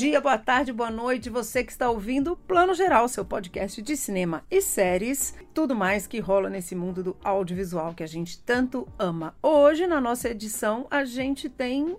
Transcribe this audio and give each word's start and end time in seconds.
Dia, 0.00 0.18
boa 0.18 0.38
tarde, 0.38 0.72
boa 0.72 0.90
noite, 0.90 1.28
você 1.28 1.62
que 1.62 1.70
está 1.70 1.90
ouvindo 1.90 2.34
Plano 2.34 2.72
Geral, 2.72 3.06
seu 3.06 3.22
podcast 3.22 3.82
de 3.82 3.98
cinema 3.98 4.42
e 4.50 4.62
séries, 4.62 5.34
tudo 5.52 5.76
mais 5.76 6.06
que 6.06 6.18
rola 6.18 6.48
nesse 6.48 6.74
mundo 6.74 7.02
do 7.02 7.16
audiovisual 7.22 7.92
que 7.92 8.02
a 8.02 8.06
gente 8.06 8.38
tanto 8.38 8.88
ama. 8.98 9.34
Hoje, 9.42 9.86
na 9.86 10.00
nossa 10.00 10.30
edição, 10.30 10.86
a 10.90 11.04
gente 11.04 11.50
tem 11.50 11.98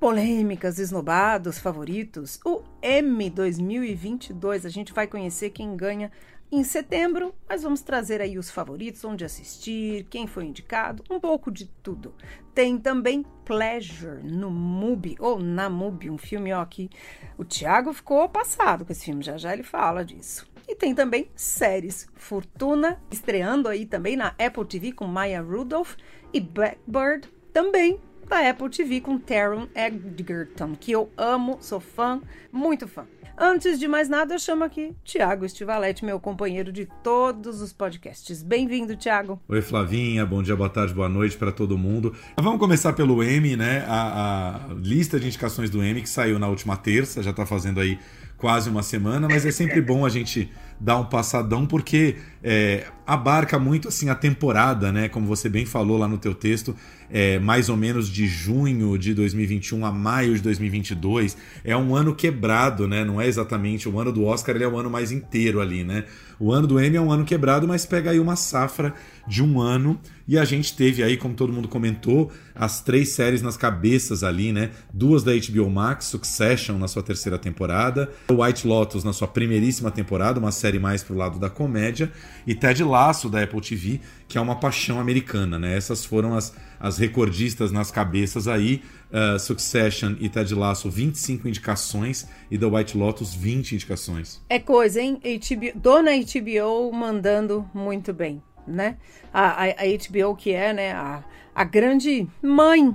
polêmicas, 0.00 0.78
esnobados, 0.78 1.58
favoritos. 1.58 2.40
O 2.42 2.62
M 2.80 3.28
2022, 3.28 4.64
a 4.64 4.70
gente 4.70 4.94
vai 4.94 5.06
conhecer 5.06 5.50
quem 5.50 5.76
ganha 5.76 6.10
em 6.50 6.62
setembro, 6.62 7.34
mas 7.48 7.62
vamos 7.62 7.80
trazer 7.80 8.20
aí 8.20 8.38
os 8.38 8.50
favoritos, 8.50 9.04
onde 9.04 9.24
assistir, 9.24 10.06
quem 10.08 10.26
foi 10.26 10.44
indicado, 10.44 11.02
um 11.10 11.18
pouco 11.18 11.50
de 11.50 11.66
tudo. 11.82 12.14
Tem 12.54 12.78
também 12.78 13.24
Pleasure 13.44 14.22
no 14.22 14.50
MUBI, 14.50 15.16
ou 15.18 15.38
na 15.38 15.68
MUBI, 15.68 16.10
um 16.10 16.18
filme 16.18 16.52
ó, 16.52 16.64
que 16.64 16.88
o 17.36 17.44
Thiago 17.44 17.92
ficou 17.92 18.28
passado 18.28 18.84
com 18.84 18.92
esse 18.92 19.04
filme, 19.04 19.22
já 19.22 19.36
já 19.36 19.52
ele 19.52 19.62
fala 19.62 20.04
disso. 20.04 20.46
E 20.68 20.74
tem 20.74 20.94
também 20.94 21.30
séries, 21.36 22.08
Fortuna, 22.14 23.00
estreando 23.10 23.68
aí 23.68 23.86
também 23.86 24.16
na 24.16 24.34
Apple 24.38 24.64
TV 24.64 24.92
com 24.92 25.06
Maya 25.06 25.40
Rudolph, 25.40 25.94
e 26.32 26.40
Blackbird, 26.40 27.28
também 27.52 28.00
da 28.28 28.50
Apple 28.50 28.68
TV 28.68 29.00
com 29.00 29.18
Taron 29.18 29.68
Egerton, 29.74 30.74
que 30.74 30.90
eu 30.90 31.10
amo, 31.16 31.58
sou 31.60 31.80
fã, 31.80 32.20
muito 32.52 32.88
fã. 32.88 33.06
Antes 33.38 33.78
de 33.78 33.86
mais 33.86 34.08
nada, 34.08 34.34
eu 34.34 34.38
chamo 34.38 34.64
aqui 34.64 34.96
Tiago 35.04 35.44
Estivalete, 35.44 36.04
meu 36.04 36.18
companheiro 36.18 36.72
de 36.72 36.88
todos 37.02 37.60
os 37.60 37.70
podcasts. 37.70 38.42
Bem-vindo, 38.42 38.96
Tiago. 38.96 39.38
Oi, 39.46 39.60
Flavinha. 39.60 40.24
Bom 40.24 40.42
dia, 40.42 40.56
boa 40.56 40.70
tarde, 40.70 40.94
boa 40.94 41.08
noite 41.08 41.36
para 41.36 41.52
todo 41.52 41.76
mundo. 41.76 42.14
Vamos 42.40 42.58
começar 42.58 42.94
pelo 42.94 43.22
M, 43.22 43.54
né? 43.54 43.84
A, 43.86 44.70
a, 44.70 44.74
lista 44.74 45.20
de 45.20 45.26
indicações 45.26 45.68
do 45.68 45.82
M 45.82 46.00
que 46.00 46.08
saiu 46.08 46.38
na 46.38 46.48
última 46.48 46.78
terça, 46.78 47.22
já 47.22 47.30
está 47.30 47.44
fazendo 47.44 47.78
aí 47.78 47.98
quase 48.38 48.68
uma 48.68 48.82
semana, 48.82 49.28
mas 49.28 49.46
é 49.46 49.50
sempre 49.50 49.80
bom 49.80 50.04
a 50.04 50.08
gente 50.08 50.50
dar 50.78 50.98
um 50.98 51.04
passadão 51.04 51.66
porque 51.66 52.16
é, 52.42 52.86
abarca 53.06 53.58
muito 53.58 53.88
assim 53.88 54.08
a 54.08 54.14
temporada, 54.14 54.92
né? 54.92 55.08
Como 55.08 55.26
você 55.26 55.48
bem 55.48 55.64
falou 55.64 55.98
lá 55.98 56.08
no 56.08 56.18
teu 56.18 56.34
texto, 56.34 56.76
é, 57.10 57.38
mais 57.38 57.68
ou 57.68 57.76
menos 57.76 58.08
de 58.08 58.26
junho 58.26 58.96
de 58.98 59.14
2021 59.14 59.84
a 59.84 59.92
maio 59.92 60.34
de 60.34 60.42
2022. 60.42 61.36
É 61.64 61.76
um 61.76 61.94
ano 61.94 62.14
quebrado, 62.14 62.86
né? 62.86 63.04
Não 63.04 63.20
é 63.20 63.26
exatamente 63.26 63.88
o 63.88 63.98
ano 63.98 64.12
do 64.12 64.24
Oscar, 64.24 64.54
ele 64.54 64.64
é 64.64 64.68
o 64.68 64.76
ano 64.76 64.90
mais 64.90 65.12
inteiro 65.12 65.60
ali, 65.60 65.84
né? 65.84 66.04
O 66.38 66.52
ano 66.52 66.66
do 66.66 66.78
Emmy 66.78 66.96
é 66.96 67.00
um 67.00 67.10
ano 67.10 67.24
quebrado, 67.24 67.66
mas 67.66 67.86
pega 67.86 68.10
aí 68.10 68.20
uma 68.20 68.36
safra 68.36 68.92
de 69.26 69.42
um 69.42 69.60
ano 69.60 69.98
e 70.28 70.36
a 70.36 70.44
gente 70.44 70.76
teve 70.76 71.02
aí, 71.02 71.16
como 71.16 71.34
todo 71.34 71.52
mundo 71.52 71.68
comentou, 71.68 72.30
as 72.54 72.80
três 72.80 73.10
séries 73.10 73.42
nas 73.42 73.56
cabeças 73.56 74.24
ali, 74.24 74.52
né? 74.52 74.70
Duas 74.92 75.22
da 75.22 75.32
HBO 75.32 75.70
Max, 75.70 76.06
Succession 76.06 76.76
na 76.78 76.88
sua 76.88 77.02
terceira 77.02 77.38
temporada, 77.38 78.10
White 78.30 78.66
Lotus 78.66 79.04
na 79.04 79.12
sua 79.12 79.28
primeiríssima 79.28 79.90
temporada, 79.90 80.40
uma 80.40 80.50
série 80.50 80.78
mais 80.78 81.02
pro 81.02 81.16
lado 81.16 81.38
da 81.38 81.48
comédia, 81.48 82.10
e 82.46 82.54
Ted 82.54 82.82
Lasso 82.82 83.28
da 83.28 83.42
Apple 83.42 83.60
TV, 83.60 84.00
que 84.28 84.36
é 84.36 84.40
uma 84.40 84.56
paixão 84.56 84.98
americana, 85.00 85.58
né? 85.58 85.76
Essas 85.76 86.04
foram 86.04 86.34
as, 86.34 86.52
as 86.78 86.98
recordistas 86.98 87.72
nas 87.72 87.90
cabeças 87.90 88.48
aí. 88.48 88.82
Uh, 89.06 89.38
Succession 89.38 90.16
e 90.18 90.28
Ted 90.28 90.52
Lasso, 90.52 90.90
25 90.90 91.46
indicações, 91.46 92.26
e 92.50 92.58
The 92.58 92.66
White 92.66 92.98
Lotus, 92.98 93.32
20 93.32 93.76
indicações. 93.76 94.42
É 94.48 94.58
coisa, 94.58 95.00
hein? 95.00 95.20
HBO, 95.22 95.80
dona 95.80 96.10
HBO 96.10 96.92
mandando 96.92 97.64
muito 97.72 98.12
bem 98.12 98.42
né? 98.66 98.96
A, 99.32 99.64
a, 99.64 99.64
a 99.64 99.72
HBO 99.72 100.34
que 100.34 100.52
é, 100.52 100.72
né, 100.72 100.92
a, 100.92 101.22
a 101.54 101.64
grande 101.64 102.26
mãe 102.42 102.94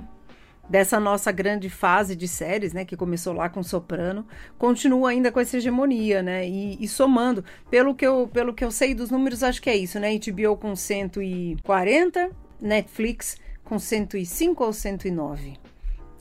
dessa 0.68 0.98
nossa 1.00 1.30
grande 1.32 1.68
fase 1.68 2.14
de 2.14 2.28
séries, 2.28 2.72
né, 2.72 2.84
que 2.84 2.96
começou 2.96 3.32
lá 3.32 3.48
com 3.48 3.62
Soprano, 3.62 4.26
continua 4.58 5.10
ainda 5.10 5.30
com 5.30 5.40
essa 5.40 5.56
hegemonia, 5.56 6.22
né, 6.22 6.48
e, 6.48 6.82
e, 6.82 6.88
somando, 6.88 7.44
pelo 7.70 7.94
que, 7.94 8.06
eu, 8.06 8.28
pelo 8.32 8.54
que 8.54 8.64
eu 8.64 8.70
sei 8.70 8.94
dos 8.94 9.10
números, 9.10 9.42
acho 9.42 9.60
que 9.60 9.68
é 9.68 9.76
isso, 9.76 9.98
né, 9.98 10.16
HBO 10.18 10.56
com 10.56 10.74
140, 10.74 12.30
Netflix 12.60 13.36
com 13.64 13.78
105 13.78 14.64
ou 14.64 14.72
109. 14.72 15.54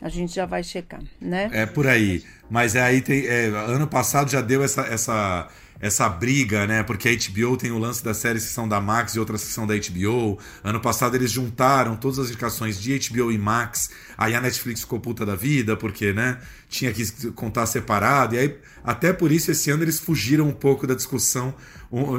A 0.02 0.10
gente 0.10 0.34
já 0.34 0.46
vai 0.46 0.64
checar, 0.64 1.02
né? 1.20 1.50
É 1.54 1.66
por 1.66 1.88
aí. 1.88 2.24
Mas 2.50 2.76
é 2.76 2.82
aí 2.82 3.02
tem, 3.02 3.26
é, 3.28 3.46
ano 3.48 3.88
passado 3.88 4.32
já 4.32 4.42
deu 4.42 4.64
essa, 4.64 4.82
essa 4.82 5.48
essa 5.82 6.08
briga, 6.08 6.68
né? 6.68 6.84
Porque 6.84 7.10
a 7.10 7.12
HBO 7.12 7.58
tem 7.58 7.72
o 7.72 7.80
lance 7.80 8.04
das 8.04 8.18
séries 8.18 8.46
que 8.46 8.52
são 8.52 8.68
da 8.68 8.80
Max 8.80 9.16
e 9.16 9.20
outras 9.20 9.44
que 9.44 9.50
são 9.50 9.66
da 9.66 9.74
HBO. 9.74 10.38
Ano 10.64 10.80
passado 10.80 11.16
eles 11.16 11.32
juntaram 11.32 11.98
todas 11.98 12.20
as 12.20 12.28
indicações 12.28 12.80
de 12.80 13.00
HBO 13.10 13.32
e 13.32 13.38
Max. 13.38 13.90
Aí 14.16 14.36
a 14.36 14.40
Netflix 14.40 14.82
ficou 14.82 15.00
puta 15.00 15.26
da 15.26 15.36
vida, 15.36 15.76
porque, 15.76 16.14
né? 16.14 16.38
Tinha 16.70 16.94
que 16.94 17.32
contar 17.32 17.66
separado. 17.66 18.36
E 18.36 18.38
aí, 18.38 18.58
até 18.84 19.12
por 19.12 19.32
isso, 19.32 19.50
esse 19.52 19.72
ano 19.72 19.84
eles 19.84 20.00
fugiram 20.00 20.48
um 20.48 20.54
pouco 20.54 20.86
da 20.86 20.94
discussão 20.94 21.54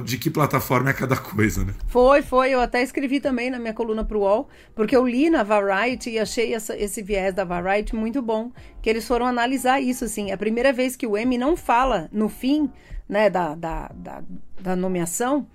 de 0.04 0.18
que 0.18 0.28
plataforma 0.28 0.90
é 0.90 0.92
cada 0.92 1.16
coisa, 1.16 1.64
né? 1.64 1.72
Foi, 1.86 2.20
foi. 2.20 2.50
Eu 2.50 2.60
até 2.60 2.82
escrevi 2.82 3.20
também 3.20 3.48
na 3.48 3.58
minha 3.58 3.72
coluna 3.72 4.04
pro 4.04 4.20
UOL, 4.20 4.48
porque 4.74 4.94
eu 4.94 5.06
li 5.06 5.30
na 5.30 5.42
Variety 5.42 6.10
e 6.10 6.18
achei 6.18 6.52
essa, 6.52 6.76
esse 6.76 7.00
viés 7.00 7.32
da 7.32 7.44
Variety 7.44 7.94
muito 7.94 8.20
bom. 8.20 8.52
Que 8.82 8.90
eles 8.90 9.06
foram 9.06 9.24
analisar 9.24 9.80
isso, 9.80 10.04
assim. 10.04 10.30
É 10.30 10.34
a 10.34 10.38
primeira 10.38 10.72
vez 10.72 10.96
que 10.96 11.06
o 11.06 11.16
Emmy 11.16 11.38
não 11.38 11.56
fala 11.56 12.10
no 12.12 12.28
fim 12.28 12.70
né, 13.12 13.28
da, 13.28 13.54
da, 13.54 13.90
da, 13.94 14.22
da 14.58 14.74
nomeação, 14.74 15.46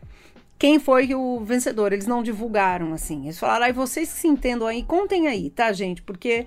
quem 0.59 0.77
foi 0.77 1.15
o 1.15 1.39
vencedor. 1.43 1.91
Eles 1.91 2.05
não 2.05 2.21
divulgaram, 2.21 2.93
assim. 2.93 3.23
Eles 3.23 3.39
falaram, 3.39 3.65
aí 3.65 3.73
vocês 3.73 4.13
que 4.13 4.19
se 4.19 4.27
entendam 4.27 4.67
aí, 4.67 4.83
contem 4.83 5.27
aí, 5.27 5.49
tá, 5.49 5.73
gente? 5.73 6.03
Porque 6.03 6.45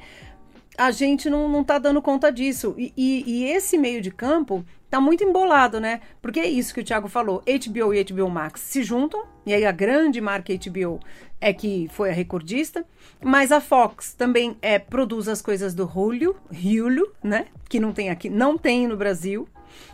a 0.78 0.93
gente 0.93 1.28
não, 1.28 1.49
não 1.49 1.65
tá 1.65 1.78
dando 1.78 2.00
conta 2.00 2.31
disso. 2.31 2.76
E, 2.78 2.93
e, 2.97 3.25
e, 3.26 3.44
esse 3.47 3.76
meio 3.76 4.00
de 4.00 4.12
campo 4.12 4.65
tá 4.88 5.00
muito 5.00 5.25
embolado, 5.25 5.81
né? 5.81 6.00
Porque 6.22 6.38
é 6.38 6.49
isso 6.49 6.72
que 6.72 6.81
o 6.81 6.84
Thiago 6.84 7.09
falou. 7.09 7.43
HBO 7.44 7.93
e 7.93 8.04
HBO 8.04 8.31
Max 8.31 8.60
se 8.60 8.84
juntam, 8.84 9.25
e 9.44 9.53
aí 9.53 9.66
a 9.66 9.72
grande 9.72 10.20
marca 10.20 10.54
HBO 10.54 11.00
é 11.41 11.53
que 11.53 11.88
foi 11.91 12.10
a 12.10 12.12
recordista, 12.12 12.84
mas 13.20 13.50
a 13.50 13.60
Fox 13.60 14.15
também 14.15 14.56
é, 14.62 14.78
produz 14.78 15.26
as 15.26 15.43
coisas 15.43 15.75
do 15.75 15.84
Hulu, 15.84 16.37
Hulu, 16.53 17.12
né? 17.20 17.47
Que 17.69 17.81
não 17.81 17.93
tem 17.93 18.10
aqui, 18.10 18.31
não 18.31 18.56
tem 18.56 18.87
no 18.87 18.97
Brasil. 18.97 19.49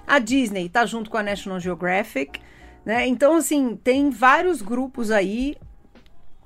A 0.06 0.19
Disney 0.19 0.66
está 0.66 0.87
junto 0.87 1.10
com 1.10 1.16
a 1.16 1.22
National 1.22 1.60
Geographic, 1.60 2.41
né? 2.84 3.06
Então, 3.06 3.37
assim, 3.37 3.76
tem 3.82 4.10
vários 4.10 4.62
grupos 4.62 5.10
aí 5.10 5.56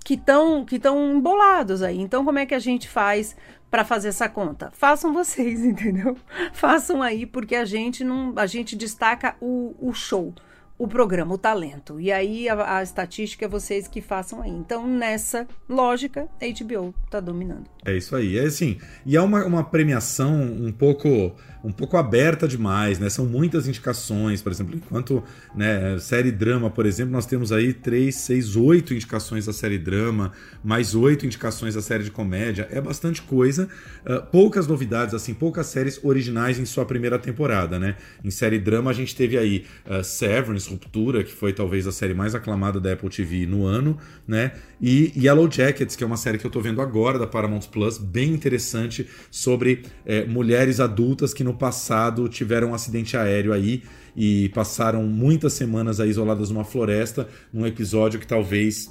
que 0.04 0.14
estão 0.14 0.64
que 0.64 0.76
estão 0.76 1.16
embolados 1.16 1.82
aí. 1.82 2.00
Então, 2.00 2.24
como 2.24 2.38
é 2.38 2.46
que 2.46 2.54
a 2.54 2.58
gente 2.58 2.88
faz 2.88 3.36
para 3.70 3.84
fazer 3.84 4.08
essa 4.08 4.28
conta? 4.28 4.70
Façam 4.72 5.12
vocês, 5.12 5.60
entendeu? 5.64 6.16
Façam 6.52 7.02
aí, 7.02 7.26
porque 7.26 7.54
a 7.54 7.64
gente 7.64 8.02
não, 8.02 8.32
a 8.36 8.46
gente 8.46 8.74
destaca 8.76 9.36
o, 9.41 9.74
o 9.78 9.92
show 9.92 10.34
o 10.80 10.88
programa, 10.88 11.34
o 11.34 11.38
talento. 11.38 12.00
E 12.00 12.10
aí 12.10 12.48
a, 12.48 12.78
a, 12.78 12.82
estatística 12.82 13.44
é 13.44 13.48
vocês 13.48 13.86
que 13.86 14.00
façam 14.00 14.41
aí. 14.41 14.50
Então, 14.50 14.86
nessa 14.86 15.47
lógica, 15.68 16.26
a 16.41 16.47
HBO 16.47 16.94
está 17.04 17.20
dominando. 17.20 17.66
É 17.84 17.94
isso 17.94 18.16
aí. 18.16 18.38
É 18.38 18.47
assim, 18.47 18.78
e 19.04 19.14
é 19.14 19.20
uma, 19.20 19.44
uma 19.44 19.62
premiação 19.62 20.41
um 20.41 20.72
pouco 20.72 21.36
um 21.62 21.71
pouco 21.71 21.97
aberta 21.97 22.48
demais, 22.48 22.98
né? 22.98 23.09
São 23.10 23.26
muitas 23.26 23.69
indicações, 23.69 24.41
por 24.41 24.50
exemplo, 24.50 24.75
enquanto 24.75 25.22
né, 25.54 25.98
série 25.98 26.32
drama, 26.32 26.71
por 26.71 26.87
exemplo, 26.87 27.12
nós 27.12 27.26
temos 27.26 27.53
aí 27.53 27.72
três, 27.72 28.16
seis, 28.16 28.56
oito 28.56 28.94
indicações 28.94 29.47
da 29.47 29.53
série 29.53 29.78
drama, 29.78 30.32
mais 30.65 30.94
oito 30.94 31.26
indicações 31.26 31.75
da 31.75 31.83
série 31.83 32.04
de 32.04 32.10
comédia. 32.10 32.68
É 32.71 32.80
bastante 32.80 33.22
coisa. 33.22 33.68
Uh, 34.04 34.24
poucas 34.30 34.66
novidades, 34.66 35.15
assim, 35.15 35.34
poucas 35.34 35.66
séries 35.66 36.01
originais 36.03 36.59
em 36.59 36.65
sua 36.65 36.84
primeira 36.84 37.18
temporada, 37.18 37.78
né? 37.78 37.97
Em 38.24 38.30
série 38.30 38.59
drama 38.59 38.91
a 38.91 38.95
gente 38.95 39.15
teve 39.15 39.36
aí 39.36 39.65
uh, 39.86 40.03
Severance, 40.03 40.68
Ruptura, 40.68 41.22
que 41.22 41.33
foi 41.33 41.53
talvez 41.53 41.86
a 41.86 41.92
série 41.92 42.15
mais 42.15 42.34
aclamada 42.34 42.80
da 42.80 42.92
Apple 42.92 43.10
TV 43.10 43.47
no 43.47 43.66
ano, 43.66 43.98
né? 44.27 44.53
E 44.80 45.12
Yellow 45.15 45.50
Jackets, 45.50 45.94
que 45.94 46.03
é 46.03 46.06
uma 46.06 46.16
série 46.16 46.38
que 46.38 46.47
eu 46.47 46.50
tô 46.50 46.60
vendo 46.60 46.80
agora 46.80 47.18
da 47.18 47.27
Paramount 47.27 47.68
Plus, 47.71 47.98
bem 47.98 48.32
interessante 48.32 49.06
sobre 49.30 49.82
é, 50.06 50.24
mulheres 50.24 50.80
adultas 50.80 51.34
que 51.34 51.44
no 51.44 51.53
passado 51.53 52.28
tiveram 52.28 52.71
um 52.71 52.74
acidente 52.74 53.16
aéreo 53.16 53.53
aí 53.53 53.82
e 54.16 54.48
passaram 54.50 55.03
muitas 55.04 55.53
semanas 55.53 56.00
aí 56.00 56.09
isoladas 56.09 56.50
numa 56.50 56.65
floresta, 56.65 57.28
num 57.53 57.66
episódio 57.66 58.18
que 58.18 58.27
talvez 58.27 58.91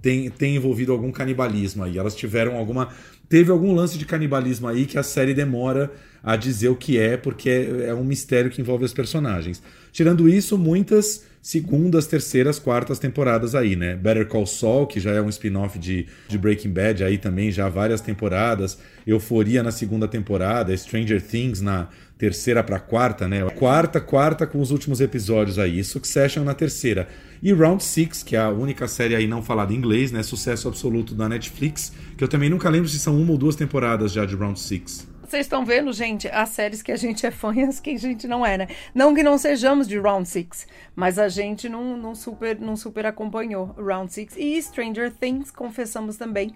tenha, 0.00 0.30
tenha 0.30 0.56
envolvido 0.56 0.92
algum 0.92 1.10
canibalismo 1.10 1.82
aí. 1.82 1.98
Elas 1.98 2.14
tiveram 2.14 2.56
alguma. 2.56 2.90
Teve 3.28 3.50
algum 3.50 3.74
lance 3.74 3.98
de 3.98 4.06
canibalismo 4.06 4.68
aí 4.68 4.86
que 4.86 4.96
a 4.96 5.02
série 5.02 5.34
demora 5.34 5.92
a 6.22 6.36
dizer 6.36 6.68
o 6.68 6.76
que 6.76 6.98
é, 6.98 7.16
porque 7.16 7.50
é, 7.50 7.86
é 7.88 7.94
um 7.94 8.04
mistério 8.04 8.50
que 8.50 8.60
envolve 8.60 8.84
os 8.84 8.92
personagens. 8.92 9.60
Tirando 9.90 10.28
isso, 10.28 10.56
muitas 10.56 11.24
segundas, 11.46 12.08
terceiras, 12.08 12.58
quartas 12.58 12.98
temporadas 12.98 13.54
aí, 13.54 13.76
né? 13.76 13.94
Better 13.94 14.26
Call 14.26 14.46
Saul, 14.46 14.84
que 14.84 14.98
já 14.98 15.12
é 15.12 15.22
um 15.22 15.28
spin-off 15.28 15.78
de, 15.78 16.08
de 16.26 16.36
Breaking 16.36 16.72
Bad, 16.72 17.04
aí 17.04 17.18
também 17.18 17.52
já 17.52 17.68
várias 17.68 18.00
temporadas. 18.00 18.76
Euforia 19.06 19.62
na 19.62 19.70
segunda 19.70 20.08
temporada, 20.08 20.76
Stranger 20.76 21.22
Things 21.22 21.60
na 21.60 21.86
terceira 22.18 22.64
para 22.64 22.80
quarta, 22.80 23.28
né? 23.28 23.48
Quarta, 23.50 24.00
quarta 24.00 24.44
com 24.44 24.60
os 24.60 24.72
últimos 24.72 25.00
episódios 25.00 25.56
aí. 25.56 25.84
Succession 25.84 26.42
na 26.42 26.52
terceira. 26.52 27.06
E 27.40 27.52
Round 27.52 27.84
Six, 27.84 28.24
que 28.24 28.34
é 28.34 28.40
a 28.40 28.48
única 28.48 28.88
série 28.88 29.14
aí 29.14 29.28
não 29.28 29.40
falada 29.40 29.72
em 29.72 29.76
inglês, 29.76 30.10
né? 30.10 30.24
Sucesso 30.24 30.66
absoluto 30.66 31.14
da 31.14 31.28
Netflix, 31.28 31.92
que 32.16 32.24
eu 32.24 32.28
também 32.28 32.50
nunca 32.50 32.68
lembro 32.68 32.88
se 32.88 32.98
são 32.98 33.16
uma 33.16 33.30
ou 33.30 33.38
duas 33.38 33.54
temporadas 33.54 34.10
já 34.10 34.24
de 34.24 34.34
Round 34.34 34.58
Six. 34.58 35.06
Vocês 35.26 35.46
estão 35.46 35.64
vendo, 35.64 35.92
gente, 35.92 36.28
as 36.28 36.50
séries 36.50 36.82
que 36.82 36.92
a 36.92 36.96
gente 36.96 37.26
é 37.26 37.32
fã 37.32 37.52
e 37.52 37.64
as 37.64 37.80
que 37.80 37.90
a 37.90 37.98
gente 37.98 38.28
não 38.28 38.46
é, 38.46 38.56
né? 38.56 38.68
Não 38.94 39.12
que 39.12 39.24
não 39.24 39.36
sejamos 39.36 39.88
de 39.88 39.98
Round 39.98 40.28
Six, 40.28 40.68
mas 40.94 41.18
a 41.18 41.28
gente 41.28 41.68
não, 41.68 41.96
não, 41.96 42.14
super, 42.14 42.60
não 42.60 42.76
super 42.76 43.06
acompanhou 43.06 43.74
Round 43.76 44.12
Six. 44.12 44.36
E 44.36 44.62
Stranger 44.62 45.12
Things, 45.12 45.50
confessamos 45.50 46.16
também, 46.16 46.54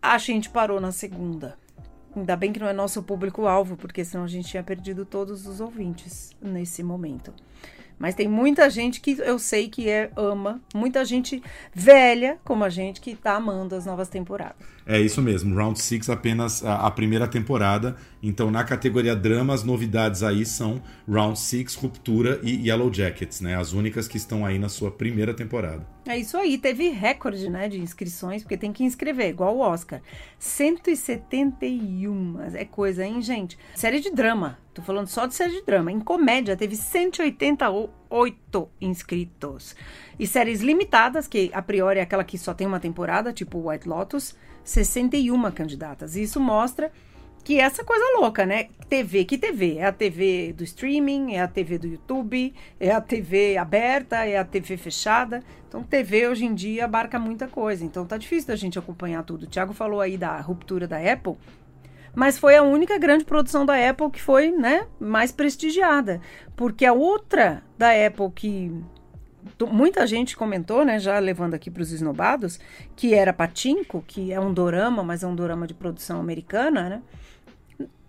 a 0.00 0.18
gente 0.18 0.48
parou 0.48 0.80
na 0.80 0.92
segunda. 0.92 1.58
Ainda 2.14 2.36
bem 2.36 2.52
que 2.52 2.60
não 2.60 2.68
é 2.68 2.72
nosso 2.72 3.02
público-alvo, 3.02 3.76
porque 3.76 4.04
senão 4.04 4.22
a 4.22 4.28
gente 4.28 4.48
tinha 4.48 4.62
perdido 4.62 5.04
todos 5.04 5.44
os 5.44 5.60
ouvintes 5.60 6.30
nesse 6.40 6.84
momento. 6.84 7.34
Mas 7.98 8.14
tem 8.14 8.28
muita 8.28 8.70
gente 8.70 9.00
que 9.00 9.18
eu 9.18 9.36
sei 9.38 9.68
que 9.68 9.88
é, 9.88 10.12
ama, 10.14 10.60
muita 10.72 11.04
gente 11.04 11.42
velha 11.74 12.38
como 12.44 12.62
a 12.62 12.68
gente 12.68 13.00
que 13.00 13.16
tá 13.16 13.34
amando 13.34 13.74
as 13.74 13.84
novas 13.84 14.08
temporadas. 14.08 14.75
É 14.88 15.00
isso 15.00 15.20
mesmo, 15.20 15.56
Round 15.56 15.80
6 15.80 16.08
apenas 16.08 16.64
a, 16.64 16.86
a, 16.86 16.90
primeira 16.92 17.26
temporada. 17.26 17.96
Então, 18.22 18.52
na 18.52 18.62
categoria 18.62 19.16
drama, 19.16 19.52
as 19.52 19.64
novidades 19.64 20.22
aí 20.22 20.46
são 20.46 20.80
Round 21.08 21.36
6, 21.36 21.74
Ruptura 21.74 22.38
e 22.40 22.68
Yellow 22.68 22.92
Jackets, 22.92 23.40
né? 23.40 23.56
As 23.56 23.72
únicas 23.72 24.06
que 24.06 24.16
estão 24.16 24.46
aí 24.46 24.60
na 24.60 24.68
sua 24.68 24.92
primeira 24.92 25.34
temporada. 25.34 25.84
É 26.06 26.16
isso 26.16 26.36
aí, 26.36 26.56
teve 26.56 26.88
recorde, 26.90 27.50
né, 27.50 27.68
de 27.68 27.80
inscrições, 27.80 28.42
porque 28.42 28.56
tem 28.56 28.72
que 28.72 28.84
inscrever, 28.84 29.30
igual 29.30 29.56
o 29.56 29.60
Oscar. 29.60 30.00
171, 30.38 32.42
é 32.54 32.64
coisa, 32.64 33.04
hein, 33.04 33.20
gente? 33.20 33.58
Série 33.74 33.98
de 33.98 34.12
drama, 34.12 34.56
tô 34.72 34.82
falando 34.82 35.08
só 35.08 35.26
de 35.26 35.34
série 35.34 35.54
de 35.54 35.66
drama. 35.66 35.90
Em 35.90 35.98
comédia, 35.98 36.56
teve 36.56 36.76
188 36.76 38.68
inscritos. 38.80 39.74
E 40.16 40.28
séries 40.28 40.60
limitadas, 40.60 41.26
que 41.26 41.50
a 41.52 41.60
priori 41.60 41.98
é 41.98 42.02
aquela 42.02 42.22
que 42.22 42.38
só 42.38 42.54
tem 42.54 42.68
uma 42.68 42.78
temporada, 42.78 43.32
tipo 43.32 43.68
White 43.68 43.88
Lotus, 43.88 44.36
61 44.66 45.50
candidatas. 45.52 46.16
Isso 46.16 46.40
mostra 46.40 46.92
que 47.44 47.60
essa 47.60 47.84
coisa 47.84 48.04
louca, 48.18 48.44
né? 48.44 48.66
TV, 48.88 49.24
que 49.24 49.38
TV? 49.38 49.76
É 49.76 49.86
a 49.86 49.92
TV 49.92 50.52
do 50.52 50.64
streaming, 50.64 51.34
é 51.34 51.40
a 51.42 51.46
TV 51.46 51.78
do 51.78 51.86
YouTube, 51.86 52.52
é 52.80 52.90
a 52.90 53.00
TV 53.00 53.56
aberta, 53.56 54.24
é 54.24 54.36
a 54.36 54.44
TV 54.44 54.76
fechada. 54.76 55.42
Então, 55.68 55.82
TV 55.84 56.26
hoje 56.26 56.44
em 56.44 56.52
dia 56.52 56.84
abarca 56.84 57.20
muita 57.20 57.46
coisa. 57.46 57.84
Então, 57.84 58.04
tá 58.04 58.16
difícil 58.16 58.48
da 58.48 58.56
gente 58.56 58.78
acompanhar 58.78 59.22
tudo. 59.22 59.44
O 59.44 59.46
Thiago 59.46 59.72
falou 59.72 60.00
aí 60.00 60.18
da 60.18 60.40
ruptura 60.40 60.88
da 60.88 60.98
Apple, 60.98 61.36
mas 62.16 62.36
foi 62.36 62.56
a 62.56 62.62
única 62.62 62.98
grande 62.98 63.24
produção 63.24 63.64
da 63.64 63.74
Apple 63.88 64.10
que 64.10 64.20
foi, 64.20 64.50
né, 64.50 64.86
mais 64.98 65.30
prestigiada. 65.30 66.20
Porque 66.56 66.84
a 66.84 66.92
outra 66.92 67.62
da 67.78 67.90
Apple 67.90 68.32
que 68.34 68.72
muita 69.70 70.06
gente 70.06 70.36
comentou, 70.36 70.84
né, 70.84 70.98
já 70.98 71.18
levando 71.18 71.54
aqui 71.54 71.70
para 71.70 71.82
os 71.82 71.92
esnobados, 71.92 72.58
que 72.94 73.14
era 73.14 73.32
Patinco, 73.32 74.04
que 74.06 74.32
é 74.32 74.40
um 74.40 74.52
dorama, 74.52 75.02
mas 75.02 75.22
é 75.22 75.26
um 75.26 75.34
dorama 75.34 75.66
de 75.66 75.74
produção 75.74 76.20
americana, 76.20 76.88
né? 76.88 77.02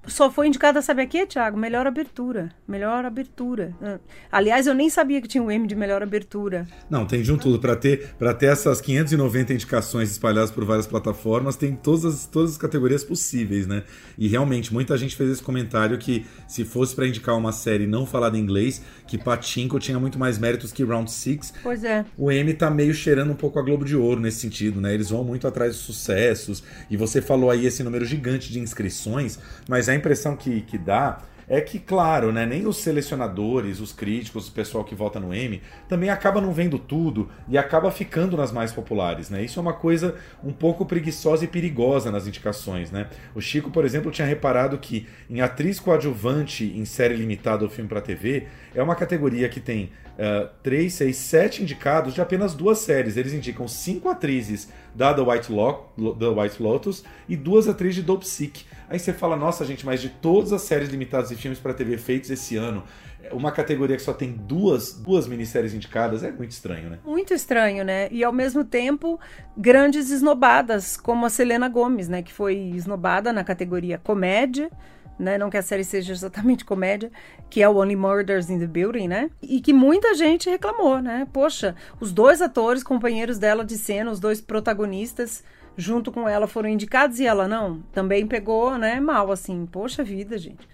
Só 0.07 0.31
foi 0.31 0.48
indicada, 0.48 0.81
sabe 0.81 1.01
aqui, 1.01 1.25
Thiago? 1.25 1.57
Melhor 1.57 1.86
abertura. 1.86 2.50
Melhor 2.68 3.04
abertura. 3.06 3.75
Ah, 3.81 4.00
aliás, 4.31 4.65
eu 4.65 4.74
nem 4.74 4.89
sabia 4.89 5.21
que 5.21 5.27
tinha 5.27 5.44
um 5.44 5.51
M 5.51 5.68
de 5.68 5.75
melhor 5.75 6.01
abertura. 6.01 6.65
Não, 6.89 7.06
tem 7.06 7.21
de 7.21 7.31
um 7.31 7.38
tudo. 7.38 7.59
Para 7.59 7.75
ter, 7.75 8.13
ter 8.39 8.45
essas 8.45 8.80
590 8.80 9.54
indicações 9.54 10.09
espalhadas 10.09 10.50
por 10.50 10.63
várias 10.63 10.88
plataformas, 10.88 11.57
tem 11.57 11.75
todas 11.75 12.06
as, 12.06 12.25
todas 12.25 12.51
as 12.51 12.57
categorias 12.57 13.04
possíveis, 13.04 13.68
né? 13.68 13.83
E 14.18 14.27
realmente, 14.27 14.74
muita 14.74 14.98
gente 14.98 15.15
fez 15.15 15.30
esse 15.30 15.44
comentário 15.44 15.98
que 15.98 16.25
se 16.48 16.63
fosse 16.63 16.95
para 16.95 17.06
indicar 17.06 17.38
uma 17.38 17.51
série 17.51 17.86
não 17.86 18.06
falada 18.06 18.38
em 18.38 18.42
inglês, 18.42 18.81
que 19.06 19.18
Patinko 19.18 19.77
tinha 19.80 20.00
muito 20.00 20.18
mais 20.18 20.38
méritos 20.38 20.71
que 20.71 20.83
Round 20.83 21.12
Six. 21.12 21.54
Pois 21.62 21.83
é. 21.83 22.06
O 22.18 22.31
M 22.31 22.54
tá 22.54 22.69
meio 22.69 22.94
cheirando 22.94 23.31
um 23.31 23.36
pouco 23.36 23.59
a 23.59 23.62
Globo 23.62 23.83
de 23.83 23.95
Ouro 23.95 24.21
nesse 24.21 24.39
sentido, 24.39 24.80
né? 24.80 24.94
Eles 24.94 25.09
vão 25.09 25.24
muito 25.24 25.48
atrás 25.48 25.75
de 25.75 25.81
sucessos. 25.81 26.63
E 26.89 26.95
você 26.95 27.21
falou 27.21 27.51
aí 27.51 27.65
esse 27.65 27.83
número 27.83 28.06
gigante 28.06 28.51
de 28.51 28.59
inscrições, 28.59 29.38
mas 29.68 29.89
é 29.89 29.96
impressão 29.97 30.35
que, 30.35 30.61
que 30.61 30.77
dá 30.77 31.19
é 31.49 31.61
que, 31.61 31.79
claro, 31.79 32.31
né, 32.31 32.45
nem 32.45 32.67
os 32.67 32.77
selecionadores, 32.77 33.79
os 33.79 33.94
críticos, 33.94 34.49
o 34.49 34.51
pessoal 34.51 34.83
que 34.83 34.94
vota 34.94 35.17
no 35.17 35.33
M, 35.33 35.61
também 35.88 36.09
acaba 36.09 36.41
não 36.41 36.51
vendo 36.51 36.77
tudo 36.77 37.29
e 37.47 37.57
acaba 37.57 37.89
ficando 37.89 38.35
nas 38.35 38.51
mais 38.51 38.73
populares, 38.73 39.29
né? 39.29 39.41
Isso 39.41 39.57
é 39.57 39.61
uma 39.61 39.71
coisa 39.71 40.15
um 40.44 40.51
pouco 40.51 40.85
preguiçosa 40.85 41.45
e 41.45 41.47
perigosa 41.47 42.11
nas 42.11 42.27
indicações, 42.27 42.91
né? 42.91 43.07
O 43.33 43.39
Chico, 43.39 43.71
por 43.71 43.85
exemplo, 43.85 44.11
tinha 44.11 44.27
reparado 44.27 44.77
que 44.77 45.07
em 45.29 45.39
atriz 45.39 45.79
coadjuvante 45.79 46.65
em 46.65 46.83
série 46.83 47.15
limitada 47.15 47.63
ou 47.63 47.69
filme 47.69 47.89
para 47.89 48.01
TV 48.01 48.47
é 48.75 48.83
uma 48.83 48.95
categoria 48.95 49.47
que 49.47 49.61
tem 49.61 49.91
uh, 50.17 50.49
3, 50.63 50.91
6, 50.91 51.15
7 51.15 51.63
indicados 51.63 52.13
de 52.13 52.21
apenas 52.21 52.53
duas 52.53 52.79
séries. 52.79 53.17
Eles 53.17 53.33
indicam 53.33 53.67
cinco 53.67 54.09
atrizes 54.09 54.69
da 54.93 55.13
The 55.13 55.21
White, 55.21 55.51
Lo 55.51 56.15
The 56.17 56.27
White 56.27 56.61
Lotus 56.61 57.03
e 57.29 57.35
duas 57.35 57.67
atrizes 57.67 57.95
de 57.95 58.03
Dope 58.03 58.27
Sick. 58.27 58.65
Aí 58.89 58.97
você 58.97 59.13
fala, 59.13 59.35
nossa 59.35 59.65
gente, 59.65 59.85
mas 59.85 60.01
de 60.01 60.09
todas 60.09 60.51
as 60.53 60.61
séries 60.61 60.89
limitadas 60.89 61.29
e 61.31 61.35
filmes 61.35 61.59
para 61.59 61.73
TV 61.73 61.97
feitos 61.97 62.29
esse 62.29 62.55
ano, 62.55 62.83
uma 63.31 63.51
categoria 63.51 63.95
que 63.95 64.01
só 64.01 64.13
tem 64.13 64.31
duas, 64.31 64.93
duas 64.93 65.27
minisséries 65.27 65.73
indicadas 65.73 66.23
é 66.23 66.31
muito 66.31 66.51
estranho, 66.51 66.89
né? 66.89 66.99
Muito 67.05 67.33
estranho, 67.33 67.83
né? 67.83 68.07
E 68.11 68.23
ao 68.23 68.31
mesmo 68.31 68.63
tempo, 68.63 69.19
grandes 69.55 70.09
esnobadas, 70.09 70.95
como 70.97 71.25
a 71.25 71.29
Selena 71.29 71.67
Gomes, 71.67 72.07
né? 72.07 72.21
Que 72.21 72.31
foi 72.31 72.55
esnobada 72.55 73.33
na 73.33 73.43
categoria 73.43 73.97
comédia. 73.97 74.69
Né? 75.19 75.37
Não 75.37 75.49
que 75.49 75.57
a 75.57 75.61
série 75.61 75.83
seja 75.83 76.13
exatamente 76.13 76.63
comédia, 76.63 77.11
que 77.49 77.61
é 77.61 77.67
o 77.67 77.77
Only 77.77 77.95
Murders 77.95 78.49
in 78.49 78.59
the 78.59 78.67
Building, 78.67 79.07
né? 79.07 79.31
E 79.41 79.59
que 79.59 79.73
muita 79.73 80.13
gente 80.13 80.49
reclamou, 80.49 81.01
né? 81.01 81.27
Poxa, 81.33 81.75
os 81.99 82.11
dois 82.11 82.41
atores, 82.41 82.83
companheiros 82.83 83.39
dela 83.39 83.65
de 83.65 83.77
cena, 83.77 84.11
os 84.11 84.19
dois 84.19 84.39
protagonistas, 84.39 85.43
junto 85.75 86.11
com 86.11 86.27
ela 86.27 86.47
foram 86.47 86.69
indicados 86.69 87.19
e 87.19 87.25
ela 87.25 87.47
não. 87.47 87.81
Também 87.91 88.27
pegou, 88.27 88.77
né, 88.77 88.99
mal, 88.99 89.31
assim, 89.31 89.65
poxa 89.65 90.03
vida, 90.03 90.37
gente. 90.37 90.67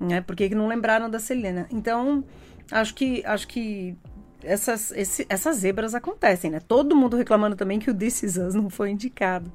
Né? 0.00 0.20
Por 0.20 0.36
que, 0.36 0.48
que 0.48 0.54
não 0.54 0.66
lembraram 0.66 1.08
da 1.08 1.18
Selena? 1.18 1.66
Então, 1.70 2.24
acho 2.70 2.94
que 2.94 3.22
acho 3.24 3.48
que 3.48 3.96
essas, 4.42 4.92
esse, 4.92 5.26
essas 5.28 5.56
zebras 5.56 5.94
acontecem, 5.94 6.50
né? 6.50 6.60
Todo 6.60 6.96
mundo 6.96 7.16
reclamando 7.16 7.56
também 7.56 7.78
que 7.78 7.90
o 7.90 7.94
This 7.94 8.22
Is 8.22 8.36
Us 8.36 8.54
não 8.54 8.70
foi 8.70 8.90
indicado. 8.90 9.50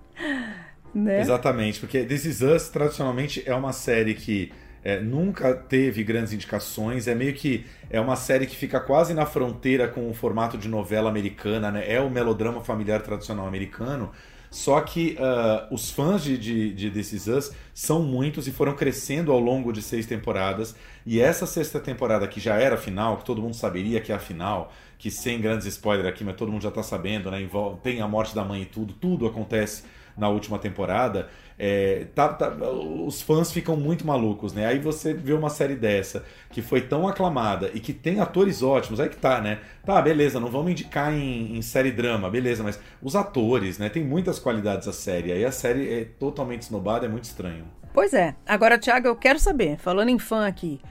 Né? 0.94 1.22
Exatamente, 1.22 1.80
porque 1.80 2.04
This 2.04 2.26
Is 2.26 2.42
Us 2.42 2.70
tradicionalmente 2.70 3.44
é 3.46 3.56
uma 3.56 3.72
série 3.72 4.14
que 4.14 4.52
é, 4.84 5.00
nunca 5.00 5.54
teve 5.54 6.04
grandes 6.04 6.34
indicações, 6.34 7.08
é 7.08 7.16
meio 7.16 7.34
que 7.34 7.66
é 7.90 8.00
uma 8.00 8.16
série 8.16 8.46
que 8.46 8.56
fica 8.56 8.80
quase 8.80 9.14
na 9.14 9.26
fronteira 9.26 9.88
com 9.88 10.10
o 10.10 10.14
formato 10.14 10.58
de 10.58 10.68
novela 10.68 11.10
americana, 11.10 11.72
né? 11.72 11.84
É 11.88 12.02
o 12.02 12.10
melodrama 12.10 12.62
familiar 12.62 13.02
tradicional 13.02 13.48
americano, 13.48 14.12
só 14.50 14.82
que 14.82 15.18
uh, 15.18 15.74
os 15.74 15.92
fãs 15.92 16.24
de, 16.24 16.38
de, 16.38 16.74
de 16.74 16.92
This 16.92 17.14
Is 17.14 17.28
Us 17.28 17.52
são 17.74 18.02
muitos 18.04 18.48
e 18.48 18.52
foram 18.52 18.76
crescendo 18.76 19.32
ao 19.32 19.40
longo 19.40 19.72
de 19.72 19.82
seis 19.82 20.06
temporadas. 20.06 20.76
E 21.06 21.22
essa 21.22 21.46
sexta 21.46 21.80
temporada, 21.80 22.28
que 22.28 22.40
já 22.40 22.56
era 22.56 22.76
a 22.76 22.78
final, 22.78 23.18
que 23.18 23.24
todo 23.24 23.42
mundo 23.42 23.56
saberia 23.56 24.02
que 24.02 24.12
é 24.12 24.16
a 24.16 24.20
final, 24.20 24.74
que 24.98 25.10
sem 25.10 25.40
grandes 25.40 25.68
spoilers 25.68 26.10
aqui, 26.10 26.24
mas 26.24 26.36
todo 26.36 26.52
mundo 26.52 26.64
já 26.64 26.70
está 26.70 26.84
sabendo, 26.84 27.32
né? 27.32 27.48
Tem 27.82 28.02
a 28.02 28.08
morte 28.08 28.36
da 28.36 28.44
mãe 28.44 28.64
e 28.64 28.66
tudo, 28.66 28.94
tudo 28.94 29.26
acontece 29.26 29.84
na 30.18 30.30
última 30.30 30.60
temporada. 30.60 31.30
É, 31.64 32.08
tá, 32.16 32.30
tá, 32.30 32.50
os 32.50 33.22
fãs 33.22 33.52
ficam 33.52 33.76
muito 33.76 34.06
malucos, 34.06 34.52
né? 34.52 34.66
Aí 34.66 34.80
você 34.80 35.14
vê 35.14 35.34
uma 35.34 35.50
série 35.50 35.76
dessa 35.76 36.26
que 36.50 36.62
foi 36.62 36.82
tão 36.82 37.08
aclamada 37.08 37.70
e 37.74 37.80
que 37.80 37.94
tem 37.94 38.20
atores 38.20 38.64
ótimos, 38.64 39.00
aí 39.00 39.10
que 39.10 39.18
tá, 39.18 39.40
né? 39.40 39.60
Tá, 39.86 40.02
beleza, 40.02 40.40
não 40.40 40.48
vamos 40.48 40.72
indicar 40.72 41.14
em, 41.14 41.56
em 41.56 41.62
série 41.62 41.92
drama, 41.92 42.30
beleza, 42.32 42.64
mas 42.64 42.80
os 43.02 43.16
atores, 43.16 43.78
né? 43.78 43.90
Tem 43.90 44.04
muitas 44.04 44.40
qualidades 44.40 44.88
a 44.88 44.94
série, 44.94 45.32
aí 45.32 45.46
a 45.46 45.52
série 45.52 45.94
é 45.94 46.06
totalmente 46.06 46.64
snobada, 46.64 47.06
é 47.06 47.10
muito 47.10 47.26
estranho. 47.26 47.66
Pois 47.94 48.14
é. 48.14 48.36
Agora, 48.46 48.80
Thiago, 48.80 49.08
eu 49.08 49.16
quero 49.16 49.38
saber, 49.38 49.78
falando 49.78 50.10
em 50.10 50.18
fã 50.18 50.48
aqui, 50.48 50.82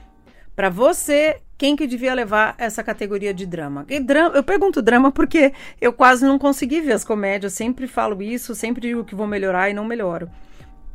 para 0.55 0.69
você, 0.69 1.41
quem 1.61 1.75
que 1.75 1.85
devia 1.85 2.15
levar 2.15 2.55
essa 2.57 2.83
categoria 2.83 3.31
de 3.31 3.45
drama? 3.45 3.85
E 3.87 3.99
drama? 3.99 4.35
Eu 4.35 4.41
pergunto 4.41 4.81
drama 4.81 5.11
porque 5.11 5.53
eu 5.79 5.93
quase 5.93 6.25
não 6.25 6.39
consegui 6.39 6.81
ver 6.81 6.93
as 6.93 7.03
comédias, 7.03 7.53
sempre 7.53 7.85
falo 7.85 8.19
isso, 8.19 8.55
sempre 8.55 8.81
digo 8.81 9.05
que 9.05 9.13
vou 9.13 9.27
melhorar 9.27 9.69
e 9.69 9.73
não 9.73 9.85
melhoro. 9.85 10.27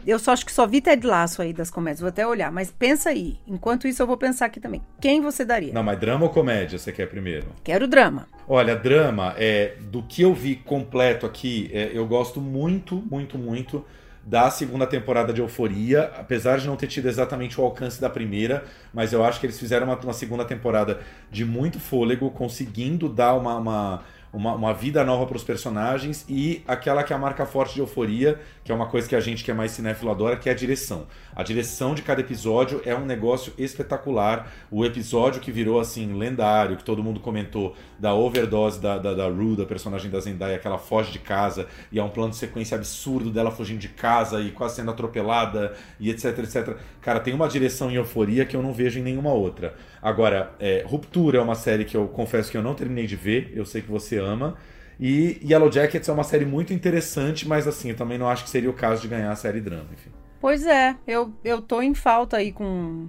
Eu 0.05 0.19
só 0.19 0.33
acho 0.33 0.45
que 0.45 0.51
só 0.51 0.67
vi 0.67 0.81
Ted 0.81 1.07
Laço 1.07 1.41
aí 1.41 1.53
das 1.53 1.71
comédias, 1.71 2.01
vou 2.01 2.09
até 2.09 2.27
olhar. 2.27 2.51
Mas 2.51 2.69
pensa 2.69 3.11
aí. 3.11 3.39
Enquanto 3.47 3.87
isso, 3.87 4.03
eu 4.03 4.09
vou 4.09 4.17
pensar 4.17 4.47
aqui 4.47 4.59
também. 4.59 4.83
Quem 5.01 5.21
você 5.21 5.45
daria? 5.45 5.73
Não, 5.73 5.85
mas 5.85 6.01
drama 6.01 6.25
ou 6.25 6.31
comédia 6.31 6.81
você 6.81 6.91
quer 6.91 7.07
primeiro? 7.07 7.47
Quero 7.63 7.87
drama. 7.87 8.27
Olha, 8.49 8.75
drama, 8.75 9.37
é, 9.39 9.75
do 9.83 10.03
que 10.03 10.23
eu 10.23 10.35
vi 10.35 10.57
completo 10.57 11.27
aqui, 11.27 11.71
é, 11.73 11.93
eu 11.95 12.05
gosto 12.09 12.41
muito, 12.41 12.97
muito, 13.09 13.39
muito 13.39 13.85
da 14.27 14.51
segunda 14.51 14.85
temporada 14.89 15.33
de 15.33 15.41
Euforia, 15.41 16.11
apesar 16.19 16.59
de 16.59 16.67
não 16.67 16.75
ter 16.75 16.89
tido 16.89 17.07
exatamente 17.07 17.61
o 17.61 17.65
alcance 17.65 18.01
da 18.01 18.11
primeira, 18.11 18.65
mas 18.93 19.13
eu 19.13 19.25
acho 19.25 19.39
que 19.39 19.47
eles 19.47 19.57
fizeram 19.57 19.87
uma, 19.87 19.95
uma 19.95 20.13
segunda 20.13 20.45
temporada 20.45 20.99
de 21.31 21.45
muito 21.45 21.79
fôlego, 21.79 22.29
conseguindo 22.33 23.09
dar 23.09 23.35
uma, 23.35 23.57
uma 23.57 24.03
uma, 24.37 24.55
uma 24.55 24.75
vida 24.75 25.03
nova 25.03 25.25
para 25.25 25.37
os 25.37 25.43
personagens 25.43 26.27
e 26.29 26.63
aquela 26.69 27.03
que 27.03 27.11
é 27.11 27.17
a 27.17 27.19
marca 27.19 27.47
forte 27.47 27.75
de 27.75 27.81
euforia, 27.81 28.39
que 28.63 28.71
é 28.71 28.75
uma 28.75 28.87
coisa 28.87 29.09
que 29.09 29.17
a 29.17 29.21
gente 29.21 29.43
que 29.43 29.51
é 29.51 29.55
mais 29.55 29.71
cinéfilo 29.71 30.11
adora, 30.11 30.37
que 30.37 30.51
é 30.51 30.53
a 30.53 30.55
direção. 30.55 31.07
A 31.35 31.43
direção 31.43 31.95
de 31.95 32.03
cada 32.03 32.21
episódio 32.21 32.83
é 32.85 32.95
um 32.95 33.07
negócio 33.07 33.55
espetacular. 33.57 34.53
O 34.71 34.85
episódio 34.85 35.41
que 35.41 35.51
virou 35.51 35.81
assim 35.81 36.13
lendário, 36.13 36.77
que 36.77 36.85
todo 36.85 37.03
mundo 37.03 37.19
comentou, 37.19 37.75
da 37.99 38.13
overdose 38.13 38.79
da, 38.79 38.99
da, 38.99 39.15
da 39.15 39.27
Rue, 39.27 39.57
da 39.57 39.65
personagem 39.65 40.11
da 40.11 40.21
Zendaya, 40.21 40.59
que 40.59 40.67
ela 40.67 40.79
foge 40.79 41.13
de 41.13 41.19
casa 41.19 41.67
e 41.91 41.99
é 41.99 42.05
um 42.05 42.11
plano 42.11 42.31
de 42.31 42.37
sequência 42.37 42.77
absurdo 42.77 43.31
dela 43.31 43.51
fugindo 43.51 43.79
de 43.79 43.89
casa 43.89 44.41
e 44.43 44.51
quase 44.51 44.77
sendo 44.77 44.91
atropelada 44.91 45.75
e 45.99 46.11
etc, 46.11 46.39
etc. 46.41 46.77
Cara, 47.01 47.21
tem 47.21 47.33
uma 47.33 47.49
direção 47.49 47.91
em 47.91 47.95
euforia 47.95 48.45
que 48.45 48.55
eu 48.55 48.63
não 48.63 48.75
vejo 48.75 48.99
em 48.99 49.03
nenhuma 49.03 49.33
outra. 49.33 49.75
Agora, 50.07 50.53
é, 50.61 50.85
Ruptura 50.87 51.39
é 51.39 51.41
uma 51.41 51.57
série 51.57 51.85
que 51.85 51.97
eu 51.97 52.07
confesso 52.07 52.49
que 52.49 52.57
eu 52.57 52.63
não 52.63 52.75
terminei 52.75 53.09
de 53.09 53.17
ver, 53.17 53.51
eu 53.57 53.67
sei 53.67 53.83
que 53.83 53.91
você 53.91 54.19
ama. 54.19 54.57
E 55.01 55.41
Yellow 55.43 55.69
Jackets 55.69 56.09
é 56.09 56.13
uma 56.13 56.23
série 56.23 56.45
muito 56.45 56.73
interessante, 56.73 57.47
mas 57.49 57.67
assim, 57.67 57.91
eu 57.91 57.97
também 57.97 58.17
não 58.17 58.29
acho 58.29 58.45
que 58.45 58.51
seria 58.51 58.71
o 58.71 58.73
caso 58.73 59.03
de 59.03 59.09
ganhar 59.09 59.33
a 59.33 59.35
série 59.35 59.61
drama, 59.61 59.89
enfim. 59.93 60.11
Pois 60.41 60.65
é, 60.65 60.95
eu, 61.09 61.33
eu 61.43 61.61
tô 61.61 61.83
em 61.83 61.93
falta 61.93 62.37
aí 62.37 62.53
com, 62.53 63.09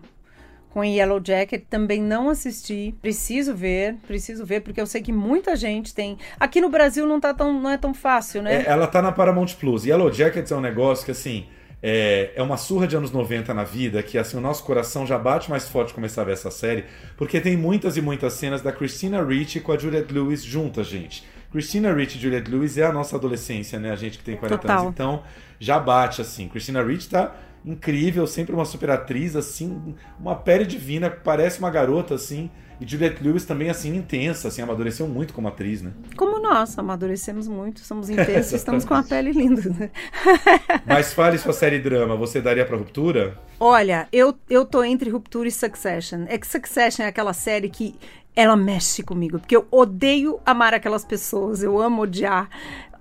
com 0.71 0.83
Yellow 0.83 1.21
Jacket, 1.23 1.65
também 1.69 2.01
não 2.01 2.29
assisti. 2.29 2.95
Preciso 2.99 3.53
ver, 3.53 3.97
preciso 4.07 4.43
ver, 4.43 4.61
porque 4.61 4.81
eu 4.81 4.87
sei 4.87 4.99
que 4.99 5.13
muita 5.13 5.55
gente 5.55 5.93
tem. 5.93 6.17
Aqui 6.39 6.59
no 6.59 6.67
Brasil 6.67 7.05
não, 7.05 7.19
tá 7.19 7.31
tão, 7.31 7.61
não 7.61 7.69
é 7.69 7.77
tão 7.77 7.93
fácil, 7.93 8.41
né? 8.41 8.63
É, 8.63 8.71
ela 8.71 8.87
tá 8.87 9.03
na 9.03 9.11
Paramount 9.11 9.53
Plus. 9.59 9.85
Yellow 9.85 10.11
Jackets 10.11 10.51
é 10.51 10.55
um 10.55 10.61
negócio 10.61 11.05
que, 11.05 11.11
assim, 11.11 11.45
é, 11.81 12.31
é 12.35 12.41
uma 12.41 12.57
surra 12.57 12.87
de 12.87 12.95
anos 12.95 13.11
90 13.11 13.53
na 13.53 13.63
vida 13.63 14.01
que 14.01 14.17
assim 14.17 14.37
o 14.37 14.41
nosso 14.41 14.63
coração 14.63 15.05
já 15.05 15.17
bate 15.17 15.49
mais 15.49 15.67
forte 15.67 15.93
começar 15.93 16.21
a 16.21 16.25
ver 16.25 16.33
essa 16.33 16.49
série, 16.49 16.85
porque 17.15 17.39
tem 17.39 17.55
muitas 17.55 17.97
e 17.97 18.01
muitas 18.01 18.33
cenas 18.33 18.61
da 18.61 18.71
Christina 18.71 19.23
Ricci 19.23 19.59
com 19.59 19.71
a 19.71 19.77
Juliette 19.77 20.13
Lewis 20.13 20.43
juntas, 20.43 20.87
gente. 20.87 21.23
Christina 21.51 21.93
Ricci 21.93 22.17
e 22.17 22.21
Juliette 22.21 22.49
Lewis 22.51 22.77
é 22.77 22.83
a 22.83 22.91
nossa 22.91 23.15
adolescência, 23.15 23.79
né? 23.79 23.91
A 23.91 23.95
gente 23.95 24.17
que 24.17 24.23
tem 24.23 24.35
40 24.35 24.61
Total. 24.61 24.79
anos. 24.79 24.91
Então, 24.91 25.23
já 25.59 25.79
bate 25.79 26.21
assim. 26.21 26.47
Christina 26.49 26.83
Ricci 26.83 27.09
tá 27.09 27.35
incrível, 27.65 28.25
sempre 28.27 28.53
uma 28.53 28.65
super 28.65 28.89
atriz, 28.89 29.35
assim, 29.35 29.95
uma 30.19 30.35
pele 30.35 30.65
divina, 30.65 31.09
parece 31.09 31.59
uma 31.59 31.69
garota, 31.69 32.15
assim. 32.15 32.49
E 32.79 32.87
Juliette 32.87 33.23
Lewis 33.23 33.45
também, 33.45 33.69
assim, 33.69 33.95
intensa, 33.95 34.47
assim, 34.47 34.61
amadureceu 34.61 35.07
muito 35.07 35.33
como 35.33 35.47
atriz, 35.47 35.81
né? 35.81 35.91
Como 36.15 36.39
nós, 36.39 36.77
amadurecemos 36.77 37.47
muito, 37.47 37.79
somos 37.79 38.09
intensos, 38.09 38.53
estamos 38.53 38.85
com 38.85 38.93
a 38.93 39.03
pele 39.03 39.31
linda, 39.31 39.61
né? 39.69 39.89
Mas 40.85 41.13
fale 41.13 41.37
sua 41.37 41.53
série 41.53 41.79
drama, 41.79 42.15
você 42.15 42.39
daria 42.39 42.65
pra 42.65 42.77
Ruptura? 42.77 43.37
Olha, 43.59 44.07
eu, 44.11 44.37
eu 44.49 44.65
tô 44.65 44.83
entre 44.83 45.09
Ruptura 45.09 45.47
e 45.47 45.51
Succession. 45.51 46.25
É 46.27 46.37
que 46.37 46.45
Succession 46.45 47.03
é 47.03 47.07
aquela 47.07 47.33
série 47.33 47.69
que 47.69 47.95
ela 48.37 48.55
mexe 48.55 49.01
comigo, 49.01 49.39
porque 49.39 49.55
eu 49.55 49.67
odeio 49.71 50.39
amar 50.45 50.71
aquelas 50.71 51.03
pessoas, 51.03 51.63
eu 51.63 51.81
amo 51.81 52.03
odiar. 52.03 52.47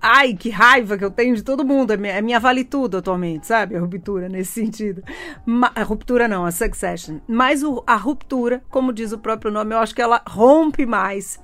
Ai, 0.01 0.33
que 0.33 0.49
raiva 0.49 0.97
que 0.97 1.05
eu 1.05 1.11
tenho 1.11 1.35
de 1.35 1.43
todo 1.43 1.63
mundo. 1.63 1.93
É 1.93 1.97
minha, 1.97 2.13
é 2.13 2.21
minha 2.23 2.39
vale 2.39 2.63
tudo 2.63 2.97
atualmente, 2.97 3.45
sabe? 3.45 3.75
A 3.75 3.79
ruptura 3.79 4.27
nesse 4.27 4.53
sentido. 4.53 5.03
Ma, 5.45 5.71
a 5.75 5.83
ruptura 5.83 6.27
não, 6.27 6.43
a 6.43 6.49
succession. 6.49 7.19
Mas 7.27 7.61
o, 7.61 7.83
a 7.85 7.95
ruptura, 7.95 8.63
como 8.69 8.91
diz 8.91 9.11
o 9.11 9.19
próprio 9.19 9.51
nome, 9.51 9.75
eu 9.75 9.79
acho 9.79 9.93
que 9.93 10.01
ela 10.01 10.23
rompe 10.27 10.87
mais 10.87 11.39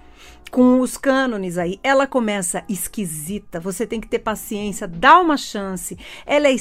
com 0.50 0.80
os 0.80 0.98
cânones 0.98 1.60
aí. 1.60 1.80
Ela 1.84 2.08
começa 2.08 2.64
esquisita, 2.68 3.60
você 3.60 3.86
tem 3.86 4.02
que 4.02 4.08
ter 4.08 4.20
paciência, 4.20 4.88
dá 4.88 5.20
uma 5.20 5.38
chance. 5.38 5.98
Ela 6.26 6.48
é 6.48 6.52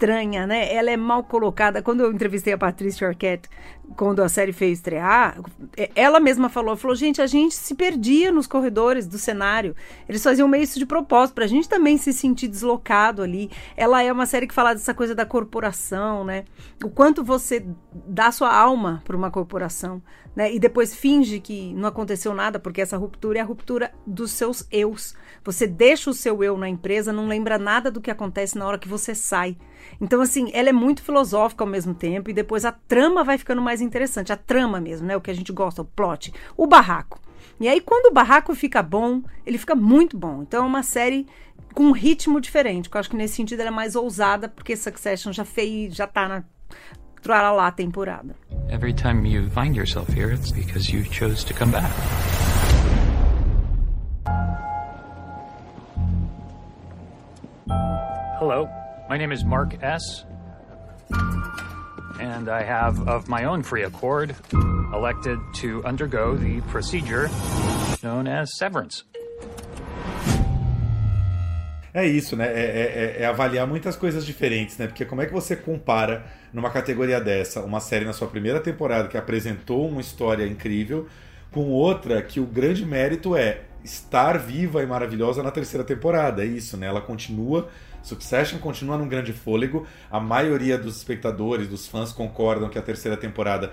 estranha, 0.00 0.46
né? 0.46 0.72
Ela 0.72 0.90
é 0.90 0.96
mal 0.96 1.22
colocada. 1.22 1.82
Quando 1.82 2.00
eu 2.00 2.10
entrevistei 2.10 2.54
a 2.54 2.58
Patrícia 2.58 3.06
Arquette, 3.06 3.50
quando 3.96 4.22
a 4.22 4.28
série 4.28 4.52
fez 4.52 4.78
estrear, 4.78 5.38
é, 5.76 5.90
ela 5.94 6.18
mesma 6.18 6.48
falou, 6.48 6.74
falou, 6.74 6.96
gente, 6.96 7.20
a 7.20 7.26
gente 7.26 7.54
se 7.54 7.74
perdia 7.74 8.32
nos 8.32 8.46
corredores 8.46 9.06
do 9.06 9.18
cenário. 9.18 9.76
Eles 10.08 10.22
faziam 10.22 10.48
meio 10.48 10.62
isso 10.62 10.78
de 10.78 10.86
propósito, 10.86 11.34
pra 11.34 11.46
gente 11.46 11.68
também 11.68 11.98
se 11.98 12.14
sentir 12.14 12.48
deslocado 12.48 13.22
ali. 13.22 13.50
Ela 13.76 14.02
é 14.02 14.10
uma 14.10 14.24
série 14.24 14.46
que 14.46 14.54
fala 14.54 14.72
dessa 14.72 14.94
coisa 14.94 15.14
da 15.14 15.26
corporação, 15.26 16.24
né? 16.24 16.44
O 16.82 16.88
quanto 16.88 17.22
você 17.22 17.64
dá 17.92 18.32
sua 18.32 18.54
alma 18.54 19.02
para 19.04 19.16
uma 19.16 19.30
corporação, 19.30 20.02
né? 20.34 20.50
E 20.50 20.58
depois 20.58 20.94
finge 20.94 21.40
que 21.40 21.74
não 21.74 21.88
aconteceu 21.88 22.32
nada, 22.32 22.58
porque 22.58 22.80
essa 22.80 22.96
ruptura 22.96 23.38
é 23.38 23.42
a 23.42 23.44
ruptura 23.44 23.92
dos 24.06 24.30
seus 24.30 24.66
eus. 24.70 25.14
Você 25.44 25.66
deixa 25.66 26.08
o 26.08 26.14
seu 26.14 26.42
eu 26.42 26.56
na 26.56 26.68
empresa, 26.68 27.12
não 27.12 27.26
lembra 27.26 27.58
nada 27.58 27.90
do 27.90 28.00
que 28.00 28.10
acontece 28.10 28.56
na 28.56 28.66
hora 28.66 28.78
que 28.78 28.88
você 28.88 29.14
sai. 29.14 29.58
Então, 30.00 30.20
assim, 30.20 30.50
ela 30.52 30.68
é 30.68 30.72
muito 30.72 31.02
filosófica 31.02 31.64
ao 31.64 31.68
mesmo 31.68 31.94
tempo, 31.94 32.30
e 32.30 32.32
depois 32.32 32.64
a 32.64 32.72
trama 32.72 33.22
vai 33.24 33.38
ficando 33.38 33.62
mais 33.62 33.80
interessante. 33.80 34.32
A 34.32 34.36
trama 34.36 34.80
mesmo, 34.80 35.06
né? 35.06 35.16
O 35.16 35.20
que 35.20 35.30
a 35.30 35.34
gente 35.34 35.52
gosta, 35.52 35.82
o 35.82 35.84
plot. 35.84 36.32
O 36.56 36.66
barraco. 36.66 37.20
E 37.58 37.68
aí, 37.68 37.80
quando 37.80 38.10
o 38.10 38.12
barraco 38.12 38.54
fica 38.54 38.82
bom, 38.82 39.22
ele 39.44 39.58
fica 39.58 39.74
muito 39.74 40.16
bom. 40.16 40.42
Então, 40.42 40.64
é 40.64 40.66
uma 40.66 40.82
série 40.82 41.26
com 41.74 41.84
um 41.84 41.92
ritmo 41.92 42.40
diferente. 42.40 42.88
Que 42.88 42.96
eu 42.96 43.00
acho 43.00 43.10
que 43.10 43.16
nesse 43.16 43.36
sentido 43.36 43.60
ela 43.60 43.68
é 43.68 43.72
mais 43.72 43.94
ousada, 43.96 44.48
porque 44.48 44.76
Succession 44.76 45.32
já 45.32 45.44
fez, 45.44 45.94
já 45.94 46.06
tá 46.06 46.28
na 46.28 46.44
lá 47.52 47.70
temporada. 47.70 48.34
Every 48.70 48.94
time 48.94 49.28
you 49.28 49.50
find 49.50 49.76
yourself 49.76 50.10
here, 50.10 50.32
it's 50.32 50.50
because 50.50 50.90
you 50.90 51.04
chose 51.04 51.44
to 51.44 51.54
come 51.54 51.70
back. 51.70 51.90
Hello. 58.40 58.66
My 59.10 59.18
name 59.18 59.32
is 59.32 59.44
Mark 59.44 59.74
S. 59.82 60.24
And 62.20 62.48
I 62.48 62.62
have, 62.62 63.08
of 63.08 63.28
my 63.28 63.44
own 63.44 63.64
free 63.64 63.82
accord, 63.82 64.36
elected 64.94 65.40
to 65.54 65.82
undergo 65.84 66.36
the 66.36 66.60
procedure 66.70 67.28
known 68.04 68.28
as 68.28 68.56
severance. 68.56 69.02
É 71.92 72.06
isso, 72.06 72.36
né? 72.36 72.46
É, 72.46 72.60
é, 72.60 73.16
é, 73.18 73.22
é, 73.22 73.26
avaliar 73.26 73.66
muitas 73.66 73.96
coisas 73.96 74.24
diferentes, 74.24 74.78
né? 74.78 74.86
Porque 74.86 75.04
como 75.04 75.20
é 75.20 75.26
que 75.26 75.32
você 75.32 75.56
compara 75.56 76.24
numa 76.52 76.70
categoria 76.70 77.20
dessa 77.20 77.62
uma 77.62 77.80
série 77.80 78.04
na 78.04 78.12
sua 78.12 78.28
primeira 78.28 78.60
temporada 78.60 79.08
que 79.08 79.18
apresentou 79.18 79.88
uma 79.88 80.00
história 80.00 80.46
incrível 80.46 81.08
com 81.50 81.68
outra 81.70 82.22
que 82.22 82.38
o 82.38 82.46
grande 82.46 82.86
mérito 82.86 83.34
é 83.34 83.62
estar 83.84 84.38
viva 84.38 84.82
e 84.82 84.86
maravilhosa 84.86 85.42
na 85.42 85.50
terceira 85.50 85.84
temporada? 85.84 86.42
É 86.42 86.46
isso, 86.46 86.76
né? 86.76 86.86
Ela 86.86 87.00
continua 87.00 87.68
Succession 88.02 88.58
continua 88.58 88.96
num 88.96 89.08
grande 89.08 89.32
fôlego. 89.32 89.86
A 90.10 90.18
maioria 90.18 90.78
dos 90.78 90.96
espectadores, 90.96 91.68
dos 91.68 91.86
fãs, 91.86 92.12
concordam 92.12 92.68
que 92.68 92.78
a 92.78 92.82
terceira 92.82 93.16
temporada 93.16 93.72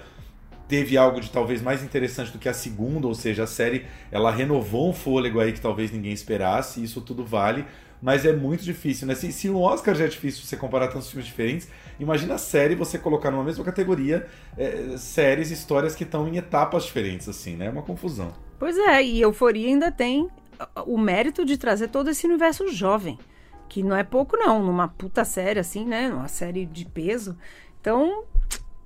teve 0.68 0.98
algo 0.98 1.22
de 1.22 1.32
talvez 1.32 1.62
mais 1.62 1.82
interessante 1.82 2.32
do 2.32 2.38
que 2.38 2.50
a 2.50 2.54
segunda, 2.54 3.08
ou 3.08 3.16
seja, 3.16 3.44
a 3.44 3.48
série 3.48 3.86
ela 4.12 4.30
renovou 4.30 4.90
um 4.90 4.94
fôlego 4.94 5.40
aí 5.40 5.54
que 5.54 5.62
talvez 5.62 5.92
ninguém 5.92 6.12
esperasse, 6.12 6.84
isso 6.84 7.00
tudo 7.00 7.24
vale, 7.24 7.66
mas 8.02 8.26
é 8.26 8.34
muito 8.34 8.66
difícil, 8.66 9.08
né? 9.08 9.16
Se, 9.16 9.32
se 9.32 9.50
o 9.50 9.62
Oscar 9.62 9.96
já 9.96 10.04
é 10.04 10.08
difícil 10.10 10.44
você 10.44 10.58
comparar 10.58 10.90
tantos 10.90 11.10
filmes 11.10 11.26
diferentes, 11.26 11.70
imagina 11.98 12.34
a 12.34 12.38
série 12.38 12.76
você 12.76 13.00
colocar 13.00 13.32
numa 13.32 13.46
mesma 13.46 13.64
categoria 13.64 14.28
é, 14.58 14.98
séries, 14.98 15.52
histórias 15.52 15.96
que 15.96 16.04
estão 16.04 16.28
em 16.28 16.36
etapas 16.36 16.84
diferentes, 16.84 17.30
assim, 17.30 17.56
né? 17.56 17.68
É 17.68 17.70
uma 17.70 17.82
confusão. 17.82 18.34
Pois 18.60 18.78
é, 18.78 19.04
e 19.04 19.22
Euforia 19.22 19.68
ainda 19.68 19.92
tem 19.92 20.30
o 20.86 20.98
mérito 20.98 21.46
de 21.46 21.58
trazer 21.58 21.90
todo 21.90 22.10
esse 22.10 22.26
universo 22.26 22.68
jovem 22.70 23.18
que 23.70 23.84
não 23.84 23.96
é 23.96 24.04
pouco 24.04 24.38
não, 24.38 24.64
numa 24.64 24.88
puta 24.88 25.26
série 25.26 25.60
assim, 25.60 25.86
né? 25.86 26.10
Uma 26.10 26.28
série 26.28 26.66
de 26.66 26.86
peso. 26.86 27.38
Então, 27.80 28.24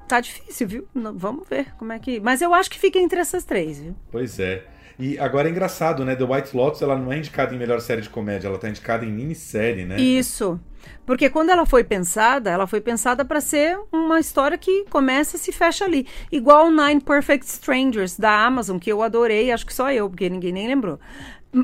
tá 0.07 0.19
difícil, 0.19 0.67
viu? 0.67 0.87
Não, 0.93 1.17
vamos 1.17 1.47
ver 1.47 1.73
como 1.77 1.93
é 1.93 1.99
que. 1.99 2.19
Mas 2.19 2.41
eu 2.41 2.53
acho 2.53 2.69
que 2.69 2.79
fica 2.79 2.99
entre 2.99 3.19
essas 3.19 3.43
três, 3.43 3.79
viu? 3.79 3.95
Pois 4.11 4.39
é. 4.39 4.65
E 4.99 5.17
agora 5.17 5.47
é 5.47 5.51
engraçado, 5.51 6.03
né? 6.03 6.15
The 6.15 6.23
White 6.23 6.55
Lotus 6.55 6.81
ela 6.81 6.97
não 6.97 7.11
é 7.11 7.17
indicada 7.17 7.55
em 7.55 7.57
melhor 7.57 7.79
série 7.79 8.01
de 8.01 8.09
comédia, 8.09 8.47
ela 8.47 8.57
tá 8.57 8.69
indicada 8.69 9.05
em 9.05 9.11
minissérie, 9.11 9.85
né? 9.85 9.99
Isso. 9.99 10.59
Porque 11.05 11.29
quando 11.29 11.49
ela 11.49 11.65
foi 11.65 11.83
pensada, 11.83 12.49
ela 12.49 12.67
foi 12.67 12.81
pensada 12.81 13.25
para 13.25 13.41
ser 13.41 13.77
uma 13.91 14.19
história 14.19 14.57
que 14.57 14.85
começa 14.89 15.35
e 15.35 15.39
se 15.39 15.51
fecha 15.51 15.85
ali. 15.85 16.07
Igual 16.31 16.71
Nine 16.71 17.01
Perfect 17.01 17.45
Strangers 17.45 18.17
da 18.17 18.45
Amazon, 18.45 18.77
que 18.77 18.91
eu 18.91 19.01
adorei, 19.01 19.51
acho 19.51 19.65
que 19.65 19.73
só 19.73 19.91
eu, 19.91 20.09
porque 20.09 20.29
ninguém 20.29 20.51
nem 20.51 20.67
lembrou 20.67 20.99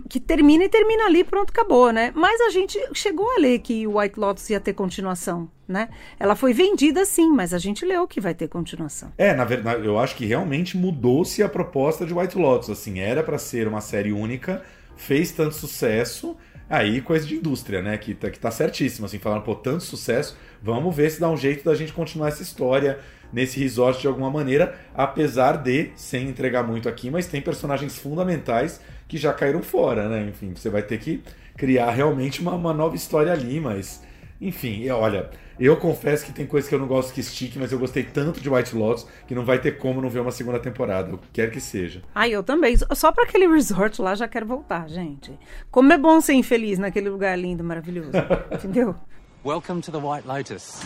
que 0.10 0.20
termina 0.20 0.66
e 0.66 0.70
termina 0.70 1.06
ali, 1.06 1.24
pronto, 1.24 1.50
acabou, 1.50 1.92
né? 1.92 2.12
Mas 2.14 2.42
a 2.42 2.50
gente 2.50 2.78
chegou 2.94 3.30
a 3.32 3.40
ler 3.40 3.60
que 3.60 3.88
o 3.88 3.98
White 3.98 4.20
Lotus 4.20 4.50
ia 4.50 4.60
ter 4.60 4.74
continuação, 4.74 5.50
né? 5.68 5.90
Ela 6.20 6.36
foi 6.36 6.54
vendida 6.54 7.06
sim, 7.06 7.32
mas 7.32 7.54
a 7.54 7.58
gente 7.58 7.86
leu 7.86 8.06
que 8.08 8.20
vai 8.20 8.34
ter 8.34 8.50
continuação. 8.50 9.14
É, 9.18 9.34
na 9.34 9.46
verdade, 9.46 9.86
eu 9.86 9.98
acho 9.98 10.16
que 10.16 10.26
realmente 10.26 10.78
mudou-se 10.78 11.42
a 11.42 11.48
proposta 11.48 12.06
de 12.06 12.14
White 12.14 12.38
Lotus, 12.38 12.70
assim, 12.70 13.00
era 13.00 13.24
para 13.24 13.38
ser 13.38 13.68
uma 13.68 13.80
série 13.80 14.12
única, 14.12 14.62
fez 14.98 15.32
tanto 15.32 15.56
sucesso, 15.56 16.36
aí 16.70 17.02
coisa 17.02 17.26
de 17.26 17.36
indústria, 17.36 17.82
né? 17.82 17.98
Que 17.98 18.14
tá, 18.14 18.30
que 18.30 18.40
tá 18.40 18.52
certíssimo, 18.52 19.06
assim, 19.06 19.20
falaram, 19.20 19.42
pô, 19.42 19.56
tanto 19.56 19.84
sucesso, 19.84 20.38
vamos 20.62 20.96
ver 20.96 21.10
se 21.10 21.20
dá 21.20 21.30
um 21.30 21.38
jeito 21.38 21.64
da 21.64 21.76
gente 21.76 21.94
continuar 21.94 22.30
essa 22.30 22.44
história 22.44 23.00
nesse 23.32 23.60
resort 23.60 24.02
de 24.02 24.08
alguma 24.08 24.30
maneira, 24.30 24.76
apesar 24.94 25.58
de, 25.58 25.92
sem 25.96 26.30
entregar 26.30 26.64
muito 26.64 26.88
aqui, 26.88 27.10
mas 27.10 27.28
tem 27.28 27.42
personagens 27.42 27.98
fundamentais 27.98 28.80
que 29.08 29.18
já 29.18 29.34
caíram 29.34 29.62
fora, 29.62 30.08
né? 30.08 30.28
Enfim, 30.30 30.54
você 30.56 30.70
vai 30.70 30.82
ter 30.82 30.98
que 31.00 31.22
criar 31.56 31.92
realmente 31.92 32.42
uma, 32.42 32.54
uma 32.54 32.74
nova 32.74 32.96
história 32.96 33.32
ali, 33.32 33.60
mas 33.60 34.04
Enfim, 34.39 34.82
e 34.82 34.89
olha, 34.89 35.29
eu 35.60 35.75
confesso 35.77 36.25
que 36.25 36.32
tem 36.32 36.46
coisas 36.46 36.70
que 36.70 36.75
eu 36.75 36.79
não 36.79 36.88
gosto 36.88 37.12
que 37.12 37.20
estique, 37.20 37.58
mas 37.58 37.72
eu 37.72 37.79
gostei 37.79 38.03
tanto 38.03 38.39
de 38.39 38.48
White 38.48 38.75
Lotus 38.75 39.08
que 39.27 39.34
não 39.34 39.44
vai 39.44 39.60
ter 39.60 39.77
como 39.79 40.00
não 40.00 40.10
ver 40.10 40.20
uma 40.20 40.32
segunda 40.32 40.60
temporada, 40.60 41.15
o 41.15 41.17
que 41.17 41.27
quer 41.34 41.50
que 41.50 41.60
seja. 41.60 42.03
Ai, 42.13 42.29
eu 42.32 42.44
também. 42.44 42.75
Só 42.94 43.12
pra 43.12 43.24
aquele 43.24 43.48
resort 43.48 44.00
lá 44.00 44.13
já 44.13 44.27
quero 44.27 44.46
voltar, 44.46 44.88
gente. 44.88 45.38
Como 45.72 45.91
é 45.91 45.98
bom 45.98 46.22
ser 46.22 46.34
infeliz 46.34 46.77
naquele 46.77 47.10
lugar 47.10 47.38
lindo, 47.38 47.63
maravilhoso. 47.63 48.12
Entendeu? 48.53 48.96
Welcome 49.44 49.82
to 49.82 49.91
the 49.91 49.98
White 49.98 50.27
Lotus. 50.27 50.82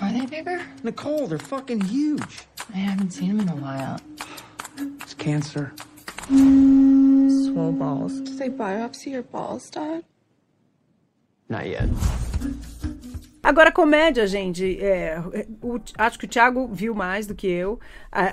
Are 0.00 0.12
they 0.12 0.26
bigger? 0.26 0.60
Nicole, 0.82 1.28
they're 1.28 1.38
fucking 1.38 1.82
huge. 1.82 2.46
I 2.74 2.78
haven't 2.78 3.12
seen 3.12 3.36
them 3.36 3.40
in 3.40 3.48
a 3.48 3.56
while. 3.56 4.00
It's 5.00 5.14
cancer. 5.14 5.72
Swole 6.28 7.72
balls. 7.72 8.20
Did 8.22 8.38
they 8.38 8.48
biopsy 8.48 9.12
your 9.12 9.22
balls, 9.22 9.70
Dad? 9.70 10.02
Not 11.48 11.66
yet. 11.68 11.88
Agora, 13.42 13.70
comédia, 13.70 14.26
gente. 14.26 14.78
É, 14.80 15.20
o- 15.62 15.78
acho 15.98 16.18
que 16.18 16.24
o 16.24 16.28
Thiago 16.28 16.66
viu 16.72 16.94
mais 16.94 17.26
do 17.26 17.34
que 17.34 17.46
eu. 17.46 17.78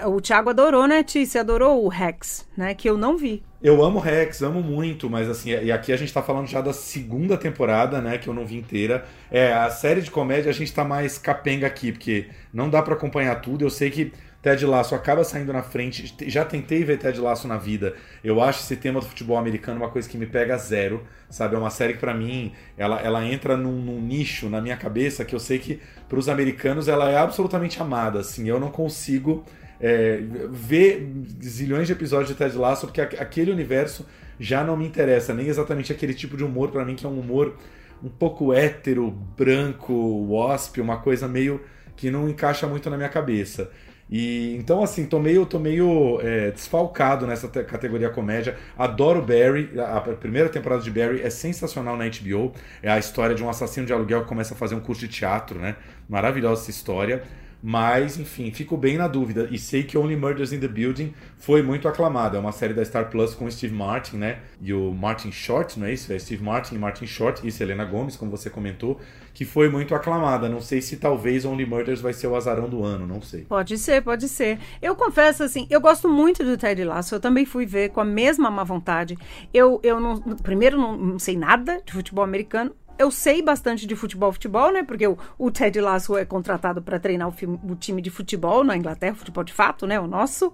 O 0.07 0.21
Thiago 0.21 0.49
adorou, 0.49 0.87
né, 0.87 1.03
Ti? 1.03 1.25
Você 1.25 1.37
adorou 1.37 1.83
o 1.83 1.89
Rex, 1.89 2.47
né? 2.55 2.73
Que 2.73 2.89
eu 2.89 2.97
não 2.97 3.17
vi. 3.17 3.43
Eu 3.61 3.83
amo 3.83 3.99
Rex, 3.99 4.41
amo 4.41 4.63
muito, 4.63 5.09
mas 5.09 5.29
assim, 5.29 5.49
e 5.51 5.69
aqui 5.71 5.91
a 5.91 5.97
gente 5.97 6.13
tá 6.13 6.23
falando 6.23 6.47
já 6.47 6.61
da 6.61 6.71
segunda 6.73 7.37
temporada, 7.37 8.01
né, 8.01 8.17
que 8.17 8.27
eu 8.27 8.33
não 8.33 8.43
vi 8.43 8.57
inteira. 8.57 9.05
É, 9.29 9.53
a 9.53 9.69
série 9.69 10.01
de 10.01 10.09
comédia 10.09 10.49
a 10.49 10.53
gente 10.53 10.73
tá 10.73 10.83
mais 10.83 11.17
capenga 11.19 11.67
aqui, 11.67 11.91
porque 11.91 12.27
não 12.51 12.69
dá 12.71 12.81
pra 12.81 12.95
acompanhar 12.95 13.35
tudo. 13.41 13.63
Eu 13.63 13.69
sei 13.69 13.91
que 13.91 14.13
Ted 14.41 14.65
Lasso 14.65 14.95
acaba 14.95 15.23
saindo 15.23 15.53
na 15.53 15.61
frente. 15.61 16.13
Já 16.27 16.43
tentei 16.43 16.83
ver 16.83 16.97
Ted 16.97 17.19
Lasso 17.19 17.47
na 17.47 17.57
vida. 17.57 17.95
Eu 18.23 18.41
acho 18.41 18.61
esse 18.61 18.75
tema 18.75 18.99
do 18.99 19.05
futebol 19.05 19.37
americano 19.37 19.77
uma 19.79 19.89
coisa 19.89 20.09
que 20.09 20.17
me 20.17 20.25
pega 20.25 20.57
zero, 20.57 21.03
sabe? 21.29 21.55
É 21.55 21.57
uma 21.59 21.69
série 21.69 21.93
que 21.93 21.99
pra 21.99 22.13
mim, 22.13 22.51
ela, 22.77 22.99
ela 23.01 23.23
entra 23.25 23.55
num, 23.55 23.71
num 23.73 24.01
nicho 24.01 24.49
na 24.49 24.59
minha 24.59 24.75
cabeça 24.75 25.23
que 25.23 25.35
eu 25.35 25.39
sei 25.39 25.59
que 25.59 25.79
pros 26.09 26.27
americanos 26.27 26.87
ela 26.87 27.09
é 27.09 27.17
absolutamente 27.17 27.79
amada, 27.81 28.19
assim. 28.19 28.49
Eu 28.49 28.59
não 28.59 28.71
consigo 28.71 29.45
é, 29.79 30.19
ver 30.49 31.07
zilhões 31.43 31.85
de 31.87 31.93
episódios 31.93 32.29
de 32.29 32.35
Ted 32.35 32.55
Lasso, 32.57 32.87
porque 32.87 33.01
aqu- 33.01 33.19
aquele 33.21 33.51
universo 33.51 34.07
já 34.39 34.63
não 34.63 34.75
me 34.75 34.87
interessa, 34.87 35.33
nem 35.35 35.47
exatamente 35.47 35.91
aquele 35.91 36.15
tipo 36.15 36.35
de 36.35 36.43
humor 36.43 36.71
pra 36.71 36.83
mim, 36.83 36.95
que 36.95 37.05
é 37.05 37.09
um 37.09 37.19
humor 37.19 37.57
um 38.03 38.09
pouco 38.09 38.51
hétero, 38.53 39.11
branco, 39.37 39.93
wasp, 40.27 40.79
uma 40.81 40.97
coisa 40.97 41.27
meio 41.27 41.61
que 41.95 42.09
não 42.09 42.27
encaixa 42.27 42.65
muito 42.65 42.89
na 42.89 42.97
minha 42.97 43.09
cabeça. 43.09 43.69
E 44.11 44.55
então 44.57 44.83
assim, 44.83 45.05
tô 45.05 45.19
meio, 45.19 45.45
tô 45.45 45.57
meio 45.57 46.19
é, 46.21 46.51
desfalcado 46.51 47.25
nessa 47.25 47.47
te- 47.47 47.63
categoria 47.63 48.09
comédia. 48.09 48.57
Adoro 48.77 49.21
Barry, 49.21 49.71
a, 49.79 49.97
a 49.97 50.01
primeira 50.01 50.49
temporada 50.49 50.81
de 50.83 50.91
Barry 50.91 51.21
é 51.21 51.29
sensacional 51.29 51.95
na 51.95 52.05
HBO. 52.05 52.51
É 52.83 52.91
a 52.91 52.99
história 52.99 53.33
de 53.33 53.43
um 53.43 53.49
assassino 53.49 53.85
de 53.87 53.93
aluguel 53.93 54.23
que 54.23 54.27
começa 54.27 54.53
a 54.53 54.57
fazer 54.57 54.75
um 54.75 54.81
curso 54.81 55.01
de 55.01 55.07
teatro, 55.07 55.59
né? 55.59 55.77
Maravilhosa 56.09 56.61
essa 56.63 56.71
história. 56.71 57.23
Mas, 57.63 58.17
enfim, 58.17 58.51
fico 58.51 58.75
bem 58.75 58.97
na 58.97 59.07
dúvida. 59.07 59.47
E 59.51 59.59
sei 59.59 59.83
que 59.83 59.97
Only 59.97 60.15
Murders 60.15 60.51
in 60.51 60.59
the 60.59 60.67
Building 60.67 61.13
foi 61.37 61.61
muito 61.61 61.87
aclamada. 61.87 62.37
É 62.37 62.39
uma 62.39 62.51
série 62.51 62.73
da 62.73 62.83
Star 62.83 63.09
Plus 63.09 63.35
com 63.35 63.49
Steve 63.49 63.73
Martin, 63.73 64.17
né? 64.17 64.39
E 64.59 64.73
o 64.73 64.91
Martin 64.91 65.31
Short, 65.31 65.79
não 65.79 65.85
é 65.85 65.93
isso? 65.93 66.11
É 66.11 66.17
Steve 66.17 66.43
Martin 66.43 66.75
e 66.75 66.77
Martin 66.79 67.05
Short. 67.05 67.47
E 67.47 67.51
Selena 67.51 67.85
Gomes, 67.85 68.15
como 68.15 68.31
você 68.31 68.49
comentou. 68.49 68.99
Que 69.33 69.45
foi 69.45 69.69
muito 69.69 69.93
aclamada. 69.93 70.49
Não 70.49 70.59
sei 70.59 70.81
se 70.81 70.97
talvez 70.97 71.45
Only 71.45 71.65
Murders 71.65 72.01
vai 72.01 72.13
ser 72.13 72.27
o 72.27 72.35
azarão 72.35 72.67
do 72.67 72.83
ano, 72.83 73.05
não 73.05 73.21
sei. 73.21 73.43
Pode 73.43 73.77
ser, 73.77 74.01
pode 74.01 74.27
ser. 74.27 74.59
Eu 74.81 74.95
confesso, 74.95 75.43
assim, 75.43 75.67
eu 75.69 75.79
gosto 75.79 76.09
muito 76.09 76.43
do 76.43 76.57
Ted 76.57 76.83
Lasso. 76.83 77.15
Eu 77.15 77.19
também 77.19 77.45
fui 77.45 77.65
ver 77.65 77.89
com 77.89 78.01
a 78.01 78.05
mesma 78.05 78.49
má 78.49 78.63
vontade. 78.63 79.17
Eu, 79.53 79.79
eu 79.83 79.99
não, 79.99 80.19
primeiro, 80.19 80.77
não, 80.77 80.97
não 80.97 81.19
sei 81.19 81.37
nada 81.37 81.81
de 81.85 81.93
futebol 81.93 82.23
americano. 82.23 82.73
Eu 83.01 83.09
sei 83.09 83.41
bastante 83.41 83.87
de 83.87 83.95
futebol, 83.95 84.31
futebol, 84.31 84.71
né? 84.71 84.83
Porque 84.83 85.07
o, 85.07 85.17
o 85.39 85.49
Ted 85.49 85.81
Lasso 85.81 86.15
é 86.15 86.23
contratado 86.23 86.83
para 86.83 86.99
treinar 86.99 87.27
o, 87.27 87.31
film- 87.31 87.57
o 87.67 87.75
time 87.75 87.99
de 87.99 88.11
futebol 88.11 88.63
na 88.63 88.77
Inglaterra, 88.77 89.15
futebol 89.15 89.43
de 89.43 89.53
fato, 89.53 89.87
né? 89.87 89.99
O 89.99 90.05
nosso. 90.05 90.53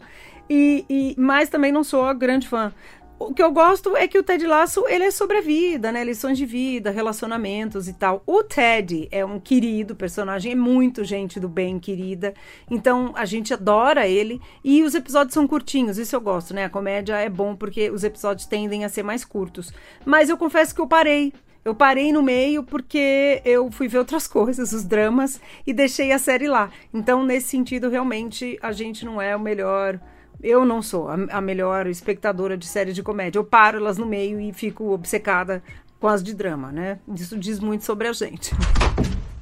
E, 0.49 0.85
e, 0.89 1.15
mas 1.17 1.49
também 1.49 1.73
não 1.73 1.83
sou 1.83 2.15
grande 2.15 2.47
fã. 2.47 2.73
O 3.19 3.33
que 3.33 3.43
eu 3.43 3.51
gosto 3.51 3.97
é 3.97 4.07
que 4.07 4.17
o 4.17 4.23
Ted 4.23 4.45
Lasso, 4.45 4.85
ele 4.87 5.03
é 5.05 5.11
sobre 5.11 5.39
a 5.39 5.41
vida, 5.41 5.91
né? 5.91 6.03
Lições 6.05 6.37
de 6.37 6.45
vida, 6.45 6.89
relacionamentos 6.89 7.87
e 7.89 7.93
tal. 7.93 8.23
O 8.25 8.43
Ted 8.43 9.09
é 9.11 9.25
um 9.25 9.39
querido 9.39 9.93
personagem, 9.95 10.51
é 10.53 10.55
muito 10.55 11.03
gente 11.03 11.39
do 11.39 11.49
bem, 11.49 11.79
querida. 11.79 12.33
Então, 12.69 13.11
a 13.15 13.25
gente 13.25 13.53
adora 13.53 14.07
ele. 14.07 14.39
E 14.63 14.83
os 14.83 14.95
episódios 14.95 15.33
são 15.33 15.47
curtinhos, 15.47 15.97
isso 15.97 16.15
eu 16.15 16.21
gosto, 16.21 16.53
né? 16.53 16.63
A 16.63 16.69
comédia 16.69 17.15
é 17.15 17.27
bom 17.27 17.55
porque 17.55 17.89
os 17.89 18.03
episódios 18.05 18.47
tendem 18.47 18.85
a 18.85 18.89
ser 18.89 19.03
mais 19.03 19.25
curtos. 19.25 19.73
Mas 20.05 20.29
eu 20.29 20.37
confesso 20.37 20.73
que 20.73 20.79
eu 20.79 20.87
parei. 20.87 21.33
Eu 21.67 21.75
parei 21.75 22.13
no 22.13 22.23
meio 22.23 22.63
porque 22.63 23.41
eu 23.43 23.69
fui 23.69 23.89
ver 23.89 23.97
outras 23.97 24.25
coisas, 24.25 24.71
os 24.71 24.85
dramas, 24.85 25.41
e 25.65 25.73
deixei 25.73 26.13
a 26.13 26.17
série 26.17 26.47
lá. 26.47 26.69
Então, 26.93 27.25
nesse 27.25 27.49
sentido, 27.49 27.89
realmente, 27.89 28.57
a 28.61 28.71
gente 28.71 29.03
não 29.03 29.21
é 29.21 29.35
o 29.35 29.39
melhor 29.39 29.99
eu 30.41 30.63
não 30.63 30.81
sou 30.81 31.09
a, 31.09 31.15
a 31.29 31.41
melhor 31.41 31.87
espectadora 31.87 32.55
de 32.55 32.65
séries 32.65 32.95
de 32.95 33.03
comédia. 33.03 33.39
Eu 33.39 33.43
paro 33.43 33.79
elas 33.79 33.97
no 33.97 34.05
meio 34.05 34.39
e 34.39 34.53
fico 34.53 34.93
obcecada 34.93 35.61
com 35.99 36.07
as 36.07 36.23
de 36.23 36.33
drama, 36.33 36.71
né? 36.71 36.99
Isso 37.13 37.37
diz 37.37 37.59
muito 37.59 37.83
sobre 37.83 38.07
a 38.07 38.13
gente. 38.13 38.55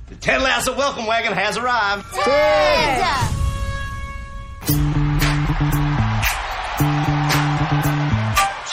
The 0.07 0.15
Ted 0.19 0.41
Lasso 0.41 0.71
welcome 0.71 1.05
wagon 1.05 1.33
has 1.33 1.57
arrived. 1.57 2.05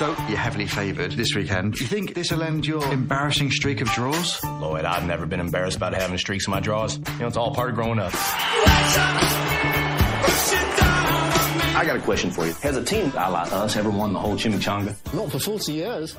So, 0.02 0.08
you're 0.26 0.36
heavily 0.36 0.66
favoured 0.66 1.12
this 1.12 1.32
weekend. 1.32 1.78
You 1.78 1.86
think 1.86 2.12
this 2.14 2.32
will 2.32 2.42
end 2.42 2.66
your 2.66 2.82
embarrassing 2.92 3.52
streak 3.52 3.80
of 3.80 3.88
draws? 3.90 4.42
Lloyd, 4.42 4.84
I've 4.84 5.06
never 5.06 5.26
been 5.26 5.38
embarrassed 5.38 5.76
about 5.76 5.94
having 5.94 6.18
streaks 6.18 6.48
in 6.48 6.50
my 6.50 6.58
drawers. 6.58 6.96
You 6.96 7.04
know, 7.20 7.28
it's 7.28 7.36
all 7.36 7.54
part 7.54 7.70
of 7.70 7.76
growing 7.76 8.00
up. 8.00 8.10
I 11.76 11.84
got 11.86 11.94
a 11.94 12.00
question 12.00 12.32
for 12.32 12.46
you. 12.46 12.52
Has 12.54 12.76
a 12.76 12.82
team 12.82 13.12
la 13.14 13.42
us 13.42 13.76
ever 13.76 13.90
won 13.90 14.12
the 14.12 14.18
whole 14.18 14.34
chimichanga? 14.34 14.96
Not 15.14 15.30
for 15.30 15.38
40 15.38 15.72
years. 15.72 16.16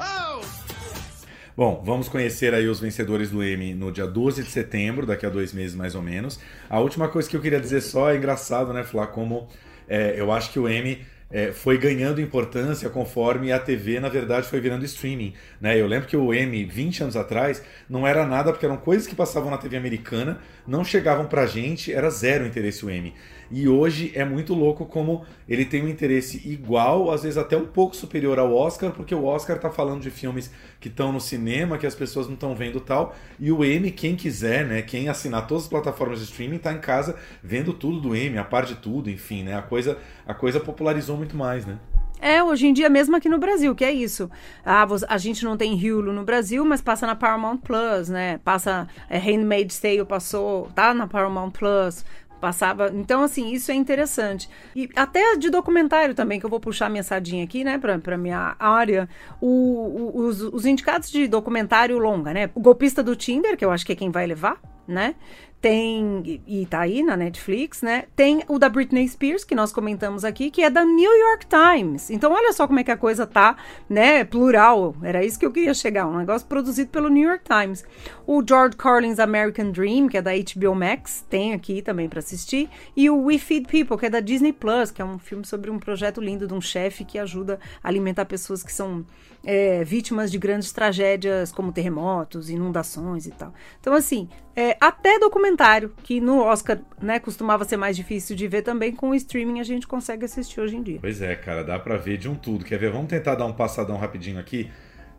Bom, 1.57 1.83
vamos 1.83 2.07
conhecer 2.07 2.53
aí 2.53 2.69
os 2.69 2.79
vencedores 2.79 3.31
do 3.31 3.43
Emmy 3.43 3.73
no 3.73 3.91
dia 3.91 4.07
12 4.07 4.43
de 4.43 4.49
setembro, 4.49 5.05
daqui 5.05 5.25
a 5.25 5.29
dois 5.29 5.51
meses 5.51 5.75
mais 5.75 5.93
ou 5.93 6.01
menos. 6.01 6.39
A 6.69 6.79
última 6.79 7.09
coisa 7.09 7.29
que 7.29 7.35
eu 7.35 7.41
queria 7.41 7.59
dizer 7.59 7.81
só 7.81 8.09
é 8.09 8.15
engraçado, 8.15 8.71
né, 8.71 8.85
Flá, 8.85 9.07
como 9.07 9.49
é, 9.89 10.17
eu 10.17 10.31
acho 10.31 10.53
que 10.53 10.59
o 10.59 10.69
Emmy 10.69 11.05
é, 11.33 11.51
foi 11.51 11.79
ganhando 11.79 12.21
importância 12.21 12.87
conforme 12.91 13.51
a 13.51 13.57
TV, 13.57 13.99
na 13.99 14.07
verdade, 14.07 14.47
foi 14.47 14.61
virando 14.61 14.85
streaming. 14.85 15.33
Né? 15.59 15.81
Eu 15.81 15.87
lembro 15.87 16.07
que 16.07 16.15
o 16.15 16.31
Emmy, 16.31 16.63
20 16.63 17.01
anos 17.01 17.15
atrás, 17.17 17.63
não 17.89 18.05
era 18.05 18.23
nada, 18.23 18.51
porque 18.51 18.67
eram 18.67 18.77
coisas 18.77 19.07
que 19.07 19.15
passavam 19.15 19.49
na 19.49 19.57
TV 19.57 19.75
americana, 19.75 20.39
não 20.67 20.85
chegavam 20.85 21.25
pra 21.25 21.47
gente, 21.47 21.91
era 21.91 22.07
zero 22.11 22.45
interesse 22.45 22.85
o 22.85 22.91
Emmy. 22.91 23.15
E 23.49 23.67
hoje 23.67 24.11
é 24.15 24.23
muito 24.23 24.53
louco 24.53 24.85
como 24.85 25.25
ele 25.49 25.65
tem 25.65 25.83
um 25.83 25.87
interesse 25.87 26.41
igual, 26.45 27.11
às 27.11 27.23
vezes 27.23 27.37
até 27.37 27.57
um 27.57 27.65
pouco 27.65 27.95
superior 27.95 28.37
ao 28.37 28.53
Oscar, 28.53 28.91
porque 28.91 29.13
o 29.13 29.25
Oscar 29.25 29.59
tá 29.59 29.71
falando 29.71 30.01
de 30.01 30.11
filmes 30.11 30.51
que 30.83 30.89
estão 30.89 31.13
no 31.13 31.21
cinema, 31.21 31.77
que 31.77 31.87
as 31.87 31.95
pessoas 31.95 32.27
não 32.27 32.33
estão 32.33 32.53
vendo 32.53 32.81
tal. 32.81 33.15
E 33.39 33.53
o 33.53 33.63
Emmy, 33.63 33.89
quem 33.89 34.17
quiser, 34.17 34.65
né? 34.65 34.81
Quem 34.81 35.07
assinar 35.07 35.47
todas 35.47 35.63
as 35.63 35.69
plataformas 35.69 36.19
de 36.19 36.25
streaming, 36.25 36.57
tá 36.57 36.73
em 36.73 36.79
casa 36.79 37.15
vendo 37.41 37.71
tudo 37.71 38.01
do 38.01 38.13
Emmy, 38.13 38.37
a 38.37 38.43
par 38.43 38.65
de 38.65 38.75
tudo, 38.75 39.09
enfim, 39.09 39.43
né? 39.43 39.57
A 39.57 39.61
coisa, 39.61 39.97
a 40.27 40.33
coisa 40.33 40.59
popularizou 40.59 41.15
muito 41.15 41.37
mais, 41.37 41.65
né? 41.65 41.79
É, 42.19 42.41
hoje 42.41 42.67
em 42.67 42.73
dia 42.73 42.89
mesmo 42.89 43.15
aqui 43.15 43.27
no 43.27 43.37
Brasil, 43.37 43.73
que 43.75 43.83
é 43.83 43.91
isso. 43.91 44.29
Ah, 44.65 44.85
a 45.09 45.17
gente 45.17 45.43
não 45.43 45.57
tem 45.57 45.73
Hulu 45.73 46.13
no 46.13 46.23
Brasil, 46.23 46.63
mas 46.63 46.81
passa 46.81 47.07
na 47.07 47.15
Paramount 47.15 47.57
Plus, 47.57 48.07
né? 48.07 48.39
Passa 48.43 48.87
é, 49.09 49.17
Handmaid's 49.17 49.79
Tale 49.79 50.05
passou, 50.05 50.69
tá 50.75 50.93
na 50.93 51.07
Paramount 51.07 51.51
Plus. 51.51 52.05
Passava. 52.43 52.91
Então, 52.93 53.23
assim, 53.23 53.53
isso 53.53 53.71
é 53.71 53.73
interessante. 53.73 54.49
E 54.75 54.89
até 54.97 55.37
de 55.37 55.49
documentário 55.49 56.13
também, 56.13 56.41
que 56.41 56.45
eu 56.45 56.49
vou 56.49 56.59
puxar 56.59 56.89
minha 56.89 57.01
sardinha 57.01 57.41
aqui, 57.41 57.63
né, 57.63 57.77
pra, 57.77 57.97
pra 57.97 58.17
minha 58.17 58.53
área. 58.59 59.07
O, 59.39 59.47
o- 59.47 60.25
os, 60.25 60.41
os 60.41 60.65
indicados 60.65 61.09
de 61.09 61.25
documentário 61.25 61.97
longa, 61.97 62.33
né? 62.33 62.49
O 62.53 62.59
Golpista 62.59 63.01
do 63.01 63.15
Tinder, 63.15 63.55
que 63.55 63.63
eu 63.63 63.71
acho 63.71 63.85
que 63.85 63.93
é 63.93 63.95
quem 63.95 64.11
vai 64.11 64.27
levar, 64.27 64.57
né? 64.85 65.15
Tem, 65.63 66.41
e- 66.45 66.65
tá 66.65 66.81
aí 66.81 67.01
na 67.01 67.15
Netflix, 67.15 67.81
né? 67.81 68.03
Tem 68.17 68.43
o 68.49 68.59
da 68.59 68.67
Britney 68.67 69.07
Spears, 69.07 69.45
que 69.45 69.55
nós 69.55 69.71
comentamos 69.71 70.25
aqui, 70.25 70.51
que 70.51 70.61
é 70.61 70.69
da 70.69 70.83
New 70.83 71.17
York 71.17 71.45
Times. 71.47 72.09
Então, 72.09 72.33
olha 72.33 72.51
só 72.51 72.67
como 72.67 72.81
é 72.81 72.83
que 72.83 72.91
a 72.91 72.97
coisa 72.97 73.25
tá, 73.25 73.55
né? 73.89 74.25
Plural. 74.25 74.93
Era 75.01 75.23
isso 75.23 75.39
que 75.39 75.45
eu 75.45 75.53
queria 75.53 75.73
chegar. 75.73 76.05
Um 76.05 76.17
negócio 76.17 76.45
produzido 76.49 76.89
pelo 76.89 77.07
New 77.07 77.29
York 77.29 77.45
Times. 77.45 77.85
O 78.27 78.43
George 78.45 78.75
Carlin's 78.75 79.19
American 79.19 79.71
Dream, 79.71 80.09
que 80.09 80.17
é 80.17 80.21
da 80.21 80.31
HBO 80.33 80.75
Max, 80.75 81.25
tem 81.29 81.53
aqui 81.53 81.81
também 81.81 82.09
para 82.09 82.19
assistir. 82.19 82.69
E 82.93 83.09
o 83.09 83.23
We 83.23 83.37
Feed 83.37 83.65
People, 83.69 83.97
que 83.97 84.07
é 84.07 84.09
da 84.09 84.19
Disney 84.19 84.51
Plus, 84.51 84.91
que 84.91 85.01
é 85.01 85.05
um 85.05 85.17
filme 85.17 85.45
sobre 85.45 85.71
um 85.71 85.79
projeto 85.79 86.19
lindo 86.19 86.45
de 86.45 86.53
um 86.53 86.59
chefe 86.59 87.05
que 87.05 87.17
ajuda 87.17 87.57
a 87.81 87.87
alimentar 87.87 88.25
pessoas 88.25 88.63
que 88.63 88.73
são 88.73 89.05
é, 89.43 89.83
vítimas 89.83 90.31
de 90.31 90.37
grandes 90.37 90.71
tragédias 90.71 91.51
como 91.51 91.71
terremotos, 91.71 92.49
inundações 92.49 93.25
e 93.25 93.31
tal. 93.31 93.53
Então, 93.79 93.93
assim, 93.93 94.29
é, 94.55 94.77
até 94.79 95.19
documentário, 95.19 95.93
que 96.03 96.21
no 96.21 96.39
Oscar 96.39 96.79
né, 97.01 97.19
costumava 97.19 97.65
ser 97.65 97.77
mais 97.77 97.95
difícil 97.95 98.35
de 98.35 98.47
ver 98.47 98.61
também, 98.61 98.93
com 98.93 99.09
o 99.09 99.15
streaming 99.15 99.59
a 99.59 99.63
gente 99.63 99.85
consegue 99.85 100.25
assistir 100.25 100.61
hoje 100.61 100.77
em 100.77 100.83
dia. 100.83 100.99
Pois 101.01 101.21
é, 101.21 101.35
cara, 101.35 101.63
dá 101.63 101.77
pra 101.77 101.97
ver 101.97 102.17
de 102.17 102.29
um 102.29 102.35
tudo. 102.35 102.63
Quer 102.63 102.79
ver? 102.79 102.91
Vamos 102.91 103.07
tentar 103.07 103.35
dar 103.35 103.45
um 103.45 103.53
passadão 103.53 103.97
rapidinho 103.97 104.39
aqui. 104.39 104.71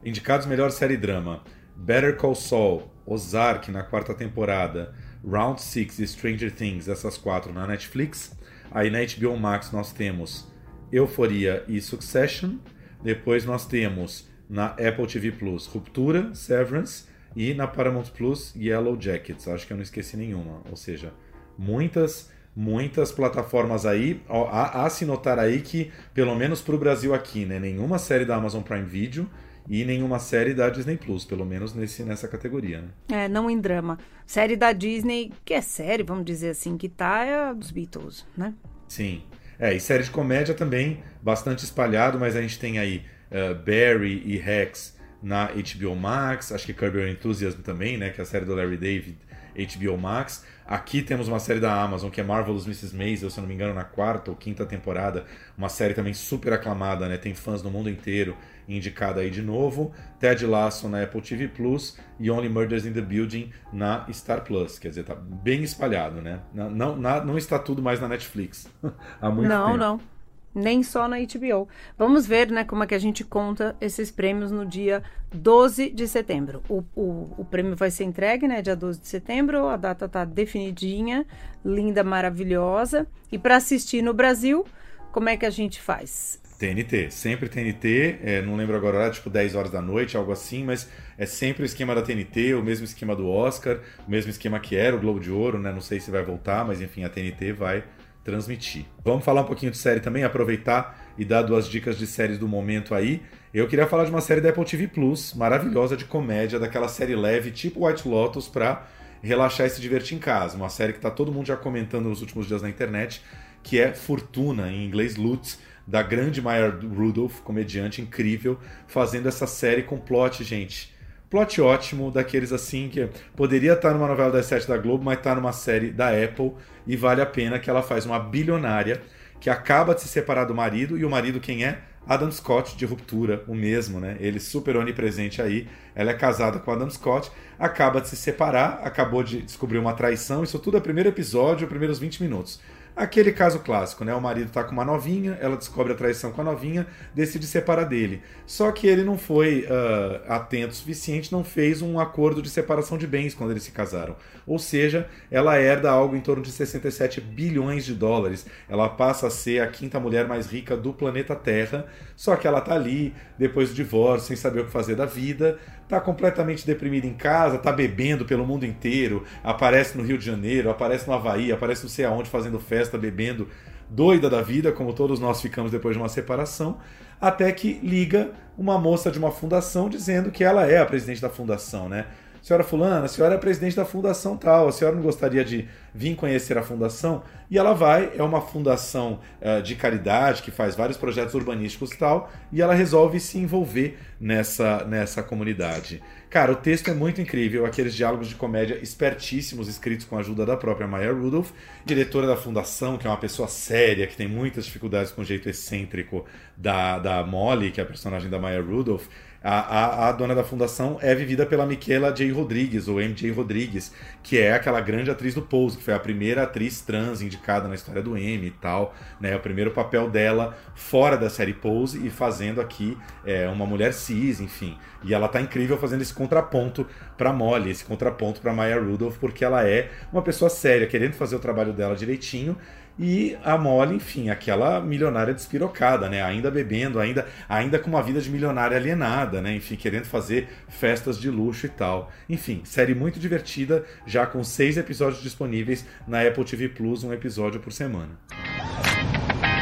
Indicados 0.03 0.47
melhor 0.47 0.71
série 0.71 0.97
drama. 0.97 1.43
Better 1.77 2.17
Call 2.17 2.35
Saul, 2.35 2.91
Ozark 3.05 3.71
na 3.71 3.83
quarta 3.83 4.15
temporada, 4.15 4.95
Round 5.27 5.61
6 5.61 5.99
e 5.99 6.07
Stranger 6.07 6.53
Things, 6.53 6.89
essas 6.89 7.19
quatro 7.19 7.53
na 7.53 7.67
Netflix. 7.67 8.37
Aí 8.71 8.91
na 8.91 8.99
HBO 9.01 9.37
Max 9.37 9.73
nós 9.73 9.93
temos 9.93 10.47
Euforia 10.93 11.65
e 11.69 11.81
Succession. 11.81 12.57
Depois 13.05 13.45
nós 13.45 13.67
temos 13.67 14.27
na 14.49 14.69
Apple 14.69 15.07
TV 15.07 15.31
Plus 15.31 15.67
Ruptura, 15.67 16.35
Severance 16.35 17.05
e 17.37 17.53
na 17.53 17.67
Paramount 17.67 18.11
Plus 18.17 18.55
Yellow 18.57 19.01
Jackets. 19.01 19.47
Acho 19.47 19.67
que 19.67 19.73
eu 19.73 19.77
não 19.77 19.83
esqueci 19.83 20.17
nenhuma. 20.17 20.63
Ou 20.71 20.77
seja, 20.77 21.13
muitas 21.59 22.33
muitas 22.57 23.11
plataformas 23.11 23.85
aí. 23.85 24.23
Ó, 24.29 24.47
há, 24.47 24.85
há 24.85 24.91
se 24.91 25.05
notar 25.05 25.39
aí 25.39 25.61
que, 25.61 25.91
pelo 26.13 26.35
menos 26.35 26.61
para 26.61 26.75
o 26.75 26.79
Brasil 26.79 27.13
aqui, 27.13 27.45
né, 27.45 27.59
nenhuma 27.59 27.99
série 27.99 28.25
da 28.25 28.37
Amazon 28.37 28.63
Prime 28.63 28.85
Video 28.85 29.29
e 29.69 29.85
nenhuma 29.85 30.19
série 30.19 30.55
da 30.55 30.69
Disney 30.69 30.97
Plus, 30.97 31.25
pelo 31.25 31.45
menos 31.45 31.75
nesse, 31.75 32.03
nessa 32.03 32.29
categoria. 32.29 32.83
Né? 32.83 33.25
É, 33.25 33.29
não 33.29 33.51
em 33.51 33.59
drama. 33.59 33.99
Série 34.27 34.57
da 34.57 34.73
Disney, 34.73 35.33
que 35.45 35.55
é 35.55 35.61
série, 35.61 36.03
vamos 36.03 36.25
dizer 36.25 36.51
assim, 36.51 36.77
que 36.77 36.89
tá 36.89 37.25
é 37.25 37.49
a 37.49 37.53
dos 37.53 37.71
Beatles, 37.71 38.27
né? 38.37 38.55
Sim. 38.89 39.23
É, 39.59 39.75
e 39.75 39.81
série 39.81 40.03
de 40.03 40.11
comédia 40.11 40.55
também, 40.55 41.03
bastante 41.23 41.65
espalhado, 41.65 42.19
mas 42.19 42.37
a 42.37 42.43
gente 42.43 42.59
tem 42.59 42.79
aí 42.79 43.05
uh, 43.31 43.55
Barry 43.55 44.23
e 44.25 44.37
Rex 44.37 44.97
na 45.23 45.47
HBO 45.47 45.95
Max, 45.95 46.53
acho 46.53 46.67
que 46.67 46.75
Curb 46.75 46.99
Your 46.99 47.09
Enthusiasm 47.09 47.63
também, 47.63 47.97
né, 47.97 48.11
que 48.11 48.21
é 48.21 48.23
a 48.23 48.27
série 48.27 48.45
do 48.45 48.55
Larry 48.55 48.77
David, 48.77 49.17
HBO 49.57 49.97
Max. 49.97 50.45
Aqui 50.67 51.03
temos 51.03 51.29
uma 51.29 51.39
série 51.39 51.61
da 51.61 51.83
Amazon 51.83 52.11
que 52.11 52.21
é 52.21 52.25
Marvelous 52.25 52.65
Mrs. 52.65 52.97
Maisel, 52.97 53.29
se 53.29 53.39
eu 53.39 53.43
não 53.43 53.49
me 53.49 53.55
engano, 53.55 53.75
na 53.75 53.85
quarta 53.85 54.31
ou 54.31 54.37
quinta 54.37 54.65
temporada. 54.65 55.27
Uma 55.59 55.69
série 55.69 55.93
também 55.93 56.15
super 56.15 56.53
aclamada, 56.55 57.07
né? 57.07 57.19
Tem 57.19 57.35
fãs 57.35 57.63
no 57.63 57.71
mundo 57.71 57.91
inteiro 57.91 58.37
indicada 58.67 59.21
aí 59.21 59.31
de 59.31 59.43
novo. 59.43 59.93
Ted 60.19 60.47
Lasso 60.47 60.89
na 60.89 61.03
Apple 61.03 61.21
TV 61.21 61.49
Plus 61.49 61.99
e 62.19 62.31
Only 62.31 62.49
Murders 62.49 62.87
in 62.87 62.93
the 62.93 63.03
Building 63.03 63.53
na 63.73 64.07
Star 64.11 64.43
Plus. 64.43 64.79
Quer 64.79 64.89
dizer, 64.89 65.05
tá 65.05 65.15
bem 65.15 65.63
espalhado, 65.63 66.23
né? 66.23 66.41
Não, 66.55 66.71
não, 66.71 66.97
não 66.97 67.37
está 67.37 67.59
tudo 67.59 67.83
mais 67.83 68.01
na 68.01 68.09
Netflix. 68.09 68.67
Há 69.21 69.31
muito 69.31 69.49
não, 69.49 69.67
tempo. 69.67 69.79
não 69.79 70.15
nem 70.55 70.83
só 70.83 71.09
na 71.09 71.17
HBO. 71.19 71.69
Vamos 71.99 72.27
ver 72.27 72.51
né, 72.51 72.65
como 72.65 72.85
é 72.85 72.87
que 72.87 72.95
a 72.95 72.99
gente 72.99 73.25
conta 73.25 73.77
esses 73.81 74.11
prêmios 74.11 74.53
no 74.53 74.65
dia 74.65 75.03
12 75.35 75.91
de 75.91 76.07
setembro. 76.07 76.63
O, 76.69 76.85
o, 76.95 77.35
o 77.39 77.45
prêmio 77.45 77.75
vai 77.75 77.91
ser 77.91 78.05
entregue, 78.05 78.47
né? 78.47 78.63
Dia 78.63 78.77
12 78.77 79.01
de 79.01 79.09
setembro, 79.09 79.67
a 79.67 79.77
data 79.77 80.09
tá 80.09 80.25
definidinha, 80.25 81.27
linda, 81.65 82.05
maravilhosa. 82.05 83.07
E 83.31 83.39
para 83.39 83.57
assistir 83.57 84.01
no 84.01 84.15
Brasil, 84.15 84.65
como 85.13 85.29
é 85.29 85.37
que 85.37 85.45
a 85.45 85.51
gente 85.51 85.81
faz? 85.81 86.41
TNT, 86.59 87.11
sempre 87.11 87.49
TNT, 87.49 88.21
é, 88.23 88.41
não 88.41 88.57
lembro 88.57 88.77
agora, 88.77 89.11
tipo 89.11 89.29
10 89.29 89.57
horas 89.57 89.71
da 89.73 89.83
noite, 89.83 90.17
algo 90.17 90.31
assim, 90.31 90.65
mas 90.65 90.89
é 91.19 91.27
sempre 91.27 91.65
o 91.65 91.67
esquema 91.67 91.95
da 91.95 92.01
TNT, 92.01 92.55
o 92.55 92.63
mesmo 92.63 92.85
esquema 92.85 93.15
do 93.15 93.29
Oscar, 93.29 93.81
o 94.07 94.11
mesmo 94.11 94.31
esquema 94.31 94.61
que 94.61 94.77
era 94.77 94.95
o 94.95 95.01
Globo 95.01 95.19
de 95.19 95.31
Ouro, 95.31 95.59
né? 95.59 95.73
Não 95.73 95.81
sei 95.81 95.99
se 95.99 96.11
vai 96.11 96.23
voltar, 96.23 96.65
mas 96.65 96.81
enfim, 96.81 97.05
a 97.05 97.09
TNT 97.09 97.53
vai 97.53 97.85
transmitir. 98.23 98.87
Vamos 99.05 99.25
falar 99.25 99.43
um 99.43 99.47
pouquinho 99.47 99.73
de 99.73 99.79
série 99.79 100.01
também, 100.01 100.25
aproveitar 100.25 101.13
e 101.19 101.25
dar 101.25 101.43
duas 101.43 101.69
dicas 101.69 101.99
de 101.99 102.07
séries 102.07 102.39
do 102.39 102.49
momento 102.49 102.95
aí. 102.95 103.21
Eu 103.55 103.69
queria 103.69 103.87
falar 103.87 104.05
de 104.05 104.11
uma 104.11 104.21
série 104.21 104.41
da 104.41 104.49
Apple 104.49 104.65
TV 104.65 104.89
Plus, 104.89 105.33
maravilhosa 105.33 105.97
de 105.97 106.05
comédia, 106.05 106.59
daquela 106.59 106.89
série 106.89 107.15
leve, 107.15 107.53
tipo 107.53 107.87
White 107.87 108.09
Lotus, 108.09 108.49
para 108.49 108.85
relaxar 109.23 109.69
e 109.69 109.71
se 109.71 109.81
divertir 109.81 110.17
em 110.17 110.19
casa. 110.19 110.57
Uma 110.57 110.69
série 110.69 110.93
que 110.93 110.99
tá 110.99 111.09
todo 111.09 111.31
mundo 111.31 111.47
já 111.47 111.57
comentando 111.57 112.09
nos 112.09 112.21
últimos 112.21 112.49
dias 112.49 112.63
na 112.63 112.69
internet, 112.69 113.23
que 113.63 113.79
é 113.79 113.95
Fortuna, 113.95 114.73
em 114.73 114.85
inglês 114.85 115.15
Lutz, 115.15 115.61
da 115.87 116.03
grande 116.03 116.43
Maya 116.43 116.69
Rudolph, 116.69 117.43
comediante 117.43 118.03
incrível, 118.03 118.59
fazendo 118.89 119.29
essa 119.29 119.47
série 119.47 119.85
com 119.85 119.99
plot, 119.99 120.43
gente 120.43 120.93
plot 121.31 121.61
ótimo, 121.61 122.13
daqueles 122.13 122.53
assim 122.53 122.89
que 122.89 123.09
poderia 123.35 123.73
estar 123.73 123.93
numa 123.93 124.07
novela 124.07 124.31
das 124.31 124.47
sete 124.47 124.69
da 124.69 124.77
Globo, 124.77 125.05
mas 125.05 125.19
está 125.19 125.35
numa 125.35 125.53
série 125.53 125.91
da 125.91 126.11
Apple 126.11 126.53
e 126.87 126.97
vale 126.97 127.21
a 127.21 127.27
pena 127.27 127.59
que 127.59 127.69
ela 127.69 127.83
faz 127.83 128.07
uma 128.07 128.21
bilionária 128.21 129.03
que 129.41 129.51
acaba 129.51 129.97
de 129.97 130.03
se 130.03 130.09
separar 130.09 130.45
do 130.45 130.55
marido 130.55 130.97
e 130.97 131.05
o 131.05 131.11
marido 131.11 131.41
quem 131.41 131.65
é? 131.65 131.81
Adam 132.07 132.31
Scott 132.31 132.77
de 132.77 132.85
Ruptura, 132.85 133.45
o 133.49 133.55
mesmo, 133.55 133.99
né? 133.99 134.17
Ele 134.21 134.39
super 134.39 134.77
onipresente 134.77 135.41
aí. 135.41 135.67
Ela 135.95 136.11
é 136.11 136.15
casada 136.15 136.59
com 136.59 136.71
Adam 136.71 136.91
Scott, 136.91 137.31
acaba 137.59 138.01
de 138.01 138.09
se 138.09 138.17
separar, 138.17 138.81
acabou 138.83 139.23
de 139.23 139.43
descobrir 139.43 139.79
uma 139.79 139.95
traição. 139.95 140.43
Isso 140.43 140.59
tudo 140.59 140.77
é 140.77 140.81
primeiro 140.81 141.09
episódio, 141.09 141.65
os 141.65 141.71
primeiros 141.71 141.99
20 141.99 142.23
minutos. 142.23 142.61
Aquele 142.97 143.33
caso 143.33 143.59
clássico, 143.59 144.05
né? 144.05 144.15
O 144.15 144.21
marido 144.21 144.53
tá 144.53 144.63
com 144.63 144.71
uma 144.71 144.85
novinha, 144.85 145.37
ela 145.41 145.57
descobre 145.57 145.93
a 145.93 145.97
traição 145.97 146.31
com 146.31 146.43
a 146.43 146.45
novinha, 146.45 146.87
decide 147.13 147.45
separar 147.45 147.85
dele. 147.85 148.23
Só 148.47 148.71
que 148.71 148.87
ele 148.87 149.03
não 149.03 149.19
foi 149.19 149.67
uh, 149.67 150.33
atento 150.33 150.73
o 150.73 150.77
suficiente, 150.77 151.33
não 151.33 151.43
fez 151.43 151.83
um 151.83 151.99
acordo 151.99 152.41
de 152.41 152.49
separação 152.49 152.97
de 152.97 153.07
bens 153.07 153.35
quando 153.35 153.51
eles 153.51 153.65
se 153.65 153.73
casaram. 153.73 154.15
Ou 154.47 154.59
seja, 154.59 155.09
ela 155.31 155.59
herda 155.59 155.91
algo 155.91 156.17
em 156.17 156.21
torno 156.21 156.43
de 156.43 156.51
67 156.51 157.21
bilhões 157.21 157.85
de 157.85 157.95
dólares. 157.95 158.47
Ela 158.69 158.89
passa 158.89 159.27
a 159.27 159.31
ser 159.31 159.63
a 159.63 159.67
quinta 159.67 159.99
mulher 159.99 160.27
mais 160.27 160.47
rica 160.47 160.77
do 160.77 160.93
planeta 160.93 161.35
Terra. 161.35 161.87
Só 162.15 162.37
que 162.37 162.47
ela 162.47 162.61
tá 162.61 162.75
ali, 162.75 163.15
depois 163.39 163.71
do 163.71 163.75
divórcio, 163.75 164.29
sem 164.29 164.37
saber 164.37 164.61
o 164.61 164.65
que 164.67 164.71
fazer 164.71 164.95
da 164.95 165.07
vida, 165.07 165.59
tá 165.89 166.01
completamente 166.01 166.67
deprimida 166.67 167.07
em 167.07 167.15
casa, 167.15 167.59
tá 167.59 167.73
bebendo 167.73 168.25
pelo 168.25 168.47
mundo 168.47 168.65
inteiro, 168.65 169.25
aparece 169.43 169.97
no 169.97 170.05
Rio 170.05 170.19
de 170.19 170.25
Janeiro, 170.25 170.71
aparece 170.71 171.07
no 171.07 171.15
Havaí, 171.15 171.53
aparece 171.53 171.83
não 171.83 171.91
sei 171.91 172.05
aonde 172.05 172.31
fazendo 172.31 172.59
festa, 172.59 172.97
bebendo, 172.97 173.49
doida 173.89 174.31
da 174.31 174.43
vida, 174.43 174.73
como 174.73 174.93
todos 174.93 175.21
nós 175.21 175.41
ficamos 175.41 175.71
depois 175.71 175.95
de 175.95 176.03
uma 176.03 176.09
separação, 176.09 176.79
até 177.21 177.51
que 177.53 177.81
liga 177.83 178.33
uma 178.57 178.79
moça 178.79 179.11
de 179.11 179.19
uma 179.19 179.31
fundação 179.31 179.89
dizendo 179.89 180.31
que 180.31 180.43
ela 180.45 180.67
é 180.67 180.79
a 180.79 180.87
presidente 180.87 181.21
da 181.21 181.29
fundação, 181.29 181.89
né? 181.89 182.07
Senhora 182.45 182.63
fulana, 182.63 183.07
a 183.07 183.09
senhora 183.09 183.37
é 183.37 183.39
presidente 183.39 183.75
da 183.75 183.87
fundação 183.87 184.37
tal, 184.37 184.69
a 184.69 184.73
senhora 184.73 184.95
não 184.95 185.03
gostaria 185.03 185.43
de 185.43 185.67
vir 185.95 186.15
conhecer 186.15 186.59
a 186.59 186.63
fundação? 186.63 187.23
E 187.51 187.57
ela 187.57 187.73
vai, 187.73 188.13
é 188.15 188.23
uma 188.23 188.43
fundação 188.43 189.19
uh, 189.41 189.63
de 189.63 189.75
caridade 189.75 190.43
que 190.43 190.51
faz 190.51 190.75
vários 190.75 190.99
projetos 190.99 191.33
urbanísticos 191.33 191.93
e 191.93 191.97
tal, 191.97 192.31
e 192.53 192.61
ela 192.61 192.75
resolve 192.75 193.19
se 193.19 193.39
envolver 193.39 193.99
nessa, 194.21 194.85
nessa 194.85 195.23
comunidade. 195.23 196.03
Cara, 196.29 196.53
o 196.53 196.57
texto 196.57 196.91
é 196.91 196.95
muito 196.95 197.19
incrível, 197.19 197.65
aqueles 197.65 197.95
diálogos 197.95 198.29
de 198.29 198.35
comédia 198.35 198.79
espertíssimos, 198.83 199.67
escritos 199.67 200.05
com 200.05 200.17
a 200.17 200.21
ajuda 200.21 200.45
da 200.45 200.57
própria 200.57 200.87
Maya 200.87 201.13
Rudolph, 201.13 201.51
diretora 201.87 202.27
da 202.27 202.37
fundação, 202.37 202.99
que 202.99 203.07
é 203.07 203.11
uma 203.11 203.17
pessoa 203.17 203.49
séria, 203.49 204.07
que 204.07 204.17
tem 204.17 204.29
muitas 204.29 204.67
dificuldades 204.67 205.13
com 205.13 205.23
o 205.23 205.25
jeito 205.25 205.49
excêntrico 205.49 206.27
da, 206.55 206.99
da 206.99 207.25
Molly, 207.25 207.71
que 207.71 207.81
é 207.81 207.85
a 207.85 207.87
personagem 207.87 208.29
da 208.29 208.39
Maya 208.39 208.61
Rudolph. 208.61 209.07
A, 209.47 209.59
a, 209.59 210.09
a, 210.09 210.13
dona 210.13 210.35
da 210.35 210.43
fundação 210.43 210.97
é 211.03 211.15
vivida 211.15 211.45
pela 211.45 211.67
Michaela 211.67 212.11
J. 212.11 212.33
Rodrigues, 212.33 212.89
ou 212.89 212.97
MJ 212.97 213.31
Rodrigues, 213.31 213.93
que 214.23 214.39
é 214.39 214.55
aquela 214.55 214.81
grande 214.81 215.11
atriz 215.11 215.35
do 215.35 215.43
Pose, 215.43 215.77
que 215.77 215.83
foi 215.83 215.93
a 215.93 215.99
primeira 215.99 216.45
atriz 216.45 216.81
trans 216.81 217.21
indicada 217.21 217.69
na 217.69 217.75
história 217.75 218.01
do 218.01 218.17
Emmy 218.17 218.47
e 218.47 218.51
tal. 218.51 218.95
Né, 219.21 219.37
o 219.37 219.41
primeiro 219.41 219.71
papel 219.73 220.09
dela 220.09 220.57
fora 220.75 221.19
da 221.19 221.29
série 221.29 221.53
Pose 221.53 222.07
e 222.07 222.09
fazendo 222.09 222.59
aqui 222.59 222.97
é, 223.23 223.47
uma 223.47 223.67
mulher 223.67 223.93
cis, 223.93 224.41
enfim. 224.41 224.79
E 225.03 225.13
ela 225.13 225.29
tá 225.29 225.43
incrível 225.43 225.77
fazendo 225.77 226.01
esse 226.01 226.15
contraponto 226.15 226.87
para 227.19 227.31
Molly, 227.31 227.71
esse 227.71 227.85
contraponto 227.85 228.41
para 228.41 228.55
Maya 228.55 228.81
Rudolph, 228.81 229.19
porque 229.19 229.45
ela 229.45 229.69
é 229.69 229.91
uma 230.11 230.23
pessoa 230.23 230.49
séria, 230.49 230.87
querendo 230.87 231.13
fazer 231.13 231.37
o 231.37 231.39
trabalho 231.39 231.75
dela 231.75 231.95
direitinho 231.95 232.57
e 232.99 233.37
a 233.45 233.59
Molly, 233.59 233.97
enfim, 233.97 234.31
aquela 234.31 234.81
milionária 234.81 235.35
despirocada, 235.35 236.09
né? 236.09 236.23
Ainda 236.23 236.51
bebendo, 236.51 237.01
ainda, 237.01 237.27
ainda 237.49 237.79
com 237.79 237.91
uma 237.91 238.03
vida 238.03 238.21
de 238.21 238.31
milionária 238.31 238.77
alienada, 238.77 239.41
né? 239.43 239.55
Enfim, 239.55 239.77
querendo 239.77 240.05
fazer 240.05 240.49
festas 240.69 241.19
de 241.19 241.29
luxo 241.31 241.67
e 241.67 241.69
tal. 241.69 242.13
Enfim, 242.29 242.63
série 242.65 242.95
muito 242.95 243.19
divertida, 243.19 243.85
já 244.07 244.27
com 244.27 244.45
seis 244.45 244.77
episódios 244.77 245.23
disponíveis 245.23 245.85
na 246.07 246.23
Apple 246.23 246.45
TV 246.45 246.69
Plus, 246.69 247.03
um 247.03 247.13
episódio 247.13 247.61
por 247.61 247.73
semana. 247.73 248.11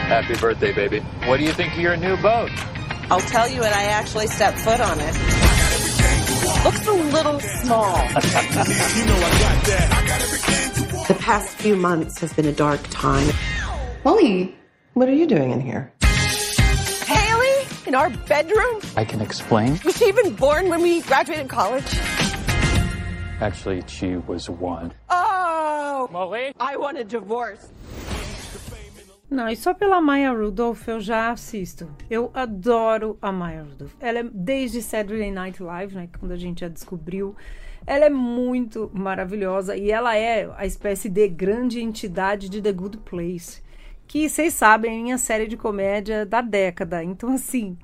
Happy 0.09 0.37
birthday, 0.38 0.73
baby. 0.73 1.03
What 1.27 1.38
do 1.38 1.45
you 1.45 1.55
think 1.55 1.73
of 1.73 1.81
your 1.81 1.97
new 1.97 2.16
boat? 2.18 2.51
I'll 3.11 3.21
tell 3.21 3.49
you 3.49 3.62
when 3.62 3.73
I 3.73 3.85
actually 3.92 4.27
step 4.27 4.55
foot 4.57 4.81
on 4.81 4.99
it. 5.01 5.14
Looks 6.64 6.87
a 6.87 6.92
little 6.92 7.40
small. 7.40 7.97
The 11.12 11.18
past 11.18 11.59
few 11.59 11.77
months 11.77 12.18
has 12.20 12.33
been 12.33 12.46
a 12.46 12.53
dark 12.53 12.81
time. 12.88 13.29
Molly, 14.03 14.57
what 14.94 15.11
are 15.11 15.14
you 15.14 15.27
doing 15.27 15.51
in 15.51 15.61
here? 15.61 15.92
Haley? 17.05 17.66
In 17.87 17.94
our 17.94 18.09
bedroom? 18.09 18.81
I 18.96 19.05
can 19.05 19.20
explain. 19.20 19.79
Was 19.85 19.98
she 19.98 20.07
even 20.07 20.35
born 20.35 20.70
when 20.70 20.81
we 20.81 21.03
graduated 21.03 21.51
college? 21.51 21.85
Actually, 23.42 23.85
she 23.88 24.16
was 24.16 24.48
one. 24.48 24.94
Oh! 25.11 26.09
Molly? 26.11 26.55
I 26.59 26.79
want 26.79 26.96
a 26.96 27.05
divorce. 27.05 27.68
Não, 29.29 29.51
e 29.51 29.57
só 29.57 29.75
pela 29.75 30.01
Maya 30.01 30.33
Rudolph 30.33 30.88
eu 30.88 30.98
já 30.98 31.31
assisto. 31.31 31.90
Eu 32.09 32.31
adoro 32.33 33.18
a 33.20 33.31
Maya 33.31 33.64
Rudolph. 33.64 33.92
Ela 34.01 34.20
é 34.20 34.25
desde 34.33 34.81
Saturday 34.81 35.31
Night 35.31 35.62
Live, 35.62 35.94
né? 35.94 36.09
Quando 36.18 36.33
a 36.33 36.38
gente 36.38 36.61
já 36.61 36.68
descobriu 36.68 37.37
ela 37.87 38.05
é 38.05 38.11
muito 38.11 38.90
maravilhosa 38.92 39.77
e 39.77 39.90
ela 39.90 40.16
é 40.16 40.51
a 40.57 40.66
espécie 40.66 41.09
de 41.09 41.29
grande 41.29 41.81
entidade 41.81 42.49
de 42.49 42.62
The 42.62 42.73
Good 42.73 42.99
Place, 42.99 43.62
que 44.07 44.29
vocês 44.29 44.55
sabem, 44.55 44.99
é 44.99 45.03
minha 45.03 45.18
série 45.18 45.47
de 45.47 45.57
comédia 45.57 46.27
da 46.27 46.40
década. 46.40 47.03
Então, 47.03 47.35
assim, 47.35 47.77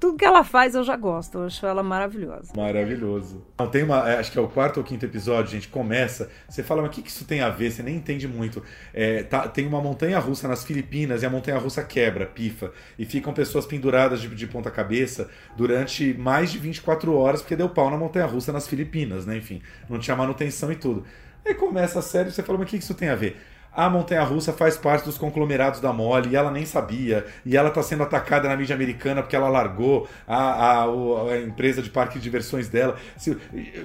tudo 0.00 0.16
que 0.16 0.24
ela 0.24 0.42
faz 0.42 0.74
eu 0.74 0.82
já 0.82 0.96
gosto. 0.96 1.38
Eu 1.38 1.44
acho 1.44 1.64
ela 1.66 1.82
maravilhosa. 1.82 2.52
Maravilhoso. 2.56 3.44
Tem 3.70 3.82
uma, 3.84 4.10
é, 4.10 4.18
acho 4.18 4.32
que 4.32 4.38
é 4.38 4.40
o 4.40 4.48
quarto 4.48 4.78
ou 4.78 4.84
quinto 4.84 5.04
episódio, 5.04 5.52
gente, 5.52 5.68
começa, 5.68 6.30
você 6.48 6.62
fala, 6.62 6.80
mas 6.80 6.90
o 6.90 6.94
que, 6.94 7.02
que 7.02 7.10
isso 7.10 7.26
tem 7.26 7.42
a 7.42 7.50
ver? 7.50 7.70
Você 7.70 7.82
nem 7.82 7.96
entende 7.96 8.26
muito. 8.26 8.62
É, 8.94 9.22
tá, 9.22 9.46
tem 9.46 9.66
uma 9.66 9.80
montanha 9.80 10.18
russa 10.18 10.48
nas 10.48 10.64
Filipinas 10.64 11.22
e 11.22 11.26
a 11.26 11.30
montanha 11.30 11.58
russa 11.58 11.84
quebra, 11.84 12.24
pifa, 12.24 12.72
e 12.98 13.04
ficam 13.04 13.34
pessoas 13.34 13.66
penduradas 13.66 14.22
de, 14.22 14.28
de 14.28 14.46
ponta 14.46 14.70
cabeça 14.70 15.28
durante 15.56 16.14
mais 16.14 16.50
de 16.50 16.58
24 16.58 17.14
horas, 17.14 17.42
porque 17.42 17.54
deu 17.54 17.68
pau 17.68 17.90
na 17.90 17.98
montanha 17.98 18.24
russa 18.24 18.52
nas 18.52 18.66
Filipinas, 18.66 19.26
né? 19.26 19.36
Enfim, 19.36 19.60
não 19.88 19.98
tinha 19.98 20.16
manutenção 20.16 20.72
e 20.72 20.76
tudo. 20.76 21.04
Aí 21.44 21.54
começa 21.54 21.98
a 21.98 22.02
série 22.02 22.28
e 22.28 22.32
você 22.32 22.42
fala, 22.42 22.58
mas 22.58 22.68
o 22.68 22.70
que, 22.70 22.78
que 22.78 22.84
isso 22.84 22.94
tem 22.94 23.08
a 23.08 23.14
ver? 23.14 23.36
A 23.72 23.88
montanha 23.88 24.22
russa 24.22 24.52
faz 24.52 24.76
parte 24.76 25.04
dos 25.04 25.16
conglomerados 25.16 25.80
da 25.80 25.92
Mole 25.92 26.30
e 26.30 26.36
ela 26.36 26.50
nem 26.50 26.66
sabia. 26.66 27.24
E 27.46 27.56
ela 27.56 27.68
está 27.68 27.82
sendo 27.82 28.02
atacada 28.02 28.48
na 28.48 28.56
mídia 28.56 28.74
americana 28.74 29.22
porque 29.22 29.36
ela 29.36 29.48
largou 29.48 30.08
a, 30.26 30.36
a, 30.36 30.84
a, 30.84 31.40
empresa 31.40 31.80
de 31.80 31.90
parque 31.90 32.18
de 32.18 32.22
diversões 32.22 32.68
dela. 32.68 32.96
Assim, 33.16 33.36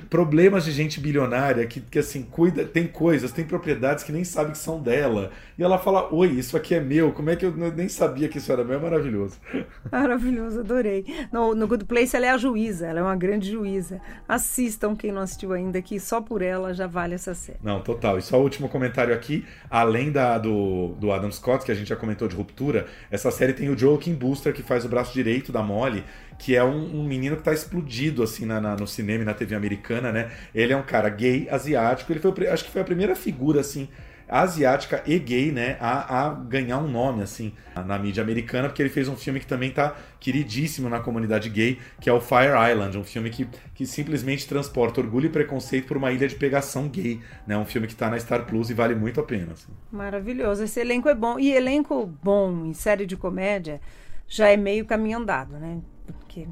problemas 0.09 0.65
de 0.65 0.71
gente 0.71 0.99
bilionária 0.99 1.65
que, 1.67 1.79
que 1.79 1.99
assim, 1.99 2.23
cuida, 2.23 2.65
tem 2.65 2.87
coisas, 2.87 3.31
tem 3.31 3.45
propriedades 3.45 4.03
que 4.03 4.11
nem 4.11 4.23
sabe 4.23 4.51
que 4.51 4.57
são 4.57 4.81
dela. 4.81 5.31
E 5.57 5.63
ela 5.63 5.77
fala: 5.77 6.13
Oi, 6.13 6.29
isso 6.29 6.57
aqui 6.57 6.73
é 6.75 6.79
meu. 6.79 7.11
Como 7.11 7.29
é 7.29 7.35
que 7.35 7.45
eu 7.45 7.53
nem 7.55 7.87
sabia 7.87 8.27
que 8.27 8.39
isso 8.39 8.51
era 8.51 8.63
meu? 8.63 8.75
É 8.75 8.81
maravilhoso. 8.81 9.37
Maravilhoso, 9.91 10.59
adorei. 10.59 11.05
No, 11.31 11.55
no 11.55 11.67
Good 11.67 11.85
Place 11.85 12.15
ela 12.15 12.25
é 12.25 12.29
a 12.29 12.37
juíza, 12.37 12.87
ela 12.87 12.99
é 12.99 13.03
uma 13.03 13.15
grande 13.15 13.51
juíza. 13.51 14.01
Assistam 14.27 14.95
quem 14.95 15.11
não 15.11 15.21
assistiu 15.21 15.53
ainda, 15.53 15.81
que 15.81 15.99
só 15.99 16.19
por 16.19 16.41
ela 16.41 16.73
já 16.73 16.87
vale 16.87 17.15
essa 17.15 17.33
série. 17.33 17.59
Não, 17.63 17.81
total. 17.81 18.17
E 18.17 18.21
só 18.21 18.39
o 18.39 18.43
último 18.43 18.67
comentário 18.67 19.13
aqui 19.13 19.45
além 19.75 20.09
da, 20.09 20.37
do, 20.37 20.95
do 20.97 21.11
Adam 21.11 21.29
Scott, 21.29 21.65
que 21.65 21.71
a 21.71 21.75
gente 21.75 21.89
já 21.89 21.97
comentou 21.97 22.29
de 22.29 22.35
ruptura, 22.35 22.85
essa 23.11 23.29
série 23.29 23.51
tem 23.51 23.67
o 23.67 23.77
Joaquin 23.77 24.13
Booster, 24.13 24.53
que 24.53 24.63
faz 24.63 24.85
o 24.85 24.87
braço 24.87 25.13
direito 25.13 25.51
da 25.51 25.61
Molly, 25.61 26.01
que 26.39 26.55
é 26.55 26.63
um, 26.63 27.01
um 27.01 27.03
menino 27.03 27.35
que 27.35 27.41
está 27.41 27.51
explodido 27.51 28.23
assim 28.23 28.45
na, 28.45 28.61
na, 28.61 28.77
no 28.77 28.87
cinema 28.87 29.23
e 29.23 29.25
na 29.25 29.33
TV 29.33 29.53
americana, 29.53 30.13
né? 30.13 30.31
Ele 30.53 30.71
é 30.71 30.77
um 30.77 30.81
cara 30.81 31.09
gay, 31.09 31.49
asiático, 31.49 32.09
ele 32.09 32.21
foi, 32.21 32.47
acho 32.47 32.63
que 32.63 32.71
foi 32.71 32.83
a 32.83 32.85
primeira 32.85 33.17
figura 33.17 33.59
assim 33.59 33.89
asiática 34.27 35.03
e 35.05 35.19
gay, 35.19 35.51
né, 35.51 35.77
a, 35.79 36.25
a, 36.25 36.33
ganhar 36.33 36.79
um 36.79 36.87
nome, 36.87 37.21
assim, 37.21 37.53
na 37.85 37.97
mídia 37.99 38.23
americana, 38.23 38.67
porque 38.67 38.81
ele 38.81 38.89
fez 38.89 39.07
um 39.07 39.15
filme 39.15 39.39
que 39.39 39.47
também 39.47 39.71
tá 39.71 39.95
queridíssimo 40.19 40.89
na 40.89 40.99
comunidade 40.99 41.49
gay, 41.49 41.79
que 41.99 42.09
é 42.09 42.13
o 42.13 42.19
Fire 42.19 42.53
Island, 42.71 42.97
um 42.97 43.03
filme 43.03 43.29
que, 43.29 43.47
que 43.73 43.85
simplesmente 43.85 44.47
transporta 44.47 44.99
orgulho 44.99 45.27
e 45.27 45.29
preconceito 45.29 45.87
por 45.87 45.97
uma 45.97 46.11
ilha 46.11 46.27
de 46.27 46.35
pegação 46.35 46.87
gay, 46.87 47.21
né, 47.45 47.57
um 47.57 47.65
filme 47.65 47.87
que 47.87 47.95
tá 47.95 48.09
na 48.09 48.19
Star 48.19 48.45
Plus 48.45 48.69
e 48.69 48.73
vale 48.73 48.95
muito 48.95 49.19
a 49.19 49.23
pena. 49.23 49.53
Assim. 49.53 49.71
Maravilhoso, 49.91 50.63
esse 50.63 50.79
elenco 50.79 51.07
é 51.07 51.15
bom, 51.15 51.39
e 51.39 51.51
elenco 51.51 52.05
bom 52.23 52.65
em 52.65 52.73
série 52.73 53.05
de 53.05 53.15
comédia 53.15 53.79
já 54.27 54.49
é 54.49 54.57
meio 54.57 54.85
caminho 54.85 55.19
andado, 55.19 55.57
né, 55.57 55.79
porque 56.07 56.47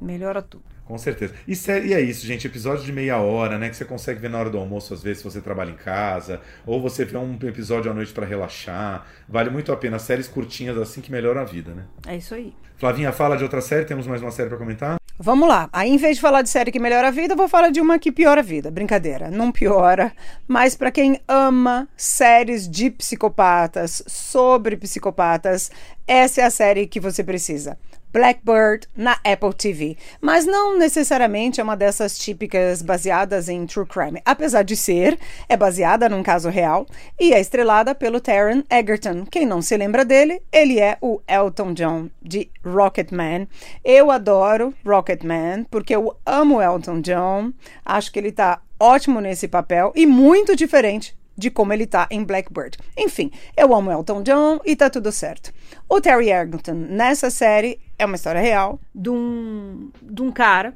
melhora 0.00 0.42
tudo. 0.42 0.73
Com 0.84 0.98
certeza. 0.98 1.34
E, 1.48 1.54
e, 1.86 1.94
é 1.94 2.00
isso, 2.00 2.26
gente. 2.26 2.46
Episódio 2.46 2.84
de 2.84 2.92
meia 2.92 3.18
hora, 3.18 3.58
né? 3.58 3.70
Que 3.70 3.76
você 3.76 3.84
consegue 3.84 4.20
ver 4.20 4.28
na 4.28 4.38
hora 4.38 4.50
do 4.50 4.58
almoço, 4.58 4.92
às 4.92 5.02
vezes, 5.02 5.18
se 5.18 5.24
você 5.24 5.40
trabalha 5.40 5.70
em 5.70 5.76
casa. 5.76 6.40
Ou 6.66 6.80
você 6.80 7.04
vê 7.04 7.16
um 7.16 7.38
episódio 7.42 7.90
à 7.90 7.94
noite 7.94 8.12
para 8.12 8.26
relaxar. 8.26 9.06
Vale 9.28 9.48
muito 9.50 9.72
a 9.72 9.76
pena. 9.76 9.98
Séries 9.98 10.28
curtinhas 10.28 10.76
assim 10.76 11.00
que 11.00 11.10
melhoram 11.10 11.40
a 11.40 11.44
vida, 11.44 11.72
né? 11.72 11.84
É 12.06 12.16
isso 12.16 12.34
aí. 12.34 12.52
Flavinha, 12.76 13.12
fala 13.12 13.36
de 13.36 13.42
outra 13.42 13.60
série. 13.60 13.86
Temos 13.86 14.06
mais 14.06 14.20
uma 14.20 14.30
série 14.30 14.48
para 14.48 14.58
comentar? 14.58 14.96
Vamos 15.16 15.48
lá. 15.48 15.68
Aí, 15.72 15.90
em 15.90 15.96
vez 15.96 16.16
de 16.16 16.20
falar 16.20 16.42
de 16.42 16.50
série 16.50 16.72
que 16.72 16.80
melhora 16.80 17.08
a 17.08 17.10
vida, 17.10 17.34
eu 17.34 17.36
vou 17.36 17.48
falar 17.48 17.70
de 17.70 17.80
uma 17.80 17.98
que 17.98 18.10
piora 18.10 18.40
a 18.40 18.44
vida. 18.44 18.70
Brincadeira, 18.70 19.30
não 19.30 19.52
piora. 19.52 20.12
Mas 20.46 20.76
para 20.76 20.90
quem 20.90 21.20
ama 21.28 21.88
séries 21.96 22.68
de 22.68 22.90
psicopatas, 22.90 24.02
sobre 24.08 24.76
psicopatas, 24.76 25.70
essa 26.06 26.40
é 26.40 26.44
a 26.44 26.50
série 26.50 26.86
que 26.88 26.98
você 26.98 27.22
precisa. 27.22 27.78
Blackbird 28.14 28.86
na 28.96 29.18
Apple 29.24 29.52
TV, 29.52 29.96
mas 30.20 30.46
não 30.46 30.78
necessariamente 30.78 31.60
é 31.60 31.64
uma 31.64 31.76
dessas 31.76 32.16
típicas 32.16 32.80
baseadas 32.80 33.48
em 33.48 33.66
true 33.66 33.84
crime. 33.84 34.22
Apesar 34.24 34.62
de 34.62 34.76
ser, 34.76 35.18
é 35.48 35.56
baseada 35.56 36.08
num 36.08 36.22
caso 36.22 36.48
real 36.48 36.86
e 37.18 37.34
é 37.34 37.40
estrelada 37.40 37.92
pelo 37.92 38.20
Taron 38.20 38.62
Egerton. 38.70 39.26
Quem 39.28 39.44
não 39.44 39.60
se 39.60 39.76
lembra 39.76 40.04
dele, 40.04 40.40
ele 40.52 40.78
é 40.78 40.96
o 41.00 41.20
Elton 41.26 41.74
John 41.74 42.08
de 42.22 42.48
Rocketman. 42.64 43.48
Eu 43.84 44.12
adoro 44.12 44.72
Rocketman 44.86 45.64
porque 45.68 45.96
eu 45.96 46.16
amo 46.24 46.62
Elton 46.62 47.00
John. 47.00 47.52
Acho 47.84 48.12
que 48.12 48.20
ele 48.20 48.30
tá 48.30 48.60
ótimo 48.78 49.20
nesse 49.20 49.48
papel 49.48 49.92
e 49.96 50.06
muito 50.06 50.54
diferente 50.54 51.16
de 51.36 51.50
como 51.50 51.72
ele 51.72 51.84
tá 51.84 52.06
em 52.12 52.22
Blackbird. 52.22 52.78
Enfim, 52.96 53.32
eu 53.56 53.74
amo 53.74 53.90
Elton 53.90 54.22
John 54.22 54.60
e 54.64 54.76
tá 54.76 54.88
tudo 54.88 55.10
certo. 55.10 55.52
O 55.88 56.00
Terry 56.00 56.30
Egerton 56.30 56.74
nessa 56.74 57.28
série 57.28 57.80
é 57.98 58.04
uma 58.04 58.16
história 58.16 58.40
real 58.40 58.80
de 58.94 59.10
um, 59.10 59.90
de 60.02 60.22
um 60.22 60.30
cara 60.30 60.74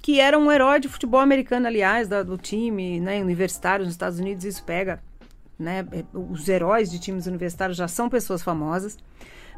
que 0.00 0.20
era 0.20 0.38
um 0.38 0.52
herói 0.52 0.80
de 0.80 0.88
futebol 0.88 1.20
americano, 1.20 1.66
aliás, 1.66 2.08
do 2.08 2.36
time 2.36 3.00
né, 3.00 3.22
universitário 3.22 3.84
nos 3.84 3.94
Estados 3.94 4.18
Unidos. 4.18 4.44
Isso 4.44 4.62
pega, 4.62 5.02
né? 5.58 5.86
Os 6.12 6.46
heróis 6.46 6.90
de 6.90 6.98
times 6.98 7.26
universitários 7.26 7.78
já 7.78 7.88
são 7.88 8.10
pessoas 8.10 8.42
famosas. 8.42 8.98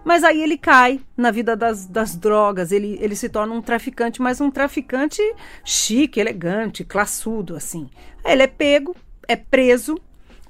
Mas 0.04 0.22
aí 0.22 0.40
ele 0.40 0.56
cai 0.56 1.00
na 1.16 1.32
vida 1.32 1.56
das, 1.56 1.84
das 1.86 2.14
drogas, 2.14 2.70
ele, 2.70 2.96
ele 3.00 3.16
se 3.16 3.28
torna 3.28 3.52
um 3.54 3.60
traficante, 3.60 4.22
mas 4.22 4.40
um 4.40 4.48
traficante 4.48 5.20
chique, 5.64 6.20
elegante, 6.20 6.84
classudo, 6.84 7.56
assim. 7.56 7.90
Aí 8.22 8.34
ele 8.34 8.44
é 8.44 8.46
pego, 8.46 8.94
é 9.26 9.34
preso 9.34 10.00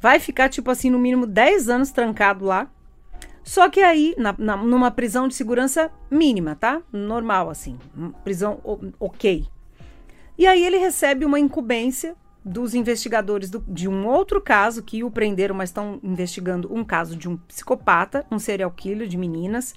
vai 0.00 0.20
ficar, 0.20 0.48
tipo 0.48 0.70
assim, 0.70 0.90
no 0.90 0.98
mínimo 0.98 1.26
10 1.26 1.68
anos 1.68 1.90
trancado 1.90 2.44
lá. 2.44 2.70
Só 3.46 3.70
que 3.70 3.78
aí, 3.78 4.12
na, 4.18 4.34
na, 4.36 4.56
numa 4.56 4.90
prisão 4.90 5.28
de 5.28 5.34
segurança 5.36 5.88
mínima, 6.10 6.56
tá? 6.56 6.82
Normal, 6.92 7.48
assim. 7.48 7.78
Prisão 8.24 8.60
ok. 8.98 9.46
E 10.36 10.44
aí 10.48 10.66
ele 10.66 10.78
recebe 10.78 11.24
uma 11.24 11.38
incumbência 11.38 12.16
dos 12.44 12.74
investigadores 12.74 13.48
do, 13.48 13.64
de 13.68 13.88
um 13.88 14.04
outro 14.08 14.40
caso 14.40 14.82
que 14.82 15.04
o 15.04 15.12
prenderam, 15.12 15.54
mas 15.54 15.70
estão 15.70 16.00
investigando 16.02 16.74
um 16.74 16.84
caso 16.84 17.14
de 17.14 17.28
um 17.28 17.36
psicopata, 17.36 18.26
um 18.32 18.38
serial 18.40 18.70
killer 18.72 19.06
de 19.06 19.16
meninas, 19.16 19.76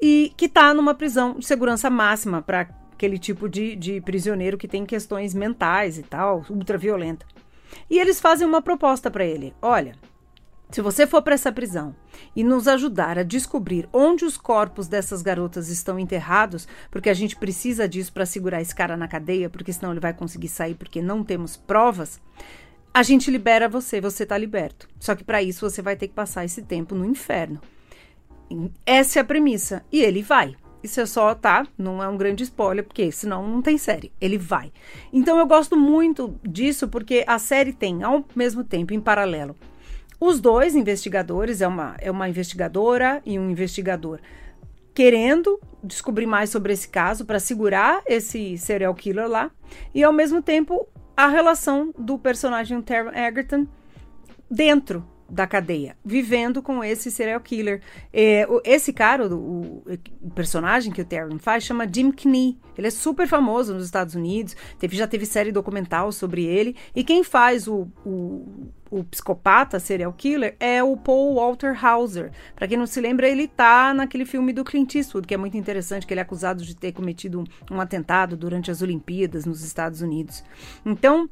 e 0.00 0.32
que 0.36 0.44
está 0.44 0.72
numa 0.72 0.94
prisão 0.94 1.34
de 1.34 1.44
segurança 1.44 1.90
máxima 1.90 2.40
para 2.40 2.68
aquele 2.92 3.18
tipo 3.18 3.48
de, 3.48 3.74
de 3.74 4.00
prisioneiro 4.00 4.56
que 4.56 4.68
tem 4.68 4.86
questões 4.86 5.34
mentais 5.34 5.98
e 5.98 6.04
tal, 6.04 6.44
ultraviolenta. 6.48 7.26
E 7.90 7.98
eles 7.98 8.20
fazem 8.20 8.46
uma 8.46 8.62
proposta 8.62 9.10
para 9.10 9.24
ele: 9.24 9.52
olha, 9.60 9.96
se 10.72 10.80
você 10.80 11.06
for 11.06 11.20
para 11.20 11.34
essa 11.34 11.52
prisão 11.52 11.94
e 12.34 12.42
nos 12.42 12.66
ajudar 12.66 13.18
a 13.18 13.22
descobrir 13.22 13.86
onde 13.92 14.24
os 14.24 14.38
corpos 14.38 14.88
dessas 14.88 15.20
garotas 15.20 15.68
estão 15.68 15.98
enterrados, 15.98 16.66
porque 16.90 17.10
a 17.10 17.14
gente 17.14 17.36
precisa 17.36 17.86
disso 17.86 18.10
para 18.10 18.24
segurar 18.24 18.62
esse 18.62 18.74
cara 18.74 18.96
na 18.96 19.06
cadeia, 19.06 19.50
porque 19.50 19.72
senão 19.72 19.92
ele 19.92 20.00
vai 20.00 20.14
conseguir 20.14 20.48
sair 20.48 20.74
porque 20.74 21.02
não 21.02 21.22
temos 21.22 21.58
provas, 21.58 22.18
a 22.94 23.02
gente 23.02 23.30
libera 23.30 23.68
você, 23.68 24.00
você 24.00 24.22
está 24.22 24.36
liberto. 24.38 24.88
Só 24.98 25.14
que 25.14 25.22
para 25.22 25.42
isso 25.42 25.68
você 25.68 25.82
vai 25.82 25.94
ter 25.94 26.08
que 26.08 26.14
passar 26.14 26.44
esse 26.44 26.62
tempo 26.62 26.94
no 26.94 27.04
inferno. 27.04 27.60
Essa 28.86 29.18
é 29.18 29.22
a 29.22 29.24
premissa. 29.24 29.84
E 29.92 30.00
ele 30.02 30.22
vai. 30.22 30.56
Isso 30.82 31.00
é 31.00 31.06
só, 31.06 31.34
tá? 31.34 31.66
Não 31.78 32.02
é 32.02 32.08
um 32.08 32.16
grande 32.16 32.42
spoiler, 32.42 32.84
porque 32.84 33.12
senão 33.12 33.46
não 33.46 33.62
tem 33.62 33.78
série. 33.78 34.10
Ele 34.20 34.36
vai. 34.36 34.72
Então 35.12 35.38
eu 35.38 35.46
gosto 35.46 35.76
muito 35.76 36.34
disso, 36.42 36.88
porque 36.88 37.24
a 37.26 37.38
série 37.38 37.72
tem, 37.72 38.02
ao 38.02 38.24
mesmo 38.34 38.64
tempo, 38.64 38.92
em 38.92 39.00
paralelo, 39.00 39.54
os 40.24 40.40
dois 40.40 40.76
investigadores, 40.76 41.60
é 41.60 41.66
uma, 41.66 41.96
é 41.98 42.08
uma 42.08 42.28
investigadora 42.28 43.20
e 43.26 43.36
um 43.40 43.50
investigador, 43.50 44.20
querendo 44.94 45.58
descobrir 45.82 46.26
mais 46.26 46.48
sobre 46.48 46.72
esse 46.72 46.88
caso 46.88 47.24
para 47.24 47.40
segurar 47.40 48.04
esse 48.06 48.56
serial 48.56 48.94
killer 48.94 49.26
lá, 49.26 49.50
e 49.92 50.04
ao 50.04 50.12
mesmo 50.12 50.40
tempo 50.40 50.86
a 51.16 51.26
relação 51.26 51.92
do 51.98 52.16
personagem 52.16 52.80
Terry 52.80 53.10
Egerton 53.18 53.66
dentro 54.48 55.04
da 55.32 55.46
cadeia, 55.46 55.96
vivendo 56.04 56.62
com 56.62 56.84
esse 56.84 57.10
serial 57.10 57.40
killer. 57.40 57.80
É, 58.12 58.46
esse 58.64 58.92
cara, 58.92 59.26
o, 59.34 59.82
o, 60.20 60.30
personagem 60.34 60.92
que 60.92 61.00
o 61.00 61.04
Terran 61.06 61.38
faz, 61.38 61.64
chama 61.64 61.88
Jim 61.90 62.12
Knee. 62.12 62.58
Ele 62.76 62.86
é 62.86 62.90
super 62.90 63.26
famoso 63.26 63.72
nos 63.72 63.86
Estados 63.86 64.14
Unidos, 64.14 64.54
teve, 64.78 64.94
já 64.94 65.06
teve 65.06 65.24
série 65.24 65.50
documental 65.50 66.12
sobre 66.12 66.44
ele. 66.44 66.76
E 66.94 67.02
quem 67.02 67.24
faz 67.24 67.66
o, 67.66 67.88
o, 68.04 68.70
o 68.90 69.04
psicopata 69.04 69.80
serial 69.80 70.12
killer 70.12 70.54
é 70.60 70.82
o 70.82 70.98
Paul 70.98 71.36
Walter 71.36 71.82
Hauser. 71.82 72.30
Para 72.54 72.68
quem 72.68 72.76
não 72.76 72.86
se 72.86 73.00
lembra, 73.00 73.26
ele 73.26 73.48
tá 73.48 73.94
naquele 73.94 74.26
filme 74.26 74.52
do 74.52 74.62
Clint 74.62 74.96
Eastwood, 74.96 75.26
que 75.26 75.32
é 75.32 75.38
muito 75.38 75.56
interessante, 75.56 76.06
que 76.06 76.12
ele 76.12 76.20
é 76.20 76.22
acusado 76.22 76.62
de 76.62 76.76
ter 76.76 76.92
cometido 76.92 77.42
um 77.70 77.80
atentado 77.80 78.36
durante 78.36 78.70
as 78.70 78.82
Olimpíadas 78.82 79.46
nos 79.46 79.64
Estados 79.64 80.02
Unidos. 80.02 80.44
Então, 80.84 81.28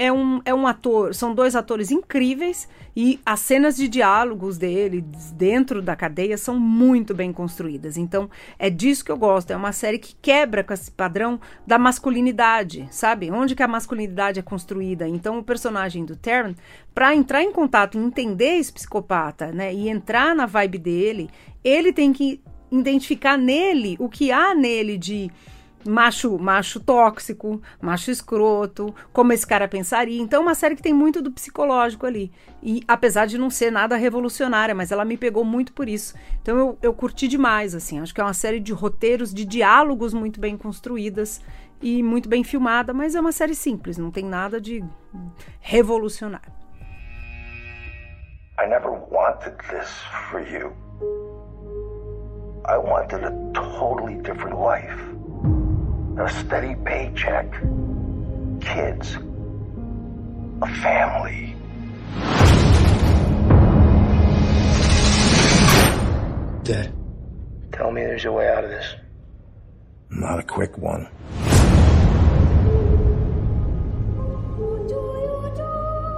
é 0.00 0.10
um, 0.10 0.40
é 0.46 0.54
um 0.54 0.66
ator, 0.66 1.14
são 1.14 1.34
dois 1.34 1.54
atores 1.54 1.90
incríveis 1.90 2.66
e 2.96 3.20
as 3.24 3.38
cenas 3.40 3.76
de 3.76 3.86
diálogos 3.86 4.56
dele 4.56 5.04
dentro 5.34 5.82
da 5.82 5.94
cadeia 5.94 6.38
são 6.38 6.58
muito 6.58 7.14
bem 7.14 7.30
construídas. 7.34 7.98
Então, 7.98 8.30
é 8.58 8.70
disso 8.70 9.04
que 9.04 9.12
eu 9.12 9.18
gosto. 9.18 9.50
É 9.50 9.56
uma 9.56 9.72
série 9.72 9.98
que 9.98 10.16
quebra 10.22 10.64
com 10.64 10.72
esse 10.72 10.90
padrão 10.90 11.38
da 11.66 11.78
masculinidade, 11.78 12.88
sabe? 12.90 13.30
Onde 13.30 13.54
que 13.54 13.62
a 13.62 13.68
masculinidade 13.68 14.40
é 14.40 14.42
construída. 14.42 15.06
Então, 15.06 15.38
o 15.38 15.44
personagem 15.44 16.06
do 16.06 16.16
Terran, 16.16 16.54
para 16.94 17.14
entrar 17.14 17.42
em 17.42 17.52
contato 17.52 17.98
e 17.98 18.02
entender 18.02 18.56
esse 18.56 18.72
psicopata, 18.72 19.52
né, 19.52 19.74
e 19.74 19.90
entrar 19.90 20.34
na 20.34 20.46
vibe 20.46 20.78
dele, 20.78 21.30
ele 21.62 21.92
tem 21.92 22.10
que 22.10 22.40
identificar 22.72 23.36
nele 23.36 23.96
o 23.98 24.08
que 24.08 24.32
há 24.32 24.54
nele 24.54 24.96
de 24.96 25.30
macho, 25.86 26.38
macho 26.38 26.80
tóxico, 26.80 27.60
macho 27.80 28.10
escroto, 28.10 28.94
como 29.12 29.32
esse 29.32 29.46
cara 29.46 29.68
pensaria. 29.68 30.20
Então, 30.20 30.40
é 30.40 30.42
uma 30.42 30.54
série 30.54 30.76
que 30.76 30.82
tem 30.82 30.94
muito 30.94 31.22
do 31.22 31.30
psicológico 31.30 32.06
ali. 32.06 32.30
E 32.62 32.82
apesar 32.86 33.26
de 33.26 33.38
não 33.38 33.50
ser 33.50 33.70
nada 33.70 33.96
revolucionária, 33.96 34.74
mas 34.74 34.92
ela 34.92 35.04
me 35.04 35.16
pegou 35.16 35.44
muito 35.44 35.72
por 35.72 35.88
isso. 35.88 36.14
Então, 36.42 36.58
eu, 36.58 36.78
eu 36.82 36.94
curti 36.94 37.28
demais, 37.28 37.74
assim. 37.74 38.00
Acho 38.00 38.14
que 38.14 38.20
é 38.20 38.24
uma 38.24 38.34
série 38.34 38.60
de 38.60 38.72
roteiros, 38.72 39.32
de 39.32 39.44
diálogos 39.44 40.12
muito 40.12 40.40
bem 40.40 40.56
construídas 40.56 41.40
e 41.82 42.02
muito 42.02 42.28
bem 42.28 42.44
filmada, 42.44 42.92
mas 42.92 43.14
é 43.14 43.20
uma 43.20 43.32
série 43.32 43.54
simples, 43.54 43.96
não 43.96 44.10
tem 44.10 44.24
nada 44.24 44.60
de 44.60 44.84
revolucionário. 45.60 46.52
I 48.58 48.66
never 48.66 48.90
wanted 48.90 49.56
this 49.70 49.88
for 50.30 50.40
you. 50.40 50.72
I 52.66 52.76
wanted 52.76 53.24
a 53.24 53.32
totally 53.54 54.16
different 54.16 54.58
life. 54.58 55.09
A 56.20 56.28
steady 56.28 56.74
paycheck, 56.84 57.50
kids, 58.60 59.16
a 60.60 60.68
family. 60.82 61.56
Dad, 66.62 66.92
tell 67.72 67.90
me 67.90 68.02
there's 68.02 68.26
a 68.26 68.32
way 68.32 68.48
out 68.50 68.64
of 68.64 68.68
this. 68.68 68.94
Not 70.10 70.38
a 70.38 70.42
quick 70.42 70.76
one. 70.76 71.08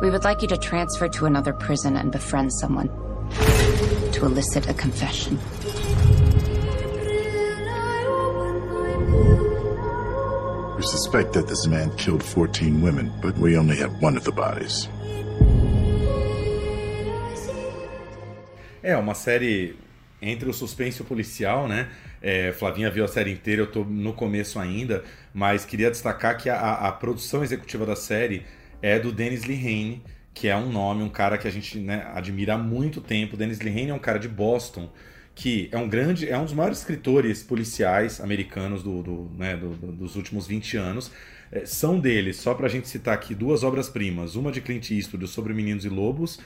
We 0.03 0.11
would 0.11 0.25
like 0.25 0.43
you 0.43 0.49
to 0.49 0.57
transfer 0.57 1.07
to 1.11 1.27
another 1.27 1.53
prison 1.53 1.97
and 1.97 2.11
befriend 2.11 2.53
someone 2.55 2.89
to 4.11 4.25
elicit 4.25 4.69
a 4.69 4.75
confession. 4.75 5.39
We 10.83 10.89
suspect 10.89 11.33
that 11.35 11.47
this 11.47 11.65
man 11.69 11.95
killed 11.95 12.25
14 12.25 12.83
women, 12.83 13.13
but 13.23 13.39
we 13.39 13.57
only 13.57 13.77
have 13.77 14.03
one 14.03 14.17
of 14.17 14.25
the 14.25 14.33
bodies. 14.33 14.89
É, 18.83 18.97
uma 18.97 19.15
série 19.15 19.77
entre 20.21 20.51
o 20.51 20.53
suspense 20.53 20.99
e 20.99 21.03
o 21.03 21.05
policial, 21.05 21.69
né? 21.69 21.89
É, 22.21 22.51
Flavinha 22.51 22.91
viu 22.91 23.05
a 23.05 23.09
série 23.09 23.31
inteira, 23.31 23.63
eu 23.63 23.71
tô 23.71 23.85
no 23.85 24.13
começo 24.13 24.59
ainda, 24.59 25.05
mas 25.33 25.65
queria 25.65 25.89
destacar 25.89 26.37
que 26.37 26.51
a, 26.51 26.73
a 26.89 26.91
produção 26.91 27.45
executiva 27.45 27.87
da 27.87 27.95
série 27.95 28.43
é 28.83 28.99
do 28.99 29.13
Dennis 29.13 29.45
Lehane, 29.45 30.03
que 30.35 30.49
é 30.49 30.57
um 30.57 30.69
nome, 30.69 31.05
um 31.05 31.09
cara 31.09 31.39
que 31.39 31.47
a 31.47 31.53
gente 31.53 31.79
né, 31.79 32.11
admira 32.13 32.55
há 32.55 32.59
muito 32.59 33.01
tempo. 33.01 33.37
Dennis 33.37 33.61
Lehane 33.61 33.91
é 33.91 33.95
um 33.95 34.01
cara 34.01 34.19
de 34.19 34.29
Boston, 34.29 34.91
que 35.35 35.69
é 35.73 35.79
um 35.79 35.89
grande, 35.89 36.29
é 36.29 36.37
um 36.37 36.45
dos 36.45 36.53
maiores 36.53 36.79
escritores 36.79 37.43
policiais 37.43 38.21
americanos 38.21 38.83
do, 38.83 39.03
do, 39.03 39.31
né, 39.37 39.57
do, 39.57 39.71
dos 39.71 40.17
últimos 40.17 40.47
20 40.47 40.77
anos. 40.77 41.11
É, 41.51 41.67
são 41.67 41.99
deles, 41.99 42.37
só 42.37 42.55
pra 42.55 42.69
gente 42.69 42.89
citar 42.89 43.15
aqui, 43.15 43.35
duas 43.35 43.63
obras-primas. 43.63 44.37
Uma 44.37 44.53
de 44.53 44.61
Clint 44.61 44.91
Eastwood, 44.91 45.27
Sobre 45.29 45.53
Meninos 45.53 45.85
e 45.85 45.89
Lobos, 45.89 46.39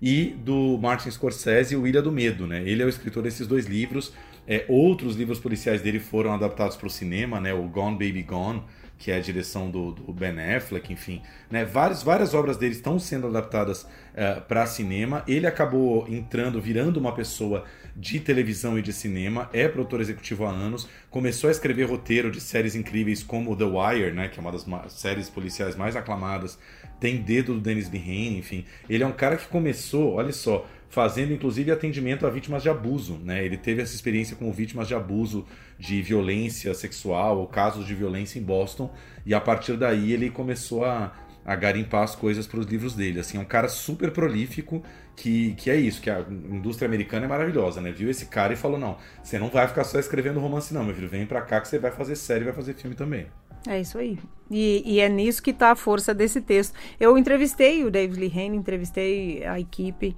e 0.00 0.34
do 0.44 0.78
Martin 0.78 1.10
Scorsese, 1.10 1.76
O 1.76 1.86
Ilha 1.86 2.02
do 2.02 2.12
Medo. 2.12 2.46
Né? 2.46 2.62
Ele 2.66 2.82
é 2.82 2.86
o 2.86 2.88
escritor 2.88 3.22
desses 3.22 3.46
dois 3.46 3.66
livros. 3.66 4.12
É, 4.46 4.64
outros 4.68 5.16
livros 5.16 5.38
policiais 5.38 5.80
dele 5.80 5.98
foram 5.98 6.32
adaptados 6.34 6.76
para 6.76 6.86
o 6.86 6.90
cinema, 6.90 7.40
né? 7.40 7.54
o 7.54 7.62
Gone 7.62 7.92
Baby 7.92 8.22
Gone, 8.22 8.62
que 9.04 9.10
é 9.10 9.16
a 9.16 9.20
direção 9.20 9.70
do, 9.70 9.92
do 9.92 10.14
Ben 10.14 10.34
Affleck, 10.56 10.90
enfim. 10.90 11.20
Né? 11.50 11.62
Várias, 11.62 12.02
várias 12.02 12.32
obras 12.32 12.56
dele 12.56 12.72
estão 12.72 12.98
sendo 12.98 13.26
adaptadas 13.26 13.82
uh, 13.82 14.40
para 14.48 14.64
cinema. 14.64 15.22
Ele 15.28 15.46
acabou 15.46 16.06
entrando, 16.08 16.58
virando 16.58 16.96
uma 16.96 17.14
pessoa 17.14 17.66
de 17.94 18.18
televisão 18.18 18.78
e 18.78 18.82
de 18.82 18.94
cinema, 18.94 19.50
é 19.52 19.68
produtor 19.68 20.00
executivo 20.00 20.46
há 20.46 20.50
anos, 20.50 20.88
começou 21.10 21.48
a 21.48 21.50
escrever 21.50 21.84
roteiro 21.84 22.30
de 22.30 22.40
séries 22.40 22.74
incríveis 22.74 23.22
como 23.22 23.54
The 23.54 23.64
Wire, 23.64 24.12
né, 24.12 24.28
que 24.28 24.38
é 24.38 24.40
uma 24.40 24.50
das 24.50 24.64
séries 24.88 25.28
policiais 25.28 25.76
mais 25.76 25.94
aclamadas, 25.94 26.58
tem 26.98 27.18
dedo 27.18 27.52
do 27.52 27.60
Dennis 27.60 27.90
Lehane, 27.90 28.38
enfim. 28.38 28.64
Ele 28.88 29.04
é 29.04 29.06
um 29.06 29.12
cara 29.12 29.36
que 29.36 29.46
começou, 29.48 30.14
olha 30.14 30.32
só, 30.32 30.66
fazendo 30.94 31.32
inclusive 31.32 31.72
atendimento 31.72 32.24
a 32.24 32.30
vítimas 32.30 32.62
de 32.62 32.70
abuso. 32.70 33.18
Né? 33.22 33.44
Ele 33.44 33.56
teve 33.56 33.82
essa 33.82 33.94
experiência 33.94 34.36
com 34.36 34.50
vítimas 34.52 34.86
de 34.86 34.94
abuso, 34.94 35.44
de 35.76 36.00
violência 36.00 36.72
sexual, 36.72 37.38
ou 37.38 37.48
casos 37.48 37.84
de 37.84 37.94
violência 37.94 38.38
em 38.38 38.42
Boston, 38.42 38.90
e 39.26 39.34
a 39.34 39.40
partir 39.40 39.76
daí 39.76 40.12
ele 40.12 40.30
começou 40.30 40.84
a, 40.84 41.12
a 41.44 41.56
garimpar 41.56 42.04
as 42.04 42.14
coisas 42.14 42.46
para 42.46 42.60
os 42.60 42.66
livros 42.66 42.94
dele. 42.94 43.18
Assim, 43.18 43.36
é 43.36 43.40
um 43.40 43.44
cara 43.44 43.68
super 43.68 44.12
prolífico, 44.12 44.84
que, 45.16 45.54
que 45.54 45.68
é 45.68 45.76
isso, 45.76 46.00
que 46.00 46.08
a 46.08 46.20
indústria 46.20 46.86
americana 46.86 47.26
é 47.26 47.28
maravilhosa, 47.28 47.80
né? 47.80 47.90
Viu 47.90 48.08
esse 48.08 48.26
cara 48.26 48.52
e 48.52 48.56
falou: 48.56 48.78
não, 48.78 48.96
você 49.22 49.38
não 49.38 49.48
vai 49.48 49.66
ficar 49.66 49.84
só 49.84 49.98
escrevendo 49.98 50.40
romance, 50.40 50.72
não, 50.72 50.84
meu 50.84 50.94
filho, 50.94 51.08
vem 51.08 51.26
para 51.26 51.42
cá 51.42 51.60
que 51.60 51.68
você 51.68 51.78
vai 51.78 51.90
fazer 51.90 52.16
série 52.16 52.44
vai 52.44 52.52
fazer 52.52 52.74
filme 52.74 52.96
também. 52.96 53.26
É 53.66 53.80
isso 53.80 53.96
aí. 53.96 54.18
E, 54.50 54.82
e, 54.84 55.00
é 55.00 55.08
nisso 55.08 55.42
que 55.42 55.50
está 55.50 55.70
a 55.70 55.76
força 55.76 56.12
desse 56.12 56.40
texto. 56.40 56.74
Eu 57.00 57.16
entrevistei 57.16 57.82
o 57.82 57.90
David 57.90 58.20
Lehane, 58.20 58.56
entrevistei 58.56 59.42
a 59.44 59.58
equipe 59.58 60.14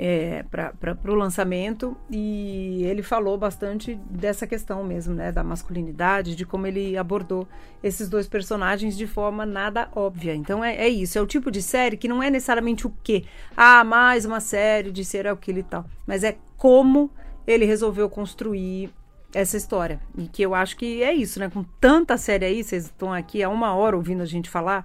é, 0.00 0.44
para 0.44 0.96
o 1.10 1.14
lançamento 1.14 1.96
e 2.08 2.84
ele 2.84 3.02
falou 3.02 3.36
bastante 3.36 3.96
dessa 4.08 4.46
questão 4.46 4.84
mesmo, 4.84 5.12
né, 5.12 5.32
da 5.32 5.42
masculinidade, 5.42 6.36
de 6.36 6.46
como 6.46 6.68
ele 6.68 6.96
abordou 6.96 7.48
esses 7.82 8.08
dois 8.08 8.28
personagens 8.28 8.96
de 8.96 9.08
forma 9.08 9.44
nada 9.44 9.88
óbvia. 9.96 10.36
Então 10.36 10.64
é, 10.64 10.76
é 10.76 10.88
isso, 10.88 11.18
é 11.18 11.20
o 11.20 11.26
tipo 11.26 11.50
de 11.50 11.60
série 11.60 11.96
que 11.96 12.06
não 12.06 12.22
é 12.22 12.30
necessariamente 12.30 12.86
o 12.86 12.94
quê, 13.02 13.24
ah, 13.56 13.82
mais 13.82 14.24
uma 14.24 14.38
série 14.38 14.92
de 14.92 15.04
serial 15.04 15.36
killer 15.36 15.64
e 15.64 15.68
tal, 15.68 15.84
mas 16.06 16.22
é 16.22 16.38
como 16.56 17.10
ele 17.44 17.64
resolveu 17.64 18.08
construir 18.08 18.90
essa 19.34 19.56
história. 19.56 20.00
E 20.16 20.26
que 20.26 20.42
eu 20.42 20.54
acho 20.54 20.76
que 20.76 21.02
é 21.02 21.12
isso, 21.12 21.38
né? 21.38 21.50
Com 21.50 21.62
tanta 21.80 22.16
série 22.16 22.46
aí, 22.46 22.64
vocês 22.64 22.84
estão 22.84 23.12
aqui 23.12 23.42
há 23.42 23.48
uma 23.48 23.74
hora 23.74 23.96
ouvindo 23.96 24.22
a 24.22 24.26
gente 24.26 24.48
falar, 24.48 24.84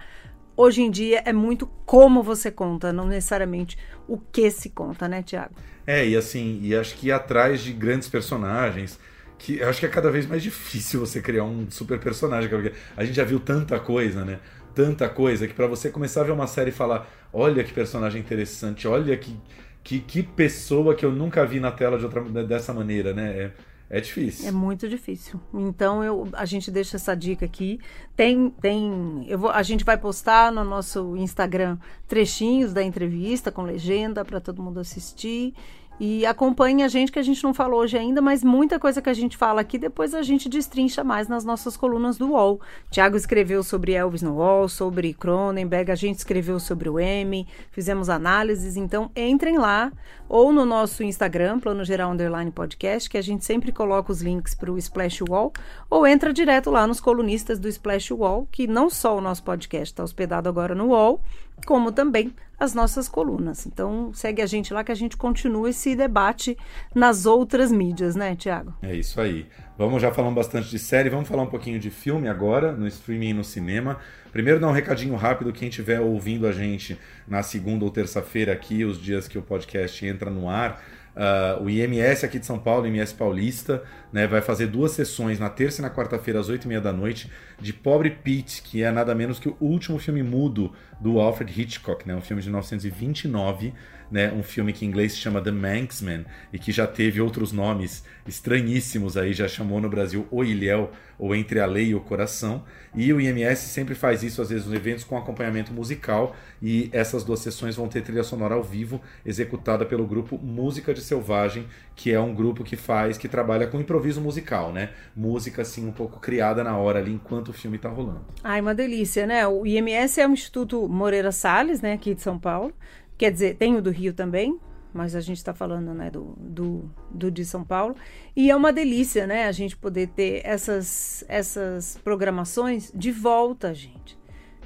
hoje 0.56 0.82
em 0.82 0.92
dia 0.92 1.22
é 1.26 1.34
muito 1.34 1.68
como 1.86 2.22
você 2.24 2.52
conta, 2.52 2.94
não 2.94 3.08
necessariamente 3.08 3.78
o 4.08 4.18
que 4.18 4.50
se 4.52 4.70
conta, 4.70 5.08
né, 5.08 5.24
Tiago? 5.24 5.54
É, 5.86 6.08
e 6.08 6.16
assim, 6.16 6.60
e 6.62 6.76
acho 6.76 6.96
que 6.96 7.12
atrás 7.12 7.62
de 7.62 7.74
grandes 7.74 8.08
personagens, 8.08 9.00
que 9.38 9.62
acho 9.62 9.80
que 9.80 9.86
é 9.86 9.90
cada 9.90 10.10
vez 10.10 10.26
mais 10.26 10.42
difícil 10.42 11.00
você 11.00 11.22
criar 11.22 11.44
um 11.44 11.70
super 11.70 12.00
personagem, 12.00 12.50
porque 12.50 12.74
a 12.96 13.04
gente 13.04 13.16
já 13.16 13.24
viu 13.24 13.40
tanta 13.40 13.80
coisa, 13.80 14.24
né? 14.24 14.40
Tanta 14.74 15.08
coisa 15.10 15.48
que 15.48 15.54
para 15.54 15.68
você 15.68 15.90
começar 15.90 16.22
a 16.22 16.24
ver 16.24 16.32
uma 16.32 16.48
série 16.48 16.70
e 16.70 16.74
falar, 16.74 17.08
olha 17.32 17.64
que 17.64 17.74
personagem 17.74 18.20
interessante, 18.22 18.88
olha 18.88 19.16
que 19.18 19.38
que, 19.84 20.00
que 20.00 20.24
pessoa 20.24 20.96
que 20.96 21.06
eu 21.06 21.12
nunca 21.12 21.46
vi 21.46 21.60
na 21.60 21.72
tela 21.72 21.98
de 21.98 22.06
outra 22.06 22.22
dessa 22.44 22.74
maneira, 22.74 23.14
né? 23.14 23.38
É, 23.38 23.52
é 23.94 24.02
difícil. 24.02 24.48
É 24.48 24.52
muito 24.52 24.90
difícil. 24.90 25.40
Então 25.54 26.04
eu, 26.04 26.28
a 26.34 26.46
gente 26.46 26.72
deixa 26.72 26.98
essa 26.98 27.16
dica 27.16 27.46
aqui. 27.46 27.80
Tem, 28.16 28.50
tem, 28.50 29.24
eu 29.28 29.38
vou, 29.38 29.52
a 29.52 29.62
gente 29.62 29.86
vai 29.86 29.96
postar 29.96 30.52
no 30.52 30.64
nosso 30.64 31.16
Instagram 31.16 31.78
trechinhos 32.08 32.74
da 32.74 32.82
entrevista 32.82 33.52
com 33.52 33.62
legenda 33.62 34.26
para 34.26 34.42
todo 34.42 34.64
mundo 34.64 34.80
assistir. 34.80 35.54
E 36.00 36.26
acompanhe 36.26 36.84
a 36.84 36.88
gente, 36.88 37.12
que 37.12 37.20
a 37.20 37.24
gente 37.24 37.44
não 37.44 37.54
falou 37.54 37.80
hoje 37.80 37.98
ainda, 37.98 38.20
mas 38.20 38.44
muita 38.44 38.80
coisa 38.80 39.02
que 39.02 39.10
a 39.10 39.14
gente 39.14 39.38
fala 39.38 39.62
aqui, 39.62 39.78
depois 39.78 40.16
a 40.16 40.24
gente 40.24 40.50
destrincha 40.50 41.04
mais 41.04 41.28
nas 41.28 41.46
nossas 41.46 41.78
colunas 41.78 42.18
do 42.18 42.32
UOL. 42.32 42.60
Tiago 42.90 43.16
escreveu 43.16 43.62
sobre 43.62 43.94
Elvis 43.94 44.24
no 44.24 44.36
UOL, 44.38 44.68
sobre 44.68 45.14
Cronenberg, 45.14 45.92
a 45.92 45.96
gente 45.96 46.18
escreveu 46.18 46.60
sobre 46.60 46.90
o 46.90 47.00
M, 47.00 47.48
fizemos 47.72 48.10
análises, 48.10 48.76
então 48.76 49.12
entrem 49.16 49.58
lá, 49.58 49.92
ou 50.28 50.52
no 50.52 50.66
nosso 50.66 51.04
Instagram, 51.04 51.60
Plano 51.60 51.86
Geral 51.86 52.12
Underline 52.12 52.52
Podcast, 52.52 53.08
que 53.08 53.18
a 53.18 53.22
gente 53.22 53.46
sempre 53.46 53.72
coloca 53.72 54.12
os 54.12 54.22
links 54.22 54.56
para 54.56 54.72
o 54.72 54.78
Splash 54.80 55.22
Wall, 55.22 55.54
ou 55.90 56.08
entra 56.08 56.34
direto 56.34 56.72
lá 56.72 56.88
nos 56.88 57.00
colunistas 57.00 57.60
do 57.60 57.70
Splash 57.70 58.12
Wall, 58.12 58.48
que 58.52 58.66
não 58.66 58.90
só 58.90 59.16
o 59.16 59.22
nosso 59.22 59.44
podcast 59.44 59.94
está 59.94 60.04
hospedado 60.04 60.50
agora 60.50 60.74
no 60.74 60.88
UOL, 60.88 61.22
como 61.66 61.92
também 61.92 62.34
as 62.64 62.74
nossas 62.74 63.10
colunas. 63.10 63.66
Então, 63.66 64.14
segue 64.14 64.42
a 64.42 64.46
gente 64.46 64.74
lá 64.74 64.84
que 64.84 64.92
a 64.92 64.96
gente 64.96 65.18
continua 65.18 65.70
esse 65.70 65.96
debate 65.96 66.58
nas 66.96 67.26
outras 67.26 67.72
mídias, 67.72 68.16
né, 68.16 68.36
Tiago? 68.38 68.74
É 68.82 68.96
isso 68.96 69.20
aí. 69.20 69.48
Vamos 69.78 70.02
já 70.02 70.14
falando 70.14 70.36
bastante 70.36 70.70
de 70.70 70.80
série, 70.80 71.10
vamos 71.10 71.28
falar 71.28 71.44
um 71.44 71.48
pouquinho 71.48 71.78
de 71.78 71.90
filme 71.90 72.30
agora, 72.30 72.72
no 72.72 72.88
streaming 72.88 73.30
e 73.30 73.34
no 73.34 73.44
cinema. 73.44 73.98
Primeiro, 74.32 74.62
dar 74.62 74.70
um 74.70 74.72
recadinho 74.72 75.16
rápido, 75.16 75.52
quem 75.52 75.68
estiver 75.68 76.00
ouvindo 76.00 76.48
a 76.48 76.54
gente 76.54 76.98
na 77.28 77.44
segunda 77.44 77.84
ou 77.84 77.92
terça-feira 77.92 78.54
aqui, 78.54 78.86
os 78.86 79.00
dias 79.00 79.28
que 79.28 79.38
o 79.38 79.42
podcast 79.42 80.06
entra 80.06 80.30
no 80.30 80.50
ar. 80.50 80.82
Uh, 81.16 81.64
o 81.64 81.70
IMS 81.70 82.24
aqui 82.24 82.40
de 82.40 82.46
São 82.46 82.58
Paulo, 82.58 82.88
IMS 82.88 83.14
Paulista, 83.14 83.84
né, 84.12 84.26
vai 84.26 84.42
fazer 84.42 84.68
duas 84.68 84.92
sessões 84.94 85.40
na 85.40 85.50
terça 85.50 85.80
e 85.80 85.84
na 85.84 85.90
quarta-feira 85.90 86.40
às 86.40 86.50
oito 86.50 86.66
e 86.66 86.68
meia 86.68 86.82
da 86.82 86.92
noite 86.92 87.32
de 87.60 87.72
Pobre 87.72 88.10
Pete, 88.10 88.64
que 88.64 88.82
é 88.82 88.92
nada 88.92 89.14
menos 89.14 89.40
que 89.40 89.48
o 89.48 89.56
último 89.60 90.00
filme 90.00 90.24
mudo 90.24 90.74
do 91.00 91.20
Alfred 91.20 91.62
Hitchcock, 91.62 92.08
né, 92.08 92.16
um 92.16 92.22
filme 92.22 92.42
de 92.42 92.48
1929, 92.50 93.74
né, 94.12 94.32
um 94.32 94.44
filme 94.44 94.74
que 94.74 94.86
em 94.86 94.90
inglês 94.90 95.14
se 95.14 95.20
chama 95.20 95.42
The 95.42 95.52
Manxman 95.52 96.26
e 96.52 96.60
que 96.60 96.72
já 96.72 96.88
teve 96.88 97.20
outros 97.22 97.52
nomes 97.52 98.04
estranhíssimos 98.28 99.18
aí, 99.18 99.34
já 99.34 99.48
chamou 99.48 99.82
no 99.82 99.90
Brasil 99.90 100.28
O 100.32 100.44
Ilhéu 100.44 100.92
ou 101.18 101.36
Entre 101.36 101.60
a 101.60 101.66
Lei 101.66 101.90
e 101.90 101.96
o 101.96 102.00
Coração. 102.00 102.64
E 102.96 103.12
o 103.12 103.20
IMS 103.20 103.60
sempre 103.60 103.96
faz 103.96 104.24
isso, 104.24 104.42
às 104.42 104.50
vezes, 104.50 104.66
nos 104.66 104.76
eventos 104.76 105.04
com 105.04 105.18
acompanhamento 105.18 105.74
musical. 105.74 106.36
E 106.62 106.90
essas 106.92 107.24
duas 107.24 107.40
sessões 107.40 107.76
vão 107.76 107.88
ter 107.88 108.02
trilha 108.02 108.24
sonora 108.24 108.56
ao 108.56 108.64
vivo, 108.64 109.02
executada 109.26 109.86
pelo 109.86 110.06
grupo 110.06 110.38
Música 110.38 110.94
de 110.94 111.02
Selvagem, 111.02 111.66
que 111.96 112.12
é 112.12 112.20
um 112.20 112.34
grupo 112.34 112.64
que 112.64 112.76
faz, 112.76 113.18
que 113.18 113.28
trabalha 113.28 113.68
com 113.68 113.80
improviso 113.80 114.22
musical, 114.22 114.72
né? 114.72 114.90
Música 115.16 115.62
assim 115.62 115.88
um 115.88 115.92
pouco 115.92 116.20
criada 116.20 116.64
na 116.64 116.78
hora 116.78 117.00
ali 117.00 117.14
enquanto 117.14 117.50
o 117.50 117.54
filme 117.54 117.78
tá 117.78 117.90
rolando. 117.90 118.26
Ai, 118.44 118.62
uma 118.62 118.76
delícia, 118.76 119.26
né? 119.26 119.48
O 119.48 119.66
IMS 119.66 120.20
é 120.20 120.28
o 120.28 120.32
Instituto 120.32 120.88
Moreira 120.88 121.32
Salles, 121.32 121.82
né, 121.82 121.94
aqui 121.94 122.14
de 122.14 122.22
São 122.22 122.38
Paulo. 122.38 122.74
Quer 123.18 123.32
dizer, 123.32 123.56
tem 123.56 123.76
o 123.76 123.82
do 123.82 123.92
Rio 123.92 124.14
também, 124.14 124.60
mas 124.94 125.16
a 125.16 125.22
gente 125.22 125.38
está 125.38 125.54
falando 125.54 125.94
né, 125.94 126.10
do, 126.10 126.36
do, 126.38 126.92
do, 127.10 127.32
de 127.32 127.46
São 127.46 127.64
Paulo. 127.64 127.96
E 128.36 128.52
é 128.52 128.56
uma 128.56 128.72
delícia, 128.72 129.26
né, 129.26 129.48
a 129.48 129.52
gente 129.52 129.76
poder 129.76 130.08
ter 130.08 130.42
essas, 130.46 131.24
essas 131.28 131.98
programações 132.04 132.92
de 132.94 133.12
volta, 133.12 133.74
gente. 133.74 134.18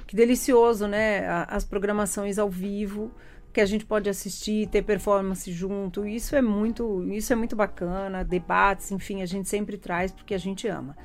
Que 0.06 0.16
delicioso, 0.16 0.86
né? 0.86 1.28
As 1.48 1.64
programações 1.64 2.38
ao 2.38 2.48
vivo 2.48 3.12
que 3.52 3.60
a 3.60 3.66
gente 3.66 3.84
pode 3.84 4.08
assistir, 4.08 4.68
ter 4.68 4.82
performance 4.82 5.50
junto. 5.52 6.06
Isso 6.06 6.34
é 6.34 6.40
muito, 6.40 7.04
isso 7.12 7.32
é 7.32 7.36
muito 7.36 7.54
bacana, 7.54 8.24
debates, 8.24 8.90
enfim, 8.90 9.20
a 9.20 9.26
gente 9.26 9.48
sempre 9.48 9.76
traz 9.76 10.12
porque 10.12 10.34
a 10.34 10.38
gente 10.38 10.66
ama. 10.66 10.96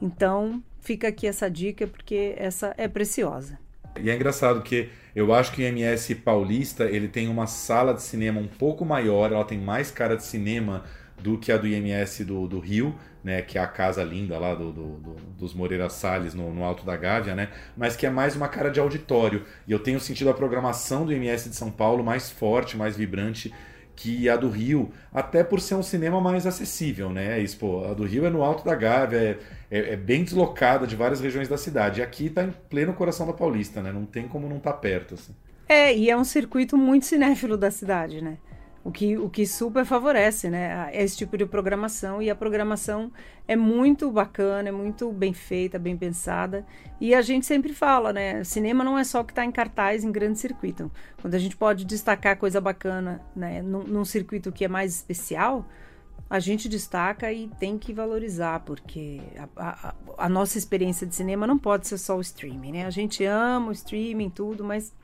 Então, 0.00 0.62
fica 0.80 1.08
aqui 1.08 1.26
essa 1.26 1.50
dica 1.50 1.86
porque 1.86 2.34
essa 2.36 2.74
é 2.76 2.86
preciosa. 2.86 3.58
E 4.00 4.10
é 4.10 4.14
engraçado 4.14 4.62
que 4.62 4.90
eu 5.14 5.32
acho 5.34 5.52
que 5.52 5.62
o 5.62 5.66
MS 5.66 6.14
Paulista, 6.16 6.84
ele 6.84 7.08
tem 7.08 7.28
uma 7.28 7.46
sala 7.46 7.92
de 7.92 8.02
cinema 8.02 8.40
um 8.40 8.48
pouco 8.48 8.84
maior, 8.84 9.32
ela 9.32 9.44
tem 9.44 9.58
mais 9.58 9.90
cara 9.90 10.16
de 10.16 10.24
cinema 10.24 10.84
do 11.18 11.38
que 11.38 11.52
a 11.52 11.56
do 11.56 11.66
IMS 11.66 12.24
do, 12.24 12.48
do 12.48 12.58
Rio, 12.58 12.94
né, 13.22 13.42
que 13.42 13.56
é 13.56 13.60
a 13.60 13.66
casa 13.66 14.02
linda 14.02 14.38
lá 14.38 14.54
do, 14.54 14.72
do, 14.72 14.96
do 14.96 15.16
dos 15.38 15.54
Moreira 15.54 15.88
Salles 15.88 16.34
no, 16.34 16.52
no, 16.52 16.64
Alto 16.64 16.84
da 16.84 16.96
Gávea, 16.96 17.34
né, 17.34 17.48
mas 17.76 17.94
que 17.94 18.06
é 18.06 18.10
mais 18.10 18.34
uma 18.34 18.48
cara 18.48 18.70
de 18.70 18.80
auditório. 18.80 19.44
E 19.66 19.72
eu 19.72 19.78
tenho 19.78 20.00
sentido 20.00 20.30
a 20.30 20.34
programação 20.34 21.06
do 21.06 21.12
IMS 21.12 21.48
de 21.48 21.54
São 21.54 21.70
Paulo 21.70 22.02
mais 22.02 22.30
forte, 22.30 22.76
mais 22.76 22.96
vibrante 22.96 23.52
que 23.94 24.28
a 24.28 24.36
do 24.36 24.48
Rio, 24.48 24.90
até 25.12 25.44
por 25.44 25.60
ser 25.60 25.74
um 25.74 25.82
cinema 25.82 26.20
mais 26.20 26.46
acessível, 26.46 27.10
né? 27.10 27.36
A 27.36 27.94
do 27.94 28.04
Rio 28.04 28.26
é 28.26 28.30
no 28.30 28.42
Alto 28.42 28.64
da 28.64 28.74
Gávea, 28.74 29.38
é, 29.70 29.78
é, 29.78 29.92
é 29.92 29.96
bem 29.96 30.24
deslocada 30.24 30.86
de 30.86 30.96
várias 30.96 31.20
regiões 31.20 31.48
da 31.48 31.56
cidade. 31.56 32.00
E 32.00 32.02
aqui 32.02 32.26
está 32.26 32.42
em 32.42 32.52
pleno 32.70 32.92
coração 32.92 33.26
da 33.26 33.32
Paulista, 33.32 33.82
né? 33.82 33.92
Não 33.92 34.04
tem 34.04 34.26
como 34.26 34.48
não 34.48 34.56
estar 34.56 34.72
tá 34.72 34.78
perto, 34.78 35.14
assim. 35.14 35.34
É, 35.68 35.96
e 35.96 36.10
é 36.10 36.16
um 36.16 36.24
circuito 36.24 36.76
muito 36.76 37.06
cinéfilo 37.06 37.56
da 37.56 37.70
cidade, 37.70 38.22
né? 38.22 38.38
O 38.84 38.90
que, 38.90 39.16
o 39.16 39.30
que 39.30 39.46
super 39.46 39.84
favorece 39.84 40.50
né, 40.50 40.90
esse 40.92 41.16
tipo 41.16 41.38
de 41.38 41.46
programação. 41.46 42.20
E 42.20 42.28
a 42.28 42.34
programação 42.34 43.12
é 43.46 43.54
muito 43.54 44.10
bacana, 44.10 44.68
é 44.68 44.72
muito 44.72 45.12
bem 45.12 45.32
feita, 45.32 45.78
bem 45.78 45.96
pensada. 45.96 46.66
E 47.00 47.14
a 47.14 47.22
gente 47.22 47.46
sempre 47.46 47.72
fala, 47.72 48.12
né? 48.12 48.42
Cinema 48.42 48.82
não 48.82 48.98
é 48.98 49.04
só 49.04 49.20
o 49.20 49.24
que 49.24 49.30
está 49.32 49.44
em 49.44 49.52
cartaz 49.52 50.02
em 50.02 50.10
grande 50.10 50.40
circuito. 50.40 50.90
Quando 51.20 51.34
a 51.34 51.38
gente 51.38 51.56
pode 51.56 51.84
destacar 51.84 52.36
coisa 52.36 52.60
bacana 52.60 53.22
né, 53.36 53.62
num, 53.62 53.84
num 53.84 54.04
circuito 54.04 54.50
que 54.50 54.64
é 54.64 54.68
mais 54.68 54.96
especial, 54.96 55.64
a 56.32 56.40
gente 56.40 56.66
destaca 56.66 57.30
e 57.30 57.46
tem 57.60 57.76
que 57.76 57.92
valorizar, 57.92 58.60
porque 58.60 59.20
a, 59.36 59.48
a, 59.54 59.94
a, 60.16 60.28
nossa 60.30 60.56
experiência 60.56 61.06
de 61.06 61.14
cinema 61.14 61.46
não 61.46 61.58
pode 61.58 61.86
ser 61.86 61.98
só 61.98 62.16
o 62.16 62.22
streaming, 62.22 62.72
né? 62.72 62.86
A 62.86 62.90
gente 62.90 63.22
ama 63.22 63.68
o 63.68 63.72
streaming, 63.72 64.30
tudo, 64.30 64.64
mas 64.64 64.94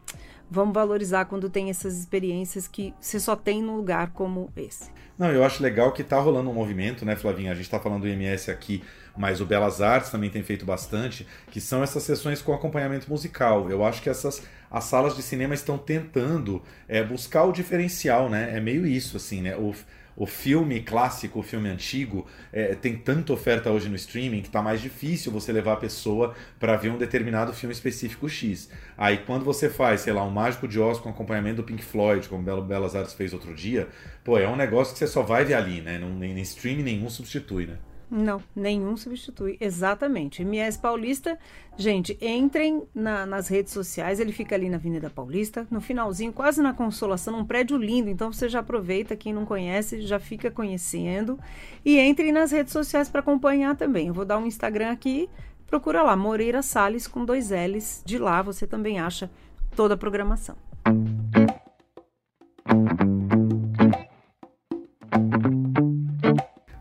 vamos 0.51 0.75
valorizar 0.75 1.25
quando 1.27 1.51
tem 1.51 1.71
essas 1.71 1.99
experiências 1.99 2.67
que 2.67 2.95
você 3.01 3.21
só 3.21 3.37
tem 3.37 3.63
num 3.63 3.77
lugar 3.77 4.13
como 4.13 4.51
esse. 4.57 4.91
Não, 5.19 5.31
eu 5.33 5.43
acho 5.43 5.63
legal 5.63 5.93
que 5.93 6.05
tá 6.05 6.19
rolando 6.21 6.49
um 6.49 6.55
movimento, 6.55 7.05
né, 7.05 7.17
Flavinha? 7.17 7.51
A 7.51 7.55
gente 7.55 7.69
tá 7.69 7.81
falando 7.81 8.03
do 8.03 8.09
IMS 8.09 8.51
aqui, 8.51 8.85
mas 9.17 9.41
o 9.41 9.47
Belas 9.47 9.81
Artes 9.81 10.11
também 10.11 10.31
tem 10.31 10.45
feito 10.45 10.65
bastante, 10.65 11.27
que 11.51 11.61
são 11.61 11.83
essas 11.83 12.05
sessões 12.05 12.41
com 12.41 12.55
acompanhamento 12.55 13.11
musical. 13.11 13.69
Eu 13.69 13.85
acho 13.85 14.01
que 14.01 14.09
essas 14.09 14.43
as 14.71 14.85
salas 14.85 15.17
de 15.17 15.23
cinema 15.23 15.55
estão 15.55 15.79
tentando 15.79 16.63
é, 16.87 17.03
buscar 17.03 17.45
o 17.45 17.53
diferencial, 17.53 18.29
né? 18.29 18.57
É 18.57 18.61
meio 18.61 18.87
isso, 18.87 19.17
assim, 19.17 19.41
né? 19.43 19.57
O, 19.57 19.75
o 20.19 20.27
filme 20.27 20.81
clássico, 20.81 21.39
o 21.39 21.43
filme 21.45 21.69
antigo, 21.69 22.27
é, 22.53 22.75
tem 22.75 22.97
tanta 22.97 23.33
oferta 23.33 23.71
hoje 23.71 23.89
no 23.89 23.95
streaming 23.95 24.41
que 24.41 24.49
está 24.49 24.61
mais 24.61 24.81
difícil 24.81 25.31
você 25.31 25.53
levar 25.53 25.75
a 25.75 25.77
pessoa 25.77 26.35
para 26.59 26.77
ver 26.77 26.91
um 26.91 26.99
determinado 26.99 27.53
filme 27.53 27.73
específico 27.73 28.29
X. 28.29 28.69
Aí 28.97 29.19
quando 29.19 29.45
você 29.45 29.71
faz, 29.71 30.01
sei 30.01 30.13
lá, 30.13 30.25
um 30.25 30.31
Mágico 30.31 30.67
de 30.67 30.81
Oz 30.81 30.99
com 30.99 31.09
acompanhamento 31.09 31.59
do 31.59 31.65
Pink 31.65 31.85
Floyd, 31.85 32.29
como 32.29 32.43
Belo 32.43 32.63
Belas 32.63 32.97
Artes 32.97 33.15
fez 33.15 33.33
outro 33.33 33.55
dia, 33.55 33.87
pô, 34.25 34.37
é 34.37 34.49
um 34.49 34.57
negócio 34.57 34.93
que 34.93 34.99
você 34.99 35.07
só 35.07 35.23
vai 35.23 35.45
ver 35.45 35.55
ali, 35.55 35.81
né? 35.81 35.99
Não, 36.01 36.11
nem, 36.11 36.35
nem 36.35 36.43
streaming 36.43 36.83
nenhum 36.83 37.09
substitui, 37.09 37.67
né? 37.67 37.79
Não, 38.11 38.43
nenhum 38.57 38.97
substitui. 38.97 39.59
Exatamente. 39.61 40.43
MS 40.43 40.79
Paulista, 40.79 41.39
gente, 41.77 42.19
entrem 42.21 42.83
na, 42.95 43.27
nas 43.27 43.49
redes 43.49 43.73
sociais. 43.73 44.19
Ele 44.19 44.33
fica 44.33 44.55
ali 44.55 44.69
na 44.71 44.77
Avenida 44.77 45.11
Paulista, 45.11 45.67
no 45.71 45.81
finalzinho, 45.81 46.33
quase 46.33 46.63
na 46.63 46.73
Consolação, 46.73 47.39
um 47.39 47.45
prédio 47.45 47.77
lindo. 47.77 48.09
Então 48.09 48.33
você 48.33 48.49
já 48.49 48.61
aproveita, 48.61 49.15
quem 49.15 49.33
não 49.33 49.45
conhece, 49.45 50.01
já 50.01 50.19
fica 50.19 50.51
conhecendo. 50.51 51.39
E 51.85 52.01
entrem 52.01 52.33
nas 52.33 52.51
redes 52.51 52.73
sociais 52.73 53.09
para 53.11 53.21
acompanhar 53.21 53.77
também. 53.77 54.09
Eu 54.09 54.15
vou 54.15 54.25
dar 54.25 54.39
um 54.39 54.47
Instagram 54.47 54.91
aqui, 54.91 55.29
procura 55.67 56.03
lá, 56.03 56.17
Moreira 56.17 56.63
Salles 56.63 57.07
com 57.07 57.25
dois 57.25 57.51
L's. 57.51 58.03
De 58.07 58.17
lá 58.17 58.41
você 58.41 58.67
também 58.67 58.99
acha 58.99 59.31
toda 59.77 59.95
a 59.95 59.99
programação. 59.99 60.57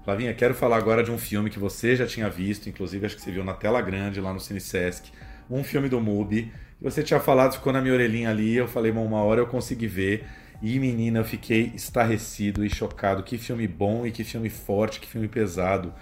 Flavinha, 0.07 0.33
quero 0.33 0.53
falar 0.53 0.77
agora 0.77 1.03
de 1.03 1.11
um 1.11 1.17
filme 1.17 1.49
que 1.49 1.59
você 1.59 1.93
já 1.93 2.07
tinha 2.07 2.29
visto, 2.29 2.69
inclusive 2.69 3.05
acho 3.05 3.17
que 3.17 3.21
você 3.21 3.29
viu 3.29 3.43
na 3.43 3.53
tela 3.53 3.81
grande 3.81 4.21
lá 4.21 4.31
no 4.31 4.39
Cine 4.39 4.61
Sesc, 4.61 5.11
um 5.49 5.65
filme 5.65 5.89
do 5.89 5.99
Mubi. 5.99 6.49
Você 6.81 7.03
tinha 7.03 7.19
falado, 7.19 7.55
ficou 7.55 7.73
na 7.73 7.81
minha 7.81 7.93
orelhinha 7.93 8.29
ali, 8.29 8.55
eu 8.55 8.69
falei, 8.69 8.89
bom, 8.89 9.03
uma 9.03 9.21
hora 9.21 9.41
eu 9.41 9.47
consegui 9.47 9.85
ver. 9.85 10.25
E 10.61 10.79
menina, 10.79 11.19
eu 11.19 11.25
fiquei 11.25 11.73
estarrecido 11.75 12.63
e 12.63 12.69
chocado. 12.69 13.21
Que 13.21 13.37
filme 13.37 13.67
bom 13.67 14.07
e 14.07 14.11
que 14.11 14.23
filme 14.23 14.49
forte, 14.49 15.01
que 15.01 15.07
filme 15.07 15.27
pesado. 15.27 15.93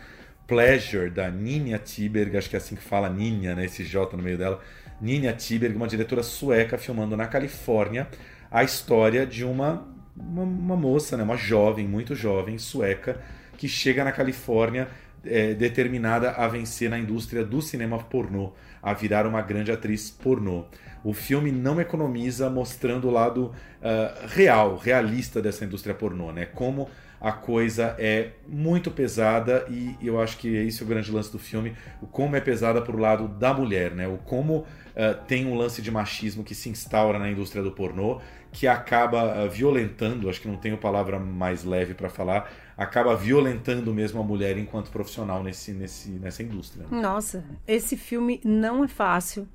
Pleasure, 0.45 1.10
da 1.10 1.32
Ninja 1.32 1.80
Tiberg, 1.80 2.38
acho 2.38 2.47
que 2.47 2.56
é 2.56 2.60
assim 2.60 2.76
que 2.76 2.84
fala 2.84 3.10
Ninja, 3.10 3.56
né? 3.56 3.66
Esse 3.66 3.84
J 3.84 4.16
no 4.16 4.22
meio 4.22 4.38
dela. 4.38 4.62
Ninja 5.01 5.34
Tiberg, 5.34 5.76
uma 5.76 5.88
diretora 5.88 6.22
sueca 6.22 6.78
filmando 6.78 7.18
na 7.18 7.26
Califórnia 7.26 8.08
a 8.51 8.64
história 8.64 9.26
de 9.26 9.43
uma, 9.43 9.88
uma, 10.16 10.43
uma 10.43 10.76
moça, 10.78 11.18
né? 11.18 11.24
uma 11.24 11.38
jovem, 11.38 11.88
muito 11.88 12.14
jovem, 12.14 12.60
sueca, 12.60 13.20
que 13.66 13.68
chega 13.68 14.03
na 14.03 14.11
Califórnia 14.11 14.88
é, 15.26 15.55
determinada 15.55 16.32
a 16.34 16.47
vencer 16.47 16.88
na 16.88 16.99
indústria 16.99 17.43
do 17.43 17.63
cinema 17.63 17.97
pornô, 17.97 18.53
a 18.82 18.93
virar 18.93 19.26
uma 19.26 19.41
grande 19.41 19.72
atriz 19.72 20.11
pornô. 20.11 20.66
O 21.03 21.13
filme 21.13 21.51
não 21.51 21.82
economiza 21.82 22.47
mostrando 22.47 23.07
o 23.07 23.11
lado 23.11 23.45
uh, 23.45 24.28
real, 24.28 24.78
realista 24.78 25.41
dessa 25.41 25.66
indústria 25.66 25.95
pornô, 25.95 26.32
né? 26.32 26.45
Como 26.45 26.88
a 27.20 27.32
coisa 27.32 27.95
é 27.97 28.34
muito 28.47 28.91
pesada 28.91 29.66
e 29.68 29.95
eu 29.99 30.22
acho 30.22 30.38
que 30.38 30.47
esse 30.47 30.84
é 30.84 30.86
o 30.86 30.88
grande 30.88 31.11
lance 31.11 31.32
do 31.32 31.39
filme, 31.39 31.74
o 32.01 32.05
como 32.05 32.36
é 32.36 32.41
pesada 32.41 32.82
pro 32.82 32.97
lado 32.97 33.28
da 33.28 33.51
mulher, 33.51 33.91
né? 33.91 34.07
O 34.07 34.18
como 34.18 34.57
uh, 34.57 34.66
tem 35.28 35.47
um 35.47 35.55
lance 35.55 35.82
de 35.82 35.89
machismo 35.89 36.43
que 36.43 36.53
se 36.53 36.70
instaura 36.70 37.18
na 37.18 37.32
indústria 37.32 37.63
do 37.63 37.72
pornô, 37.72 38.22
que 38.51 38.68
acaba 38.68 39.43
uh, 39.43 39.49
violentando, 39.49 40.30
acho 40.30 40.39
que 40.39 40.47
não 40.47 40.57
tenho 40.57 40.78
palavra 40.78 41.18
mais 41.18 41.63
leve 41.63 41.95
para 41.95 42.09
falar, 42.09 42.51
acaba 42.78 43.16
violentando 43.16 43.94
mesmo 43.94 44.20
a 44.20 44.24
mulher 44.24 44.58
enquanto 44.58 44.92
profissional 44.92 45.42
nesse, 45.42 45.72
nesse, 45.72 46.10
nessa 46.10 46.44
indústria. 46.44 46.86
Né? 46.90 47.02
Nossa, 47.02 47.44
esse 47.68 47.96
filme 47.96 48.42
não 48.44 48.84
é 48.84 48.88
fácil. 48.88 49.48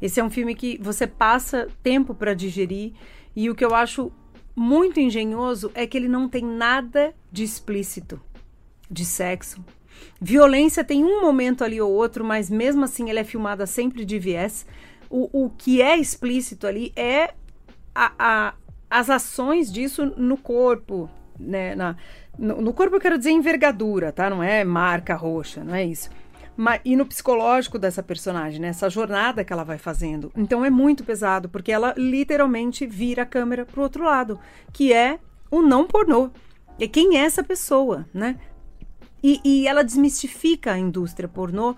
Esse 0.00 0.20
é 0.20 0.24
um 0.24 0.30
filme 0.30 0.54
que 0.54 0.78
você 0.80 1.06
passa 1.06 1.68
tempo 1.82 2.14
para 2.14 2.34
digerir 2.34 2.92
e 3.34 3.48
o 3.50 3.54
que 3.54 3.64
eu 3.64 3.74
acho 3.74 4.10
muito 4.54 4.98
engenhoso 4.98 5.70
é 5.74 5.86
que 5.86 5.96
ele 5.96 6.08
não 6.08 6.28
tem 6.28 6.44
nada 6.44 7.14
de 7.30 7.44
explícito, 7.44 8.20
de 8.90 9.04
sexo. 9.04 9.64
Violência 10.20 10.84
tem 10.84 11.04
um 11.04 11.20
momento 11.20 11.62
ali 11.62 11.80
ou 11.80 11.90
outro, 11.90 12.24
mas 12.24 12.50
mesmo 12.50 12.84
assim 12.84 13.08
ele 13.08 13.18
é 13.18 13.24
filmada 13.24 13.66
sempre 13.66 14.04
de 14.04 14.18
viés. 14.18 14.66
O, 15.08 15.44
o 15.44 15.50
que 15.50 15.82
é 15.82 15.96
explícito 15.96 16.66
ali 16.66 16.92
é 16.96 17.34
a, 17.94 18.12
a, 18.18 18.54
as 18.88 19.10
ações 19.10 19.70
disso 19.72 20.06
no 20.16 20.36
corpo, 20.36 21.10
né? 21.38 21.74
Na, 21.74 21.96
no, 22.40 22.60
no, 22.62 22.72
corpo 22.72 22.96
eu 22.96 23.00
quero 23.00 23.18
dizer 23.18 23.30
envergadura, 23.30 24.10
tá? 24.10 24.30
Não 24.30 24.42
é 24.42 24.64
marca 24.64 25.14
roxa, 25.14 25.62
não 25.62 25.74
é 25.74 25.84
isso. 25.84 26.08
E 26.84 26.96
no 26.96 27.06
psicológico 27.06 27.78
dessa 27.78 28.02
personagem, 28.02 28.60
né? 28.60 28.68
Essa 28.68 28.90
jornada 28.90 29.44
que 29.44 29.52
ela 29.52 29.64
vai 29.64 29.78
fazendo. 29.78 30.32
Então 30.36 30.64
é 30.64 30.70
muito 30.70 31.04
pesado, 31.04 31.48
porque 31.48 31.70
ela 31.70 31.94
literalmente 31.96 32.86
vira 32.86 33.22
a 33.22 33.26
câmera 33.26 33.64
pro 33.64 33.82
outro 33.82 34.04
lado, 34.04 34.38
que 34.72 34.92
é 34.92 35.18
o 35.50 35.62
não 35.62 35.86
pornô. 35.86 36.30
E 36.78 36.88
quem 36.88 37.18
é 37.18 37.22
essa 37.22 37.44
pessoa, 37.44 38.06
né? 38.12 38.36
E, 39.22 39.40
e 39.44 39.68
ela 39.68 39.84
desmistifica 39.84 40.72
a 40.72 40.78
indústria 40.78 41.28
pornô 41.28 41.76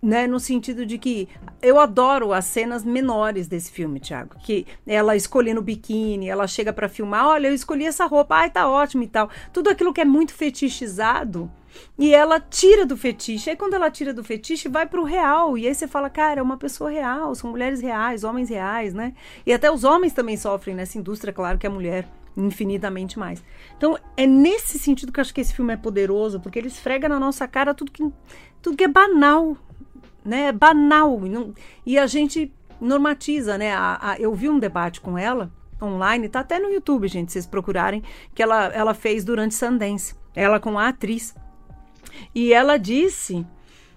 né, 0.00 0.26
no 0.26 0.38
sentido 0.38 0.86
de 0.86 0.96
que 0.96 1.28
eu 1.60 1.78
adoro 1.78 2.32
as 2.32 2.44
cenas 2.44 2.84
menores 2.84 3.48
desse 3.48 3.70
filme, 3.72 3.98
Thiago, 3.98 4.36
que 4.42 4.66
ela 4.86 5.16
escolhendo 5.16 5.60
biquíni, 5.60 6.28
ela 6.28 6.46
chega 6.46 6.72
para 6.72 6.88
filmar, 6.88 7.26
olha, 7.26 7.48
eu 7.48 7.54
escolhi 7.54 7.84
essa 7.84 8.06
roupa, 8.06 8.36
ai, 8.36 8.50
tá 8.50 8.68
ótimo 8.68 9.02
e 9.02 9.08
tal. 9.08 9.28
Tudo 9.52 9.68
aquilo 9.70 9.92
que 9.92 10.00
é 10.00 10.04
muito 10.04 10.32
fetichizado, 10.32 11.50
e 11.98 12.14
ela 12.14 12.40
tira 12.40 12.86
do 12.86 12.96
fetiche. 12.96 13.50
Aí 13.50 13.56
quando 13.56 13.74
ela 13.74 13.90
tira 13.90 14.12
do 14.12 14.24
fetiche, 14.24 14.68
vai 14.68 14.86
pro 14.86 15.04
real. 15.04 15.56
E 15.58 15.66
aí 15.66 15.74
você 15.74 15.86
fala, 15.86 16.08
cara, 16.08 16.40
é 16.40 16.42
uma 16.42 16.56
pessoa 16.56 16.90
real, 16.90 17.34
são 17.34 17.50
mulheres 17.50 17.80
reais, 17.80 18.24
homens 18.24 18.48
reais, 18.48 18.94
né? 18.94 19.14
E 19.44 19.52
até 19.52 19.70
os 19.70 19.84
homens 19.84 20.12
também 20.12 20.36
sofrem 20.36 20.74
nessa 20.74 20.98
indústria, 20.98 21.32
claro 21.32 21.58
que 21.58 21.66
a 21.66 21.70
mulher 21.70 22.08
infinitamente 22.36 23.18
mais. 23.18 23.42
Então, 23.76 23.98
é 24.16 24.26
nesse 24.26 24.78
sentido 24.78 25.12
que 25.12 25.18
eu 25.18 25.22
acho 25.22 25.34
que 25.34 25.40
esse 25.40 25.52
filme 25.52 25.72
é 25.72 25.76
poderoso, 25.76 26.38
porque 26.38 26.58
ele 26.58 26.68
esfrega 26.68 27.08
na 27.08 27.18
nossa 27.18 27.48
cara 27.48 27.74
tudo 27.74 27.90
que, 27.90 28.08
tudo 28.62 28.76
que 28.76 28.84
é 28.84 28.88
banal, 28.88 29.56
né? 30.28 30.52
Banal. 30.52 31.26
E, 31.26 31.28
não, 31.28 31.54
e 31.84 31.98
a 31.98 32.06
gente 32.06 32.52
normatiza, 32.80 33.58
né? 33.58 33.72
A, 33.74 33.98
a, 34.00 34.16
eu 34.18 34.34
vi 34.34 34.48
um 34.48 34.58
debate 34.58 35.00
com 35.00 35.18
ela 35.18 35.50
online, 35.80 36.28
tá 36.28 36.40
até 36.40 36.58
no 36.58 36.68
YouTube, 36.68 37.06
gente, 37.06 37.30
se 37.30 37.34
vocês 37.34 37.46
procurarem, 37.46 38.02
que 38.34 38.42
ela, 38.42 38.66
ela 38.66 38.94
fez 38.94 39.24
durante 39.24 39.54
Sundance. 39.54 40.14
Ela 40.34 40.60
com 40.60 40.78
a 40.78 40.88
atriz. 40.88 41.34
E 42.34 42.52
ela 42.52 42.76
disse, 42.76 43.46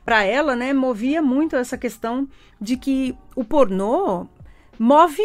para 0.05 0.23
ela, 0.23 0.55
né, 0.55 0.73
movia 0.73 1.21
muito 1.21 1.55
essa 1.55 1.77
questão 1.77 2.27
de 2.59 2.77
que 2.77 3.15
o 3.35 3.43
pornô 3.43 4.27
move 4.77 5.21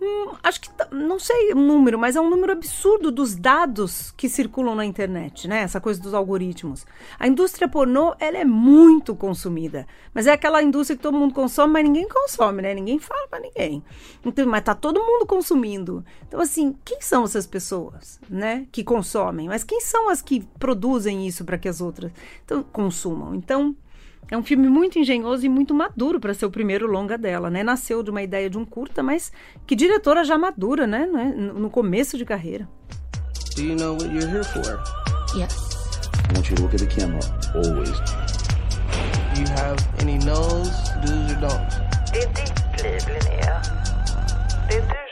Hum, 0.00 0.34
acho 0.44 0.60
que 0.60 0.70
tá, 0.70 0.86
não 0.92 1.18
sei 1.18 1.52
o 1.52 1.56
número, 1.56 1.98
mas 1.98 2.14
é 2.14 2.20
um 2.20 2.30
número 2.30 2.52
absurdo 2.52 3.10
dos 3.10 3.34
dados 3.34 4.12
que 4.16 4.28
circulam 4.28 4.76
na 4.76 4.84
internet, 4.84 5.48
né? 5.48 5.62
Essa 5.62 5.80
coisa 5.80 6.00
dos 6.00 6.14
algoritmos. 6.14 6.86
A 7.18 7.26
indústria 7.26 7.68
pornô, 7.68 8.14
ela 8.20 8.38
é 8.38 8.44
muito 8.44 9.14
consumida, 9.16 9.88
mas 10.14 10.28
é 10.28 10.32
aquela 10.32 10.62
indústria 10.62 10.96
que 10.96 11.02
todo 11.02 11.18
mundo 11.18 11.34
consome, 11.34 11.72
mas 11.72 11.84
ninguém 11.84 12.08
consome, 12.08 12.62
né? 12.62 12.74
Ninguém 12.74 13.00
fala 13.00 13.26
para 13.26 13.40
ninguém. 13.40 13.82
Então, 14.24 14.46
mas 14.46 14.62
tá 14.62 14.74
todo 14.74 15.04
mundo 15.04 15.26
consumindo. 15.26 16.04
Então, 16.28 16.40
assim, 16.40 16.76
quem 16.84 17.00
são 17.00 17.24
essas 17.24 17.46
pessoas, 17.46 18.20
né, 18.30 18.66
que 18.70 18.84
consomem? 18.84 19.48
Mas 19.48 19.64
quem 19.64 19.80
são 19.80 20.08
as 20.08 20.22
que 20.22 20.40
produzem 20.60 21.26
isso 21.26 21.44
para 21.44 21.58
que 21.58 21.68
as 21.68 21.80
outras 21.80 22.12
então, 22.44 22.62
consumam? 22.62 23.34
Então, 23.34 23.74
é 24.30 24.36
um 24.36 24.42
filme 24.42 24.68
muito 24.68 24.98
engenhoso 24.98 25.46
e 25.46 25.48
muito 25.48 25.74
maduro 25.74 26.20
para 26.20 26.34
ser 26.34 26.46
o 26.46 26.50
primeiro 26.50 26.86
longa 26.86 27.16
dela, 27.16 27.48
né? 27.48 27.62
Nasceu 27.62 28.02
de 28.02 28.10
uma 28.10 28.22
ideia 28.22 28.50
de 28.50 28.58
um 28.58 28.64
curta, 28.64 29.02
mas 29.02 29.32
que 29.66 29.74
diretora 29.74 30.24
já 30.24 30.36
madura, 30.36 30.86
né? 30.86 31.06
No 31.06 31.70
começo 31.70 32.18
de 32.18 32.24
carreira. 32.24 32.68
Do 33.56 33.62
you 33.62 33.74
know 33.74 33.94
what 33.94 34.06
you're 34.06 34.28
here 34.30 34.44
for? 34.44 34.78
Yes. 35.34 35.54
I 36.30 36.34
want 36.34 36.50
you 36.50 36.56
to 36.56 36.62
look 36.62 36.74
at 36.74 36.80
the 36.80 36.86
camera 36.86 37.20
always. 37.54 37.98
Do 39.34 39.40
you 39.40 39.48
have 39.56 39.78
any 40.00 40.18
no's, 40.18 40.70
do's 41.04 41.32
or 41.32 41.40
don'ts? 41.40 41.76
Det 42.12 42.18
är 42.18 42.28
ditt 42.28 42.82
liv, 42.82 43.08
Linnea. 43.08 43.62
Det 44.68 44.76
är 44.76 44.80
du 44.80 45.07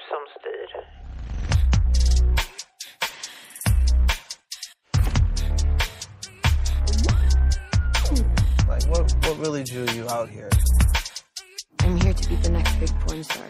what, 8.89 9.15
what 9.27 9.39
really 9.39 9.63
drew 9.63 9.87
you 9.95 10.09
out 10.09 10.29
here? 10.29 10.49
I'm 11.81 11.97
here 12.01 12.15
to 12.15 12.29
be 12.29 12.37
the 12.37 12.51
next 12.51 12.79
big 12.81 12.91
porn 13.01 13.23
star. 13.23 13.49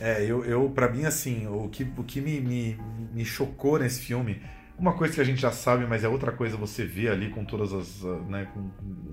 É, 0.00 0.24
eu, 0.24 0.44
eu 0.44 0.68
para 0.70 0.88
mim, 0.88 1.04
assim, 1.04 1.46
o 1.46 1.68
que, 1.68 1.84
o 1.96 2.02
que 2.02 2.20
me, 2.20 2.40
me, 2.40 2.78
me 3.14 3.24
chocou 3.24 3.78
nesse 3.78 4.00
filme, 4.00 4.42
uma 4.76 4.94
coisa 4.94 5.14
que 5.14 5.20
a 5.20 5.24
gente 5.24 5.40
já 5.40 5.52
sabe, 5.52 5.86
mas 5.86 6.02
é 6.02 6.08
outra 6.08 6.32
coisa 6.32 6.56
você 6.56 6.84
vê 6.84 7.08
ali 7.08 7.30
com 7.30 7.44
todas 7.44 7.72
as. 7.72 8.04
ah, 8.04 8.18
né, 8.28 8.48
com 8.52 8.60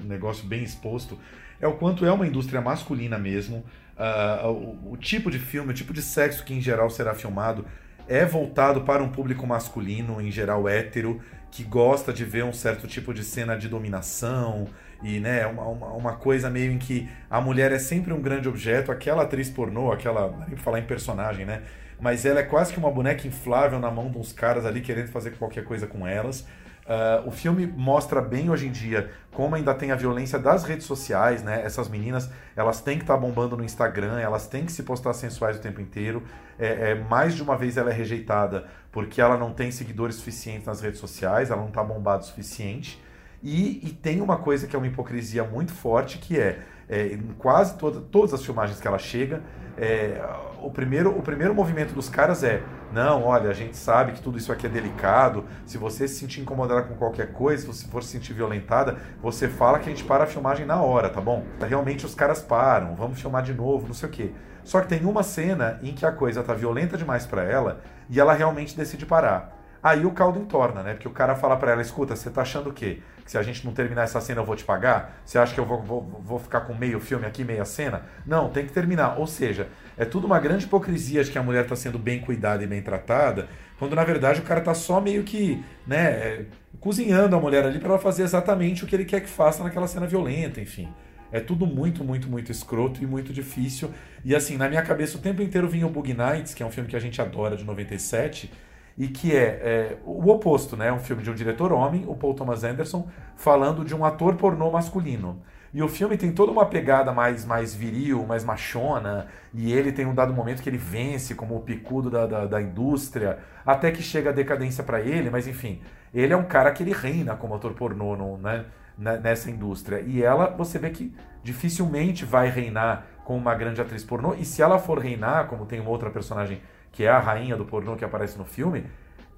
um 0.03 0.07
negócio 0.07 0.47
bem 0.47 0.63
exposto, 0.63 1.19
é 1.61 1.67
o 1.67 1.73
quanto 1.73 2.05
é 2.05 2.11
uma 2.11 2.25
indústria 2.25 2.61
masculina 2.61 3.19
mesmo. 3.19 3.63
ah, 3.97 4.49
o, 4.49 4.93
o 4.93 4.97
tipo 4.97 5.29
de 5.29 5.37
filme, 5.37 5.71
o 5.71 5.75
tipo 5.75 5.93
de 5.93 6.01
sexo 6.01 6.43
que 6.43 6.53
em 6.53 6.61
geral 6.61 6.89
será 6.89 7.13
filmado 7.13 7.65
é 8.09 8.25
voltado 8.25 8.81
para 8.81 9.03
um 9.03 9.09
público 9.09 9.45
masculino, 9.45 10.19
em 10.19 10.31
geral 10.31 10.67
hétero, 10.67 11.21
que 11.51 11.63
gosta 11.63 12.11
de 12.11 12.25
ver 12.25 12.43
um 12.43 12.51
certo 12.51 12.87
tipo 12.87 13.13
de 13.13 13.23
cena 13.23 13.55
de 13.55 13.69
dominação 13.69 14.67
e 15.01 15.19
né, 15.19 15.45
uma, 15.45 15.63
uma, 15.63 15.87
uma 15.93 16.13
coisa 16.15 16.49
meio 16.49 16.71
em 16.71 16.77
que 16.77 17.07
a 17.29 17.39
mulher 17.39 17.71
é 17.71 17.79
sempre 17.79 18.11
um 18.11 18.21
grande 18.21 18.49
objeto, 18.49 18.91
aquela 18.91 19.23
atriz 19.23 19.49
pornô, 19.49 19.91
aquela, 19.91 20.45
nem 20.47 20.57
falar 20.57 20.79
em 20.79 20.85
personagem, 20.85 21.45
né? 21.45 21.61
Mas 22.01 22.25
ela 22.25 22.39
é 22.39 22.43
quase 22.43 22.73
que 22.73 22.79
uma 22.79 22.91
boneca 22.91 23.27
inflável 23.27 23.79
na 23.79 23.91
mão 23.91 24.09
de 24.09 24.17
uns 24.17 24.31
caras 24.31 24.65
ali 24.65 24.81
querendo 24.81 25.09
fazer 25.09 25.31
qualquer 25.31 25.63
coisa 25.65 25.85
com 25.85 26.07
elas. 26.07 26.47
Ah, 26.89 27.21
o 27.23 27.29
filme 27.29 27.67
mostra 27.67 28.19
bem 28.19 28.49
hoje 28.49 28.65
em 28.67 28.71
dia 28.71 29.11
como 29.31 29.55
ainda 29.55 29.75
tem 29.75 29.91
a 29.91 29.95
violência 29.95 30.39
das 30.39 30.63
redes 30.63 30.87
sociais, 30.87 31.43
né? 31.43 31.61
Essas 31.63 31.87
meninas, 31.87 32.31
elas 32.55 32.81
têm 32.81 32.97
que 32.97 33.03
estar 33.03 33.15
bombando 33.15 33.55
no 33.55 33.63
Instagram, 33.63 34.19
elas 34.19 34.47
têm 34.47 34.65
que 34.65 34.71
se 34.71 34.81
postar 34.81 35.13
sensuais 35.13 35.57
o 35.57 35.59
tempo 35.61 35.79
inteiro. 35.79 36.23
É, 36.57 36.91
é, 36.91 36.95
mais 36.95 37.35
de 37.35 37.43
uma 37.43 37.55
vez 37.55 37.77
ela 37.77 37.91
é 37.91 37.93
rejeitada 37.93 38.65
porque 38.91 39.21
ela 39.21 39.37
não 39.37 39.53
tem 39.53 39.69
seguidores 39.69 40.15
suficientes 40.15 40.65
nas 40.65 40.81
redes 40.81 40.99
sociais, 40.99 41.51
ela 41.51 41.61
não 41.61 41.69
está 41.69 41.83
bombada 41.83 42.23
o 42.23 42.25
suficiente. 42.25 42.99
E, 43.43 43.87
e 43.87 43.91
tem 43.91 44.19
uma 44.19 44.37
coisa 44.37 44.67
que 44.67 44.75
é 44.75 44.79
uma 44.79 44.87
hipocrisia 44.87 45.43
muito 45.43 45.71
forte, 45.71 46.17
que 46.17 46.39
é, 46.39 46.59
é, 46.89 47.07
em 47.07 47.33
quase 47.37 47.77
toda, 47.77 48.01
todas 48.01 48.33
as 48.33 48.43
filmagens 48.43 48.79
que 48.79 48.87
ela 48.87 48.97
chega, 48.97 49.41
é, 49.77 50.21
o, 50.61 50.69
primeiro, 50.69 51.17
o 51.17 51.21
primeiro 51.21 51.53
movimento 51.53 51.93
dos 51.93 52.09
caras 52.09 52.43
é: 52.43 52.61
não, 52.91 53.23
olha, 53.23 53.49
a 53.49 53.53
gente 53.53 53.77
sabe 53.77 54.11
que 54.13 54.21
tudo 54.21 54.37
isso 54.37 54.51
aqui 54.51 54.65
é 54.65 54.69
delicado. 54.69 55.45
Se 55.65 55.77
você 55.77 56.07
se 56.07 56.15
sentir 56.15 56.41
incomodada 56.41 56.81
com 56.81 56.95
qualquer 56.95 57.31
coisa, 57.31 57.61
se 57.61 57.67
você 57.67 57.87
for 57.87 58.03
se 58.03 58.09
sentir 58.09 58.33
violentada, 58.33 58.97
você 59.21 59.47
fala 59.47 59.79
que 59.79 59.89
a 59.89 59.91
gente 59.93 60.03
para 60.03 60.23
a 60.23 60.27
filmagem 60.27 60.65
na 60.65 60.81
hora, 60.81 61.09
tá 61.09 61.21
bom? 61.21 61.45
Realmente 61.61 62.05
os 62.05 62.15
caras 62.15 62.41
param, 62.41 62.95
vamos 62.95 63.21
filmar 63.21 63.43
de 63.43 63.53
novo, 63.53 63.87
não 63.87 63.93
sei 63.93 64.09
o 64.09 64.11
quê. 64.11 64.31
Só 64.63 64.81
que 64.81 64.87
tem 64.87 65.05
uma 65.05 65.23
cena 65.23 65.79
em 65.81 65.93
que 65.93 66.05
a 66.05 66.11
coisa 66.11 66.43
tá 66.43 66.53
violenta 66.53 66.97
demais 66.97 67.25
para 67.25 67.43
ela 67.43 67.81
e 68.09 68.19
ela 68.19 68.33
realmente 68.33 68.75
decide 68.75 69.05
parar. 69.05 69.57
Aí 69.81 70.05
o 70.05 70.11
caldo 70.11 70.39
entorna, 70.39 70.83
né? 70.83 70.93
Porque 70.93 71.07
o 71.07 71.11
cara 71.11 71.35
fala 71.35 71.55
para 71.55 71.71
ela: 71.71 71.81
escuta, 71.81 72.15
você 72.15 72.29
tá 72.29 72.41
achando 72.41 72.69
o 72.69 72.73
quê? 72.73 73.01
Se 73.29 73.37
a 73.37 73.43
gente 73.43 73.63
não 73.63 73.71
terminar 73.71 74.05
essa 74.05 74.19
cena 74.19 74.41
eu 74.41 74.43
vou 74.43 74.55
te 74.55 74.63
pagar? 74.63 75.21
Você 75.23 75.37
acha 75.37 75.53
que 75.53 75.59
eu 75.59 75.65
vou, 75.65 75.79
vou, 75.83 76.01
vou 76.01 76.39
ficar 76.39 76.61
com 76.61 76.73
meio 76.73 76.99
filme 76.99 77.27
aqui, 77.27 77.43
meia 77.43 77.63
cena? 77.63 78.01
Não, 78.25 78.49
tem 78.49 78.65
que 78.65 78.73
terminar. 78.73 79.19
Ou 79.19 79.27
seja, 79.27 79.67
é 79.95 80.03
tudo 80.03 80.25
uma 80.25 80.39
grande 80.39 80.65
hipocrisia 80.65 81.23
de 81.23 81.29
que 81.29 81.37
a 81.37 81.43
mulher 81.43 81.67
tá 81.67 81.75
sendo 81.75 81.99
bem 81.99 82.21
cuidada 82.21 82.63
e 82.63 82.65
bem 82.65 82.81
tratada, 82.81 83.47
quando 83.77 83.95
na 83.95 84.03
verdade 84.03 84.39
o 84.39 84.43
cara 84.43 84.61
tá 84.61 84.73
só 84.73 84.99
meio 84.99 85.21
que, 85.21 85.63
né, 85.85 86.05
é, 86.05 86.45
cozinhando 86.79 87.35
a 87.35 87.39
mulher 87.39 87.63
ali 87.63 87.77
para 87.77 87.89
ela 87.89 87.99
fazer 87.99 88.23
exatamente 88.23 88.83
o 88.83 88.87
que 88.87 88.95
ele 88.95 89.05
quer 89.05 89.21
que 89.21 89.29
faça 89.29 89.63
naquela 89.63 89.85
cena 89.85 90.07
violenta, 90.07 90.59
enfim. 90.59 90.91
É 91.31 91.39
tudo 91.39 91.67
muito, 91.67 92.03
muito, 92.03 92.27
muito 92.27 92.51
escroto 92.51 93.03
e 93.03 93.05
muito 93.05 93.31
difícil. 93.31 93.91
E 94.25 94.35
assim, 94.35 94.57
na 94.57 94.67
minha 94.67 94.81
cabeça 94.81 95.19
o 95.19 95.21
tempo 95.21 95.43
inteiro 95.43 95.69
vinha 95.69 95.85
o 95.85 95.89
Bug 95.91 96.15
Nights, 96.15 96.55
que 96.55 96.63
é 96.63 96.65
um 96.65 96.71
filme 96.71 96.89
que 96.89 96.95
a 96.95 96.99
gente 96.99 97.21
adora, 97.21 97.55
de 97.55 97.63
97, 97.63 98.51
e 98.99 99.07
que 99.07 99.33
é, 99.33 99.45
é, 99.45 99.97
o 100.05 100.29
oposto, 100.29 100.75
né? 100.75 100.91
Um 100.91 100.99
filme 100.99 101.23
de 101.23 101.31
um 101.31 101.33
diretor 101.33 101.71
homem, 101.71 102.03
o 102.05 102.15
Paul 102.15 102.33
Thomas 102.33 102.65
Anderson, 102.65 103.07
falando 103.33 103.85
de 103.85 103.95
um 103.95 104.03
ator 104.03 104.35
pornô 104.35 104.69
masculino. 104.69 105.41
E 105.73 105.81
o 105.81 105.87
filme 105.87 106.17
tem 106.17 106.33
toda 106.33 106.51
uma 106.51 106.65
pegada 106.65 107.13
mais, 107.13 107.45
mais 107.45 107.73
viril, 107.73 108.25
mais 108.25 108.43
machona, 108.43 109.27
e 109.53 109.71
ele 109.71 109.93
tem 109.93 110.05
um 110.05 110.13
dado 110.13 110.33
momento 110.33 110.61
que 110.61 110.69
ele 110.69 110.77
vence 110.77 111.33
como 111.33 111.55
o 111.55 111.61
picudo 111.61 112.09
da, 112.09 112.25
da, 112.25 112.45
da 112.45 112.61
indústria, 112.61 113.37
até 113.65 113.89
que 113.89 114.01
chega 114.01 114.31
a 114.31 114.33
decadência 114.33 114.83
para 114.83 114.99
ele, 114.99 115.29
mas 115.29 115.47
enfim, 115.47 115.79
ele 116.13 116.33
é 116.33 116.37
um 116.37 116.43
cara 116.43 116.71
que 116.71 116.83
ele 116.83 116.91
reina 116.91 117.35
como 117.35 117.55
ator 117.55 117.73
pornô 117.73 118.17
no, 118.17 118.37
né, 118.37 118.65
nessa 118.97 119.49
indústria. 119.49 120.01
E 120.01 120.21
ela, 120.21 120.47
você 120.47 120.77
vê 120.77 120.89
que 120.89 121.15
dificilmente 121.41 122.25
vai 122.25 122.49
reinar 122.49 123.05
como 123.23 123.39
uma 123.39 123.55
grande 123.55 123.79
atriz 123.79 124.03
pornô, 124.03 124.33
e 124.33 124.43
se 124.43 124.61
ela 124.61 124.77
for 124.77 124.99
reinar, 124.99 125.47
como 125.47 125.65
tem 125.65 125.79
uma 125.79 125.91
outra 125.91 126.09
personagem 126.09 126.59
que 126.91 127.03
é 127.03 127.09
a 127.09 127.19
rainha 127.19 127.55
do 127.55 127.65
pornô 127.65 127.95
que 127.95 128.05
aparece 128.05 128.37
no 128.37 128.45
filme, 128.45 128.85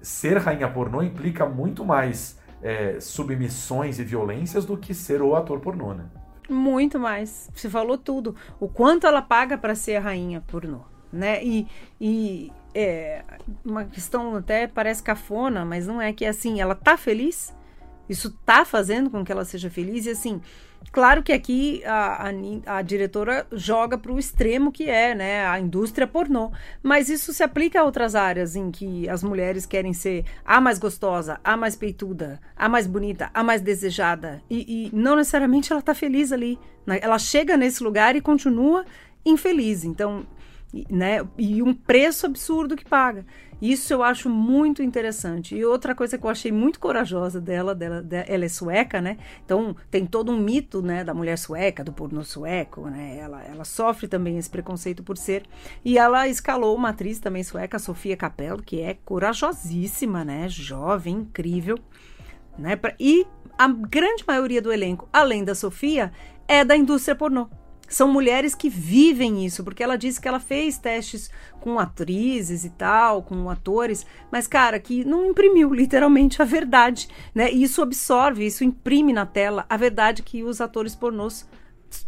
ser 0.00 0.38
rainha 0.38 0.68
pornô 0.68 1.02
implica 1.02 1.46
muito 1.46 1.84
mais 1.84 2.38
é, 2.62 2.98
submissões 3.00 3.98
e 3.98 4.04
violências 4.04 4.64
do 4.64 4.76
que 4.76 4.94
ser 4.94 5.20
o 5.22 5.34
ator 5.34 5.60
pornô, 5.60 5.94
né? 5.94 6.04
Muito 6.48 6.98
mais. 6.98 7.50
Você 7.54 7.68
falou 7.68 7.96
tudo. 7.96 8.34
O 8.60 8.68
quanto 8.68 9.06
ela 9.06 9.22
paga 9.22 9.56
para 9.56 9.74
ser 9.74 9.96
a 9.96 10.00
rainha 10.00 10.42
pornô, 10.46 10.80
né? 11.12 11.42
E, 11.42 11.66
e 12.00 12.52
é 12.74 13.22
uma 13.64 13.84
questão 13.84 14.36
até 14.36 14.66
parece 14.66 15.02
cafona, 15.02 15.64
mas 15.64 15.86
não 15.86 16.00
é 16.00 16.12
que 16.12 16.24
é 16.24 16.28
assim, 16.28 16.60
ela 16.60 16.74
tá 16.74 16.96
feliz? 16.96 17.54
Isso 18.08 18.30
tá 18.44 18.64
fazendo 18.64 19.10
com 19.10 19.24
que 19.24 19.32
ela 19.32 19.44
seja 19.44 19.70
feliz 19.70 20.06
e 20.06 20.10
assim, 20.10 20.40
Claro 20.90 21.22
que 21.22 21.32
aqui 21.32 21.82
a, 21.84 22.28
a, 22.28 22.78
a 22.78 22.82
diretora 22.82 23.46
joga 23.52 23.96
para 23.96 24.12
o 24.12 24.18
extremo 24.18 24.72
que 24.72 24.88
é 24.88 25.14
né, 25.14 25.46
a 25.46 25.58
indústria 25.58 26.06
pornô, 26.06 26.50
mas 26.82 27.08
isso 27.08 27.32
se 27.32 27.42
aplica 27.42 27.80
a 27.80 27.84
outras 27.84 28.14
áreas 28.14 28.56
em 28.56 28.70
que 28.70 29.08
as 29.08 29.22
mulheres 29.22 29.64
querem 29.66 29.92
ser 29.92 30.24
a 30.44 30.60
mais 30.60 30.78
gostosa, 30.78 31.40
a 31.44 31.56
mais 31.56 31.76
peituda, 31.76 32.40
a 32.56 32.68
mais 32.68 32.86
bonita, 32.86 33.30
a 33.32 33.42
mais 33.42 33.60
desejada 33.60 34.42
e, 34.50 34.86
e 34.86 34.90
não 34.94 35.16
necessariamente 35.16 35.72
ela 35.72 35.80
está 35.80 35.94
feliz 35.94 36.32
ali. 36.32 36.58
Né? 36.86 36.98
Ela 37.02 37.18
chega 37.18 37.56
nesse 37.56 37.82
lugar 37.82 38.16
e 38.16 38.20
continua 38.20 38.84
infeliz. 39.24 39.84
Então, 39.84 40.26
né, 40.90 41.26
e 41.36 41.62
um 41.62 41.74
preço 41.74 42.26
absurdo 42.26 42.76
que 42.76 42.84
paga. 42.84 43.26
Isso 43.60 43.92
eu 43.92 44.02
acho 44.02 44.28
muito 44.28 44.82
interessante. 44.82 45.54
E 45.54 45.64
outra 45.64 45.94
coisa 45.94 46.18
que 46.18 46.26
eu 46.26 46.30
achei 46.30 46.50
muito 46.50 46.80
corajosa 46.80 47.40
dela, 47.40 47.76
dela, 47.76 48.02
dela 48.02 48.24
ela 48.26 48.44
é 48.44 48.48
sueca, 48.48 49.00
né? 49.00 49.18
Então 49.44 49.76
tem 49.88 50.04
todo 50.04 50.32
um 50.32 50.36
mito, 50.36 50.82
né, 50.82 51.04
da 51.04 51.14
mulher 51.14 51.38
sueca, 51.38 51.84
do 51.84 51.92
pornô 51.92 52.24
sueco, 52.24 52.88
né? 52.88 53.18
Ela, 53.18 53.44
ela 53.44 53.64
sofre 53.64 54.08
também 54.08 54.36
esse 54.36 54.50
preconceito 54.50 55.04
por 55.04 55.16
ser. 55.16 55.44
E 55.84 55.96
ela 55.96 56.26
escalou 56.26 56.74
uma 56.74 56.88
atriz 56.88 57.20
também 57.20 57.44
sueca, 57.44 57.78
Sofia 57.78 58.16
Capello, 58.16 58.60
que 58.60 58.80
é 58.80 58.94
corajosíssima, 58.94 60.24
né? 60.24 60.48
Jovem, 60.48 61.18
incrível, 61.18 61.78
né? 62.58 62.76
E 62.98 63.24
a 63.56 63.68
grande 63.68 64.24
maioria 64.26 64.60
do 64.60 64.72
elenco, 64.72 65.08
além 65.12 65.44
da 65.44 65.54
Sofia, 65.54 66.10
é 66.48 66.64
da 66.64 66.76
indústria 66.76 67.14
pornô 67.14 67.48
São 67.92 68.10
mulheres 68.10 68.54
que 68.54 68.70
vivem 68.70 69.44
isso, 69.44 69.62
porque 69.62 69.82
ela 69.82 69.98
disse 69.98 70.18
que 70.18 70.26
ela 70.26 70.40
fez 70.40 70.78
testes 70.78 71.30
com 71.60 71.78
atrizes 71.78 72.64
e 72.64 72.70
tal, 72.70 73.22
com 73.22 73.50
atores, 73.50 74.06
mas 74.30 74.46
cara, 74.46 74.80
que 74.80 75.04
não 75.04 75.26
imprimiu 75.26 75.68
literalmente 75.76 76.40
a 76.40 76.44
verdade, 76.46 77.06
né? 77.34 77.52
E 77.52 77.62
isso 77.62 77.82
absorve, 77.82 78.46
isso 78.46 78.64
imprime 78.64 79.12
na 79.12 79.26
tela 79.26 79.66
a 79.68 79.76
verdade 79.76 80.22
que 80.22 80.42
os 80.42 80.58
atores 80.62 80.96
pornôs 80.96 81.46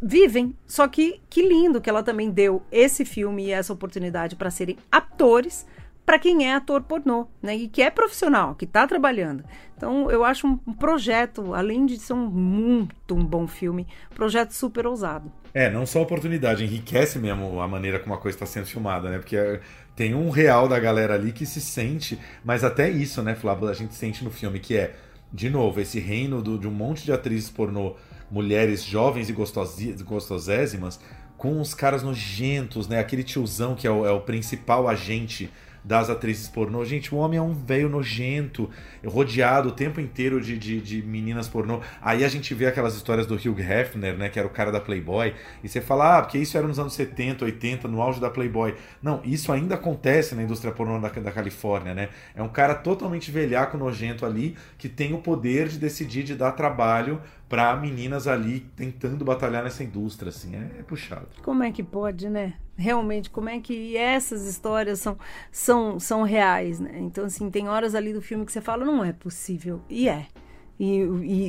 vivem. 0.02 0.56
Só 0.66 0.88
que 0.88 1.20
que 1.28 1.46
lindo 1.46 1.82
que 1.82 1.90
ela 1.90 2.02
também 2.02 2.30
deu 2.30 2.62
esse 2.72 3.04
filme 3.04 3.44
e 3.44 3.50
essa 3.50 3.74
oportunidade 3.74 4.36
para 4.36 4.50
serem 4.50 4.78
atores 4.90 5.66
para 6.04 6.18
quem 6.18 6.46
é 6.46 6.54
ator 6.54 6.82
pornô, 6.82 7.26
né? 7.42 7.56
E 7.56 7.68
que 7.68 7.82
é 7.82 7.90
profissional, 7.90 8.54
que 8.54 8.64
está 8.64 8.86
trabalhando. 8.86 9.44
Então, 9.76 10.10
eu 10.10 10.24
acho 10.24 10.46
um 10.46 10.56
projeto, 10.74 11.54
além 11.54 11.86
de 11.86 11.98
ser 11.98 12.12
um 12.12 12.26
muito 12.26 13.14
um 13.14 13.24
bom 13.24 13.46
filme, 13.46 13.86
projeto 14.14 14.52
super 14.52 14.86
ousado. 14.86 15.32
É, 15.52 15.70
não 15.70 15.86
só 15.86 16.02
oportunidade, 16.02 16.64
enriquece 16.64 17.18
mesmo 17.18 17.60
a 17.60 17.68
maneira 17.68 17.98
como 17.98 18.14
a 18.14 18.18
coisa 18.18 18.36
está 18.36 18.46
sendo 18.46 18.66
filmada, 18.66 19.08
né? 19.08 19.18
Porque 19.18 19.36
é, 19.36 19.60
tem 19.96 20.14
um 20.14 20.30
real 20.30 20.68
da 20.68 20.78
galera 20.78 21.14
ali 21.14 21.32
que 21.32 21.46
se 21.46 21.60
sente, 21.60 22.18
mas 22.44 22.64
até 22.64 22.90
isso, 22.90 23.22
né, 23.22 23.34
Flávio, 23.34 23.68
a 23.68 23.74
gente 23.74 23.94
sente 23.94 24.24
no 24.24 24.30
filme, 24.30 24.58
que 24.58 24.76
é, 24.76 24.94
de 25.32 25.48
novo, 25.48 25.80
esse 25.80 25.98
reino 25.98 26.42
do, 26.42 26.58
de 26.58 26.68
um 26.68 26.72
monte 26.72 27.04
de 27.04 27.12
atrizes 27.12 27.50
pornô, 27.50 27.94
mulheres 28.30 28.82
jovens 28.82 29.28
e 29.28 29.32
gostosésimas, 30.02 31.00
com 31.36 31.60
os 31.60 31.74
caras 31.74 32.02
nojentos, 32.02 32.88
né? 32.88 32.98
Aquele 32.98 33.22
tiozão 33.22 33.74
que 33.74 33.86
é 33.86 33.90
o, 33.90 34.06
é 34.06 34.10
o 34.10 34.20
principal 34.20 34.88
agente 34.88 35.50
das 35.84 36.08
atrizes 36.08 36.48
pornô. 36.48 36.84
Gente, 36.84 37.14
o 37.14 37.18
homem 37.18 37.38
é 37.38 37.42
um 37.42 37.52
velho 37.52 37.88
nojento, 37.88 38.70
rodeado 39.04 39.68
o 39.68 39.72
tempo 39.72 40.00
inteiro 40.00 40.40
de, 40.40 40.56
de, 40.56 40.80
de, 40.80 41.02
meninas 41.02 41.46
pornô. 41.46 41.80
Aí 42.00 42.24
a 42.24 42.28
gente 42.28 42.54
vê 42.54 42.66
aquelas 42.66 42.94
histórias 42.96 43.26
do 43.26 43.34
Hugh 43.34 43.60
Hefner, 43.60 44.16
né, 44.16 44.28
que 44.28 44.38
era 44.38 44.48
o 44.48 44.50
cara 44.50 44.72
da 44.72 44.80
Playboy, 44.80 45.34
e 45.62 45.68
você 45.68 45.80
fala, 45.80 46.18
ah, 46.18 46.22
porque 46.22 46.38
isso 46.38 46.56
era 46.56 46.66
nos 46.66 46.78
anos 46.78 46.94
70, 46.94 47.44
80, 47.44 47.86
no 47.86 48.00
auge 48.00 48.20
da 48.20 48.30
Playboy. 48.30 48.74
Não, 49.02 49.20
isso 49.24 49.52
ainda 49.52 49.74
acontece 49.74 50.34
na 50.34 50.42
indústria 50.42 50.72
pornô 50.72 50.98
da, 50.98 51.08
da 51.08 51.32
Califórnia, 51.32 51.94
né? 51.94 52.08
É 52.34 52.42
um 52.42 52.48
cara 52.48 52.74
totalmente 52.74 53.30
velhaco, 53.30 53.76
nojento 53.76 54.24
ali, 54.24 54.56
que 54.78 54.88
tem 54.88 55.12
o 55.12 55.18
poder 55.18 55.68
de 55.68 55.78
decidir, 55.78 56.22
de 56.22 56.34
dar 56.34 56.52
trabalho 56.52 57.20
para 57.48 57.76
meninas 57.76 58.26
ali 58.26 58.60
tentando 58.74 59.24
batalhar 59.24 59.62
nessa 59.62 59.84
indústria, 59.84 60.30
assim, 60.30 60.56
é, 60.56 60.80
é, 60.80 60.82
puxado. 60.82 61.28
Como 61.42 61.62
é 61.62 61.70
que 61.70 61.82
pode, 61.82 62.28
né? 62.28 62.54
Realmente, 62.76 63.30
como 63.30 63.48
é 63.48 63.60
que 63.60 63.96
essas 63.96 64.46
histórias 64.46 64.98
são, 65.00 65.16
são, 65.50 66.00
são 66.00 66.22
reais, 66.22 66.80
né? 66.80 66.98
Então, 66.98 67.24
assim, 67.24 67.50
tem 67.50 67.68
horas 67.68 67.94
ali 67.94 68.12
do 68.12 68.20
filme 68.20 68.44
que 68.44 68.52
você 68.52 68.60
fala, 68.60 68.84
não 68.84 69.04
é 69.04 69.12
possível, 69.12 69.80
e 69.88 70.08
é. 70.08 70.26
E, 70.78 71.02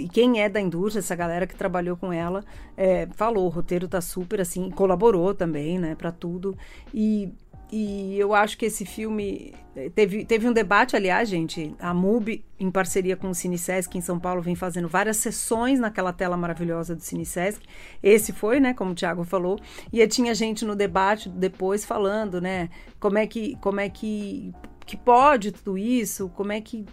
e, 0.03 0.09
quem 0.09 0.39
é 0.39 0.47
da 0.47 0.61
indústria, 0.61 0.99
essa 0.99 1.15
galera 1.15 1.47
que 1.47 1.55
trabalhou 1.55 1.97
com 1.97 2.13
ela, 2.13 2.43
é, 2.77 3.07
falou, 3.15 3.45
o 3.45 3.49
roteiro 3.49 3.87
tá 3.87 3.99
super 3.99 4.39
assim, 4.39 4.69
colaborou 4.69 5.33
também, 5.33 5.79
né, 5.79 5.95
para 5.95 6.11
tudo. 6.11 6.55
E 6.93 7.33
e 7.71 8.17
eu 8.19 8.33
acho 8.33 8.57
que 8.57 8.65
esse 8.65 8.85
filme 8.85 9.53
teve, 9.95 10.23
teve 10.23 10.47
um 10.47 10.53
debate, 10.53 10.95
aliás, 10.95 11.27
gente. 11.27 11.75
A 11.79 11.93
MUBI, 11.93 12.45
em 12.59 12.69
parceria 12.69 13.17
com 13.17 13.29
o 13.29 13.35
Cinesesc 13.35 13.97
em 13.97 14.01
São 14.01 14.19
Paulo, 14.19 14.41
vem 14.41 14.55
fazendo 14.55 14.87
várias 14.87 15.17
sessões 15.17 15.79
naquela 15.79 16.13
tela 16.13 16.37
maravilhosa 16.37 16.95
do 16.95 17.01
Cinesesc. 17.01 17.65
Esse 18.01 18.31
foi, 18.31 18.59
né, 18.59 18.73
como 18.73 18.91
o 18.91 18.95
Thiago 18.95 19.23
falou, 19.23 19.59
e 19.91 20.05
tinha 20.07 20.35
gente 20.35 20.63
no 20.63 20.75
debate 20.75 21.27
depois 21.27 21.83
falando, 21.83 22.39
né, 22.39 22.69
como 22.99 23.17
é 23.17 23.25
que 23.25 23.55
como 23.57 23.79
é 23.79 23.89
que 23.89 24.53
que 24.85 24.95
pode 24.95 25.51
tudo 25.51 25.77
isso, 25.77 26.29
como 26.29 26.51
é 26.51 26.61
que 26.61 26.85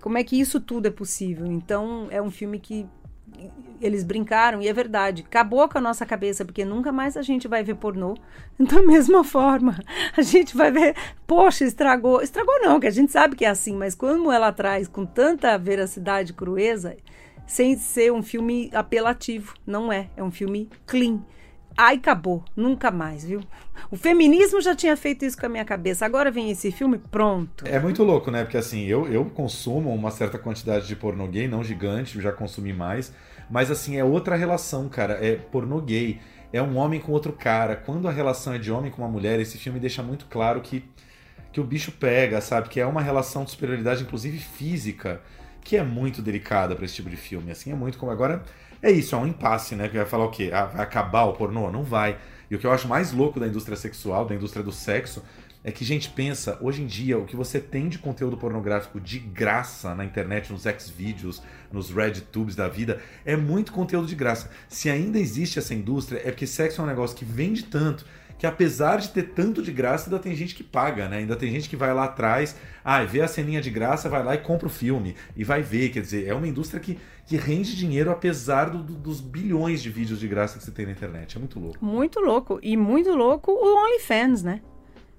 como 0.00 0.16
é 0.16 0.24
que 0.24 0.40
isso 0.40 0.60
tudo 0.60 0.86
é 0.86 0.90
possível. 0.90 1.46
Então, 1.46 2.06
é 2.10 2.22
um 2.22 2.30
filme 2.30 2.58
que 2.58 2.86
eles 3.80 4.02
brincaram, 4.02 4.62
e 4.62 4.68
é 4.68 4.72
verdade, 4.72 5.24
acabou 5.26 5.68
com 5.68 5.78
a 5.78 5.80
nossa 5.80 6.06
cabeça, 6.06 6.44
porque 6.44 6.64
nunca 6.64 6.90
mais 6.90 7.16
a 7.16 7.22
gente 7.22 7.46
vai 7.46 7.62
ver 7.62 7.76
pornô 7.76 8.14
da 8.58 8.82
mesma 8.82 9.22
forma. 9.22 9.78
A 10.16 10.22
gente 10.22 10.56
vai 10.56 10.70
ver, 10.70 10.94
poxa, 11.26 11.64
estragou. 11.64 12.22
Estragou 12.22 12.60
não, 12.60 12.80
que 12.80 12.86
a 12.86 12.90
gente 12.90 13.12
sabe 13.12 13.36
que 13.36 13.44
é 13.44 13.48
assim, 13.48 13.76
mas 13.76 13.94
como 13.94 14.32
ela 14.32 14.52
traz 14.52 14.88
com 14.88 15.04
tanta 15.04 15.56
veracidade 15.58 16.32
e 16.32 16.34
crueza, 16.34 16.96
sem 17.46 17.76
ser 17.76 18.12
um 18.12 18.22
filme 18.22 18.70
apelativo, 18.74 19.54
não 19.66 19.92
é. 19.92 20.08
É 20.16 20.22
um 20.22 20.30
filme 20.30 20.68
clean. 20.86 21.20
Ai, 21.76 21.96
acabou, 21.96 22.42
nunca 22.56 22.90
mais, 22.90 23.22
viu? 23.22 23.42
O 23.90 23.96
feminismo 23.96 24.62
já 24.62 24.74
tinha 24.74 24.96
feito 24.96 25.26
isso 25.26 25.36
com 25.38 25.44
a 25.44 25.48
minha 25.48 25.64
cabeça, 25.64 26.06
agora 26.06 26.30
vem 26.30 26.50
esse 26.50 26.72
filme, 26.72 26.96
pronto. 26.98 27.66
É 27.66 27.78
muito 27.78 28.02
louco, 28.02 28.30
né? 28.30 28.44
Porque 28.44 28.56
assim, 28.56 28.84
eu, 28.86 29.06
eu 29.12 29.26
consumo 29.26 29.94
uma 29.94 30.10
certa 30.10 30.38
quantidade 30.38 30.86
de 30.86 30.96
pornô 30.96 31.26
gay, 31.26 31.46
não 31.46 31.62
gigante, 31.62 32.18
já 32.20 32.32
consumi 32.32 32.72
mais, 32.72 33.12
mas 33.50 33.70
assim, 33.70 33.96
é 33.96 34.04
outra 34.04 34.36
relação, 34.36 34.88
cara. 34.88 35.14
É 35.22 35.36
pornô 35.36 35.78
gay, 35.82 36.18
é 36.50 36.62
um 36.62 36.78
homem 36.78 36.98
com 36.98 37.12
outro 37.12 37.32
cara. 37.34 37.76
Quando 37.76 38.08
a 38.08 38.10
relação 38.10 38.54
é 38.54 38.58
de 38.58 38.72
homem 38.72 38.90
com 38.90 39.02
uma 39.02 39.10
mulher, 39.10 39.38
esse 39.38 39.58
filme 39.58 39.78
deixa 39.78 40.02
muito 40.02 40.24
claro 40.30 40.62
que, 40.62 40.82
que 41.52 41.60
o 41.60 41.64
bicho 41.64 41.92
pega, 41.92 42.40
sabe? 42.40 42.70
Que 42.70 42.80
é 42.80 42.86
uma 42.86 43.02
relação 43.02 43.44
de 43.44 43.50
superioridade, 43.50 44.02
inclusive 44.02 44.38
física, 44.38 45.20
que 45.62 45.76
é 45.76 45.82
muito 45.82 46.22
delicada 46.22 46.74
para 46.74 46.86
esse 46.86 46.94
tipo 46.94 47.10
de 47.10 47.16
filme. 47.16 47.50
Assim, 47.50 47.70
é 47.70 47.74
muito 47.74 47.98
como. 47.98 48.10
Agora 48.10 48.42
é 48.86 48.92
isso, 48.92 49.14
é 49.14 49.18
um 49.18 49.26
impasse, 49.26 49.74
né? 49.74 49.88
Que 49.88 49.96
vai 49.96 50.06
falar 50.06 50.24
o 50.24 50.30
quê? 50.30 50.50
Ah, 50.52 50.66
vai 50.66 50.82
acabar 50.82 51.24
o 51.24 51.32
pornô? 51.32 51.70
Não 51.70 51.82
vai. 51.82 52.18
E 52.48 52.54
o 52.54 52.58
que 52.58 52.66
eu 52.66 52.70
acho 52.70 52.86
mais 52.86 53.12
louco 53.12 53.40
da 53.40 53.46
indústria 53.46 53.76
sexual, 53.76 54.24
da 54.24 54.34
indústria 54.34 54.62
do 54.62 54.70
sexo, 54.70 55.22
é 55.64 55.72
que, 55.72 55.84
gente, 55.84 56.08
pensa, 56.10 56.56
hoje 56.60 56.82
em 56.82 56.86
dia, 56.86 57.18
o 57.18 57.24
que 57.24 57.34
você 57.34 57.58
tem 57.58 57.88
de 57.88 57.98
conteúdo 57.98 58.36
pornográfico 58.36 59.00
de 59.00 59.18
graça 59.18 59.96
na 59.96 60.04
internet, 60.04 60.52
nos 60.52 60.62
Xvideos, 60.62 61.42
nos 61.72 61.90
RedTubes 61.90 62.54
da 62.54 62.68
vida, 62.68 63.00
é 63.24 63.36
muito 63.36 63.72
conteúdo 63.72 64.06
de 64.06 64.14
graça. 64.14 64.48
Se 64.68 64.88
ainda 64.88 65.18
existe 65.18 65.58
essa 65.58 65.74
indústria, 65.74 66.20
é 66.20 66.30
porque 66.30 66.46
sexo 66.46 66.80
é 66.80 66.84
um 66.84 66.86
negócio 66.86 67.16
que 67.16 67.24
vende 67.24 67.64
tanto 67.64 68.04
que 68.38 68.46
apesar 68.46 68.98
de 68.98 69.08
ter 69.08 69.22
tanto 69.34 69.62
de 69.62 69.72
graça, 69.72 70.06
ainda 70.06 70.18
tem 70.18 70.34
gente 70.34 70.54
que 70.54 70.62
paga, 70.62 71.08
né? 71.08 71.18
Ainda 71.18 71.36
tem 71.36 71.50
gente 71.50 71.68
que 71.68 71.76
vai 71.76 71.92
lá 71.94 72.04
atrás, 72.04 72.54
ah, 72.84 73.02
vê 73.02 73.22
a 73.22 73.28
ceninha 73.28 73.60
de 73.60 73.70
graça, 73.70 74.08
vai 74.08 74.22
lá 74.22 74.34
e 74.34 74.38
compra 74.38 74.66
o 74.66 74.70
filme 74.70 75.16
e 75.34 75.42
vai 75.42 75.62
ver. 75.62 75.88
Quer 75.90 76.00
dizer, 76.00 76.26
é 76.26 76.34
uma 76.34 76.46
indústria 76.46 76.78
que, 76.78 76.98
que 77.26 77.36
rende 77.36 77.76
dinheiro 77.76 78.10
apesar 78.10 78.70
do, 78.70 78.78
do, 78.78 78.94
dos 78.94 79.20
bilhões 79.20 79.82
de 79.82 79.90
vídeos 79.90 80.20
de 80.20 80.28
graça 80.28 80.58
que 80.58 80.64
você 80.64 80.70
tem 80.70 80.86
na 80.86 80.92
internet. 80.92 81.36
É 81.36 81.38
muito 81.40 81.58
louco. 81.58 81.84
Muito 81.84 82.20
louco. 82.20 82.60
E 82.62 82.76
muito 82.76 83.10
louco 83.10 83.50
o 83.50 83.84
OnlyFans, 83.84 84.44
né? 84.44 84.60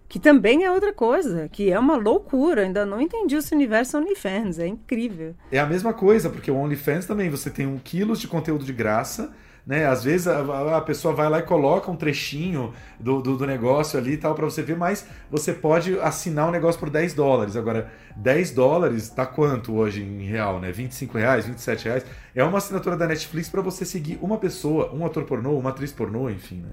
Que 0.08 0.18
também 0.18 0.64
é 0.64 0.72
outra 0.72 0.93
coisa, 0.93 1.49
que 1.49 1.70
é 1.70 1.78
uma 1.78 1.97
loucura. 1.97 2.62
Ainda 2.62 2.86
não 2.86 3.01
entendi 3.01 3.36
esse 3.36 3.53
universo 3.53 3.97
OnlyFans, 3.97 4.58
é 4.58 4.66
incrível. 4.66 5.36
É 5.51 5.60
a 5.60 5.66
mesma 5.66 5.93
coisa, 5.93 6.30
porque 6.30 6.49
o 6.49 6.55
OnlyFans 6.55 7.05
também 7.05 7.30
você 7.30 7.49
tem 7.49 7.68
um 7.68 7.78
quilos 7.78 8.22
de 8.22 8.28
conteúdo 8.28 8.64
de 8.64 8.72
graça 8.72 9.34
né? 9.68 9.86
Às 9.86 10.05
vezes 10.05 10.30
a, 10.30 10.78
a, 10.78 10.82
pessoa 10.82 11.13
vai 11.13 11.30
lá 11.30 11.39
e 11.39 11.43
coloca 11.43 11.91
um 11.91 11.95
trechinho 11.97 12.74
do, 12.97 13.22
do, 13.22 13.36
do 13.36 13.45
negócio 13.45 13.99
ali 13.99 14.13
e 14.13 14.18
tal 14.18 14.34
para 14.34 14.45
você 14.45 14.63
ver, 14.63 14.78
mas 14.78 15.05
você 15.30 15.51
pode 15.51 15.99
assinar 15.99 16.45
o 16.45 16.47
um 16.47 16.51
negócio 16.51 16.80
por 16.80 16.89
10 16.89 17.13
dólares. 17.13 17.57
Agora, 17.57 17.91
10 18.15 18.51
dólares 18.51 19.09
tá 19.09 19.26
quanto 19.26 19.76
hoje 19.76 20.01
em 20.01 20.24
real, 20.24 20.61
né? 20.61 20.72
25 20.72 21.18
reais, 21.18 21.45
27 21.45 21.86
reais. 21.86 22.05
É 22.34 22.41
uma 22.45 22.59
assinatura 22.59 22.95
da 22.95 23.05
Netflix 23.05 23.49
para 23.49 23.61
você 23.61 23.84
seguir 23.84 24.18
uma 24.22 24.38
pessoa, 24.38 24.93
um 24.93 25.05
ator 25.05 25.26
pornô, 25.26 25.57
uma 25.57 25.72
atriz 25.72 25.91
pornô, 25.91 26.30
enfim, 26.30 26.61
né? 26.61 26.70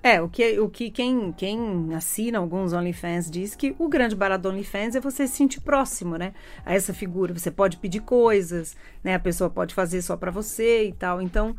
É, 0.00 0.22
o 0.22 0.28
que, 0.28 0.58
o 0.60 0.68
que 0.68 0.90
quem, 0.90 1.32
quem 1.32 1.92
assina 1.92 2.38
alguns 2.38 2.72
OnlyFans 2.72 3.28
diz 3.28 3.56
que 3.56 3.74
o 3.78 3.88
grande 3.88 4.14
barato 4.14 4.42
do 4.42 4.48
OnlyFans 4.50 4.94
é 4.94 5.00
você 5.00 5.26
se 5.26 5.36
sentir 5.36 5.60
próximo, 5.60 6.16
né? 6.16 6.32
A 6.64 6.72
essa 6.72 6.94
figura. 6.94 7.34
Você 7.34 7.50
pode 7.50 7.76
pedir 7.78 8.00
coisas, 8.00 8.76
né? 9.02 9.16
A 9.16 9.18
pessoa 9.18 9.50
pode 9.50 9.74
fazer 9.74 10.00
só 10.00 10.16
para 10.16 10.30
você 10.30 10.84
e 10.84 10.92
tal. 10.92 11.20
Então, 11.20 11.54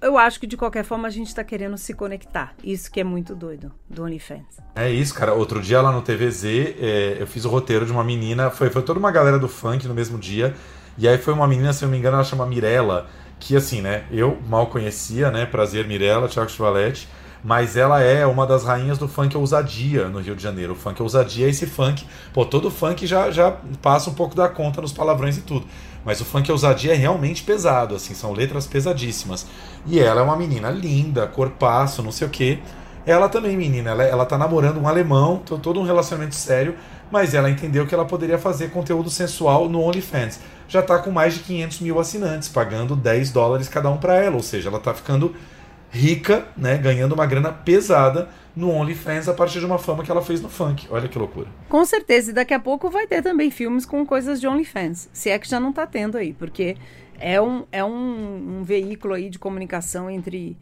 eu 0.00 0.18
acho 0.18 0.40
que 0.40 0.46
de 0.46 0.56
qualquer 0.56 0.84
forma 0.84 1.06
a 1.06 1.10
gente 1.10 1.28
está 1.28 1.44
querendo 1.44 1.76
se 1.78 1.94
conectar. 1.94 2.54
Isso 2.62 2.90
que 2.90 3.00
é 3.00 3.04
muito 3.04 3.34
doido 3.34 3.72
do 3.88 4.02
OnlyFans. 4.02 4.58
É 4.74 4.90
isso, 4.90 5.14
cara. 5.14 5.32
Outro 5.32 5.60
dia 5.60 5.80
lá 5.80 5.92
no 5.92 6.02
TVZ, 6.02 6.44
é, 6.44 7.16
eu 7.20 7.26
fiz 7.26 7.44
o 7.44 7.48
roteiro 7.48 7.86
de 7.86 7.92
uma 7.92 8.02
menina. 8.02 8.50
Foi, 8.50 8.70
foi 8.70 8.82
toda 8.82 8.98
uma 8.98 9.12
galera 9.12 9.38
do 9.38 9.48
funk 9.48 9.86
no 9.86 9.94
mesmo 9.94 10.18
dia. 10.18 10.54
E 10.98 11.08
aí 11.08 11.18
foi 11.18 11.32
uma 11.32 11.46
menina, 11.46 11.72
se 11.72 11.84
eu 11.84 11.86
não 11.86 11.92
me 11.92 11.98
engano, 11.98 12.16
ela 12.16 12.24
chama 12.24 12.46
Mirella. 12.46 13.08
Que 13.38 13.56
assim, 13.56 13.80
né? 13.80 14.04
Eu 14.10 14.38
mal 14.48 14.66
conhecia, 14.66 15.30
né? 15.30 15.46
Prazer, 15.46 15.86
Mirella, 15.86 16.28
Thiago 16.28 16.50
Chivalete 16.50 17.08
mas 17.44 17.76
ela 17.76 18.00
é 18.00 18.24
uma 18.24 18.46
das 18.46 18.64
rainhas 18.64 18.98
do 18.98 19.08
funk 19.08 19.36
ousadia 19.36 20.08
no 20.08 20.20
Rio 20.20 20.36
de 20.36 20.42
Janeiro. 20.42 20.74
O 20.74 20.76
funk 20.76 21.02
ousadia 21.02 21.46
é 21.46 21.50
esse 21.50 21.66
funk. 21.66 22.06
Pô, 22.32 22.44
todo 22.44 22.70
funk 22.70 23.06
já, 23.06 23.30
já 23.30 23.50
passa 23.80 24.10
um 24.10 24.14
pouco 24.14 24.34
da 24.34 24.48
conta 24.48 24.80
nos 24.80 24.92
palavrões 24.92 25.38
e 25.38 25.42
tudo. 25.42 25.66
Mas 26.04 26.20
o 26.20 26.24
funk 26.24 26.50
ousadia 26.50 26.92
é 26.92 26.96
realmente 26.96 27.42
pesado, 27.42 27.94
assim, 27.94 28.14
são 28.14 28.32
letras 28.32 28.66
pesadíssimas. 28.66 29.46
E 29.86 30.00
ela 30.00 30.20
é 30.20 30.24
uma 30.24 30.36
menina 30.36 30.70
linda, 30.70 31.26
corpaço, 31.26 32.02
não 32.02 32.12
sei 32.12 32.26
o 32.26 32.30
quê. 32.30 32.58
Ela 33.04 33.28
também, 33.28 33.56
menina, 33.56 33.90
ela, 33.90 34.02
ela 34.04 34.26
tá 34.26 34.38
namorando 34.38 34.80
um 34.80 34.88
alemão, 34.88 35.38
todo 35.38 35.80
um 35.80 35.84
relacionamento 35.84 36.34
sério, 36.34 36.76
mas 37.10 37.34
ela 37.34 37.50
entendeu 37.50 37.86
que 37.86 37.94
ela 37.94 38.04
poderia 38.04 38.38
fazer 38.38 38.70
conteúdo 38.70 39.10
sensual 39.10 39.68
no 39.68 39.80
OnlyFans. 39.80 40.40
Já 40.68 40.80
tá 40.82 40.98
com 40.98 41.10
mais 41.10 41.34
de 41.34 41.40
500 41.40 41.80
mil 41.80 42.00
assinantes, 42.00 42.48
pagando 42.48 42.96
10 42.96 43.30
dólares 43.30 43.68
cada 43.68 43.90
um 43.90 43.96
para 43.96 44.16
ela, 44.16 44.36
ou 44.36 44.42
seja, 44.42 44.68
ela 44.68 44.78
tá 44.78 44.94
ficando 44.94 45.34
rica, 45.90 46.46
né, 46.56 46.78
ganhando 46.78 47.12
uma 47.12 47.26
grana 47.26 47.52
pesada 47.52 48.28
no 48.54 48.70
OnlyFans 48.70 49.28
a 49.28 49.34
partir 49.34 49.60
de 49.60 49.66
uma 49.66 49.78
fama 49.78 50.02
que 50.02 50.10
ela 50.10 50.22
fez 50.22 50.40
no 50.40 50.48
funk. 50.48 50.86
Olha 50.90 51.08
que 51.08 51.18
loucura. 51.18 51.48
Com 51.68 51.84
certeza, 51.84 52.30
e 52.30 52.34
daqui 52.34 52.54
a 52.54 52.60
pouco 52.60 52.90
vai 52.90 53.06
ter 53.06 53.22
também 53.22 53.50
filmes 53.50 53.86
com 53.86 54.04
coisas 54.04 54.40
de 54.40 54.46
OnlyFans, 54.46 55.08
se 55.12 55.30
é 55.30 55.38
que 55.38 55.48
já 55.48 55.58
não 55.58 55.72
tá 55.72 55.86
tendo 55.86 56.18
aí, 56.18 56.32
porque 56.32 56.76
é 57.18 57.40
um, 57.40 57.64
é 57.70 57.84
um, 57.84 58.58
um, 58.58 58.62
veículo 58.64 59.14
aí 59.14 59.30
de 59.30 59.38
comunicação 59.38 60.10
entre 60.10 60.56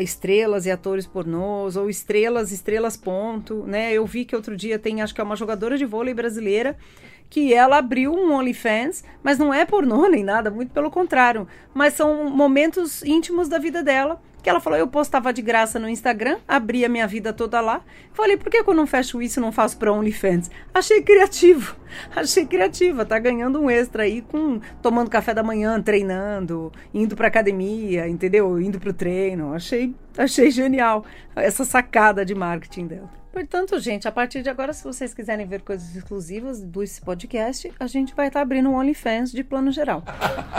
estrelas 0.00 0.64
e 0.64 0.70
atores 0.70 1.06
pornôs, 1.06 1.76
ou 1.76 1.90
estrelas, 1.90 2.50
estrelas 2.50 2.96
ponto, 2.96 3.64
né? 3.64 3.92
Eu 3.92 4.06
vi 4.06 4.24
que 4.24 4.34
outro 4.34 4.56
dia 4.56 4.78
tem, 4.78 5.02
acho 5.02 5.14
que 5.14 5.20
é 5.20 5.24
uma 5.24 5.36
jogadora 5.36 5.76
de 5.76 5.84
vôlei 5.84 6.14
brasileira, 6.14 6.76
que 7.28 7.52
ela 7.52 7.76
abriu 7.76 8.14
um 8.14 8.32
OnlyFans, 8.32 9.04
mas 9.22 9.38
não 9.38 9.52
é 9.52 9.66
pornô 9.66 10.08
nem 10.08 10.24
nada, 10.24 10.50
muito 10.50 10.72
pelo 10.72 10.90
contrário. 10.90 11.46
Mas 11.74 11.92
são 11.92 12.30
momentos 12.30 13.02
íntimos 13.02 13.46
da 13.46 13.58
vida 13.58 13.82
dela 13.82 14.20
que 14.42 14.48
ela 14.48 14.60
falou, 14.60 14.78
eu 14.78 14.86
postava 14.86 15.32
de 15.32 15.42
graça 15.42 15.78
no 15.78 15.88
Instagram, 15.88 16.38
abri 16.46 16.84
a 16.84 16.88
minha 16.88 17.06
vida 17.06 17.32
toda 17.32 17.60
lá. 17.60 17.82
Falei, 18.12 18.36
por 18.36 18.50
que, 18.50 18.62
que 18.62 18.70
eu 18.70 18.74
não 18.74 18.86
fecho 18.86 19.20
isso 19.20 19.40
e 19.40 19.42
não 19.42 19.50
faço 19.50 19.76
para 19.76 19.92
OnlyFans? 19.92 20.50
Achei 20.72 21.02
criativo, 21.02 21.76
achei 22.14 22.46
criativa, 22.46 23.04
tá 23.04 23.18
ganhando 23.18 23.60
um 23.60 23.68
extra 23.68 24.04
aí 24.04 24.22
com 24.22 24.60
tomando 24.80 25.10
café 25.10 25.34
da 25.34 25.42
manhã, 25.42 25.80
treinando, 25.82 26.72
indo 26.94 27.16
pra 27.16 27.28
academia, 27.28 28.08
entendeu? 28.08 28.60
Indo 28.60 28.78
pro 28.78 28.92
treino. 28.92 29.52
Achei, 29.52 29.94
achei 30.16 30.50
genial 30.50 31.04
essa 31.34 31.64
sacada 31.64 32.24
de 32.24 32.34
marketing 32.34 32.86
dela. 32.86 33.17
Portanto, 33.32 33.78
gente, 33.78 34.08
a 34.08 34.12
partir 34.12 34.42
de 34.42 34.48
agora, 34.48 34.72
se 34.72 34.82
vocês 34.82 35.12
quiserem 35.14 35.46
ver 35.46 35.60
coisas 35.62 35.94
exclusivas 35.94 36.60
desse 36.60 37.00
podcast, 37.00 37.72
a 37.78 37.86
gente 37.86 38.14
vai 38.14 38.28
estar 38.28 38.40
tá 38.40 38.42
abrindo 38.42 38.68
um 38.70 38.74
OnlyFans 38.74 39.30
de 39.30 39.44
plano 39.44 39.70
geral. 39.70 40.02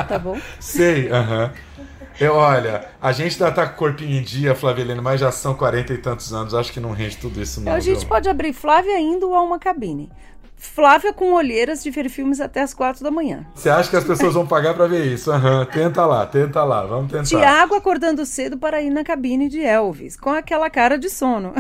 Tá 0.08 0.20
bom? 0.20 0.40
Sei, 0.60 1.10
aham. 1.12 1.46
Uh 1.46 1.50
-huh. 1.50 1.90
Eu, 2.20 2.34
olha, 2.34 2.86
a 3.02 3.14
gente 3.14 3.42
ainda 3.42 3.56
tá 3.56 3.66
com 3.66 3.74
o 3.76 3.78
corpinho 3.78 4.20
em 4.20 4.22
dia, 4.22 4.54
Flavelino, 4.54 5.02
mas 5.02 5.22
já 5.22 5.32
são 5.32 5.56
40 5.56 5.94
e 5.94 5.98
tantos 5.98 6.34
anos, 6.34 6.54
acho 6.54 6.74
que 6.74 6.80
não 6.80 6.92
rende 6.92 7.16
tudo 7.16 7.42
isso 7.42 7.62
não. 7.62 7.72
A 7.72 7.80
gente 7.80 8.00
viu? 8.00 8.10
pode 8.10 8.28
abrir 8.28 8.52
Flávia 8.52 9.00
indo 9.00 9.34
a 9.34 9.42
uma 9.42 9.58
cabine. 9.58 10.12
Flávia 10.62 11.14
com 11.14 11.32
olheiras 11.32 11.82
de 11.82 11.90
ver 11.90 12.10
filmes 12.10 12.42
até 12.42 12.62
as 12.62 12.74
quatro 12.74 13.02
da 13.02 13.10
manhã. 13.10 13.46
Você 13.56 13.70
acha 13.70 13.90
que 13.90 13.96
as 13.96 14.04
pessoas 14.04 14.34
vão 14.34 14.46
pagar 14.46 14.74
para 14.74 14.88
ver 14.88 15.06
isso? 15.06 15.32
Uhum. 15.32 15.66
Tenta 15.72 16.06
lá, 16.06 16.26
tenta 16.26 16.62
lá, 16.66 16.86
vamos 16.86 17.10
tentar. 17.10 17.24
Tiago 17.24 17.76
acordando 17.76 18.26
cedo 18.26 18.58
para 18.58 18.82
ir 18.82 18.90
na 18.90 19.02
cabine 19.02 19.48
de 19.48 19.64
Elvis, 19.64 20.18
com 20.18 20.30
aquela 20.32 20.70
cara 20.70 20.98
de 20.98 21.10
sono. 21.10 21.54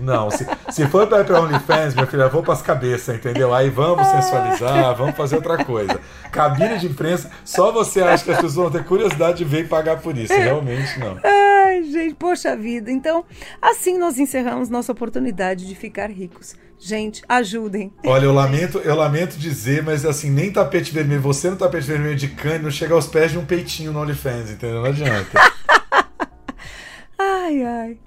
Não, 0.00 0.30
se, 0.30 0.46
se 0.70 0.86
for 0.86 1.08
para 1.08 1.22
ir 1.22 1.24
pra 1.24 1.40
OnlyFans, 1.40 1.94
minha 1.96 2.06
filha, 2.06 2.28
vou 2.28 2.40
para 2.40 2.52
as 2.52 2.62
cabeças, 2.62 3.16
entendeu? 3.16 3.52
Aí 3.52 3.68
vamos 3.68 4.06
sensualizar, 4.06 4.94
vamos 4.94 5.16
fazer 5.16 5.36
outra 5.36 5.64
coisa. 5.64 6.00
Cabine 6.30 6.78
de 6.78 6.86
imprensa, 6.86 7.28
só 7.44 7.72
você 7.72 8.00
acha 8.00 8.24
que 8.24 8.30
as 8.30 8.36
pessoas 8.36 8.54
vão 8.54 8.70
ter 8.70 8.84
curiosidade 8.84 9.38
de 9.38 9.44
ver 9.44 9.64
e 9.64 9.68
pagar 9.68 10.00
por 10.00 10.16
isso. 10.16 10.32
Realmente 10.32 11.00
não. 11.00 11.18
Ai, 11.24 11.82
gente, 11.82 12.14
poxa 12.14 12.56
vida. 12.56 12.92
Então, 12.92 13.24
assim 13.60 13.98
nós 13.98 14.20
encerramos 14.20 14.68
nossa 14.68 14.92
oportunidade 14.92 15.66
de 15.66 15.74
ficar 15.74 16.08
ricos. 16.10 16.54
Gente, 16.78 17.22
ajudem. 17.28 17.92
Olha, 18.04 18.24
eu 18.24 18.32
lamento, 18.32 18.78
eu 18.78 18.94
lamento 18.94 19.36
dizer, 19.36 19.82
mas 19.82 20.04
assim, 20.04 20.30
nem 20.30 20.52
tapete 20.52 20.92
vermelho, 20.92 21.20
você 21.20 21.50
no 21.50 21.56
tapete 21.56 21.86
vermelho 21.86 22.16
de 22.16 22.28
cane 22.28 22.64
não 22.64 22.70
chega 22.70 22.94
aos 22.94 23.06
pés 23.06 23.32
de 23.32 23.38
um 23.38 23.44
peitinho 23.44 23.92
no 23.92 24.00
OnlyFans, 24.00 24.50
entendeu? 24.50 24.82
Não 24.82 24.84
adianta. 24.84 25.40
ai, 27.18 27.62
ai. 27.64 27.98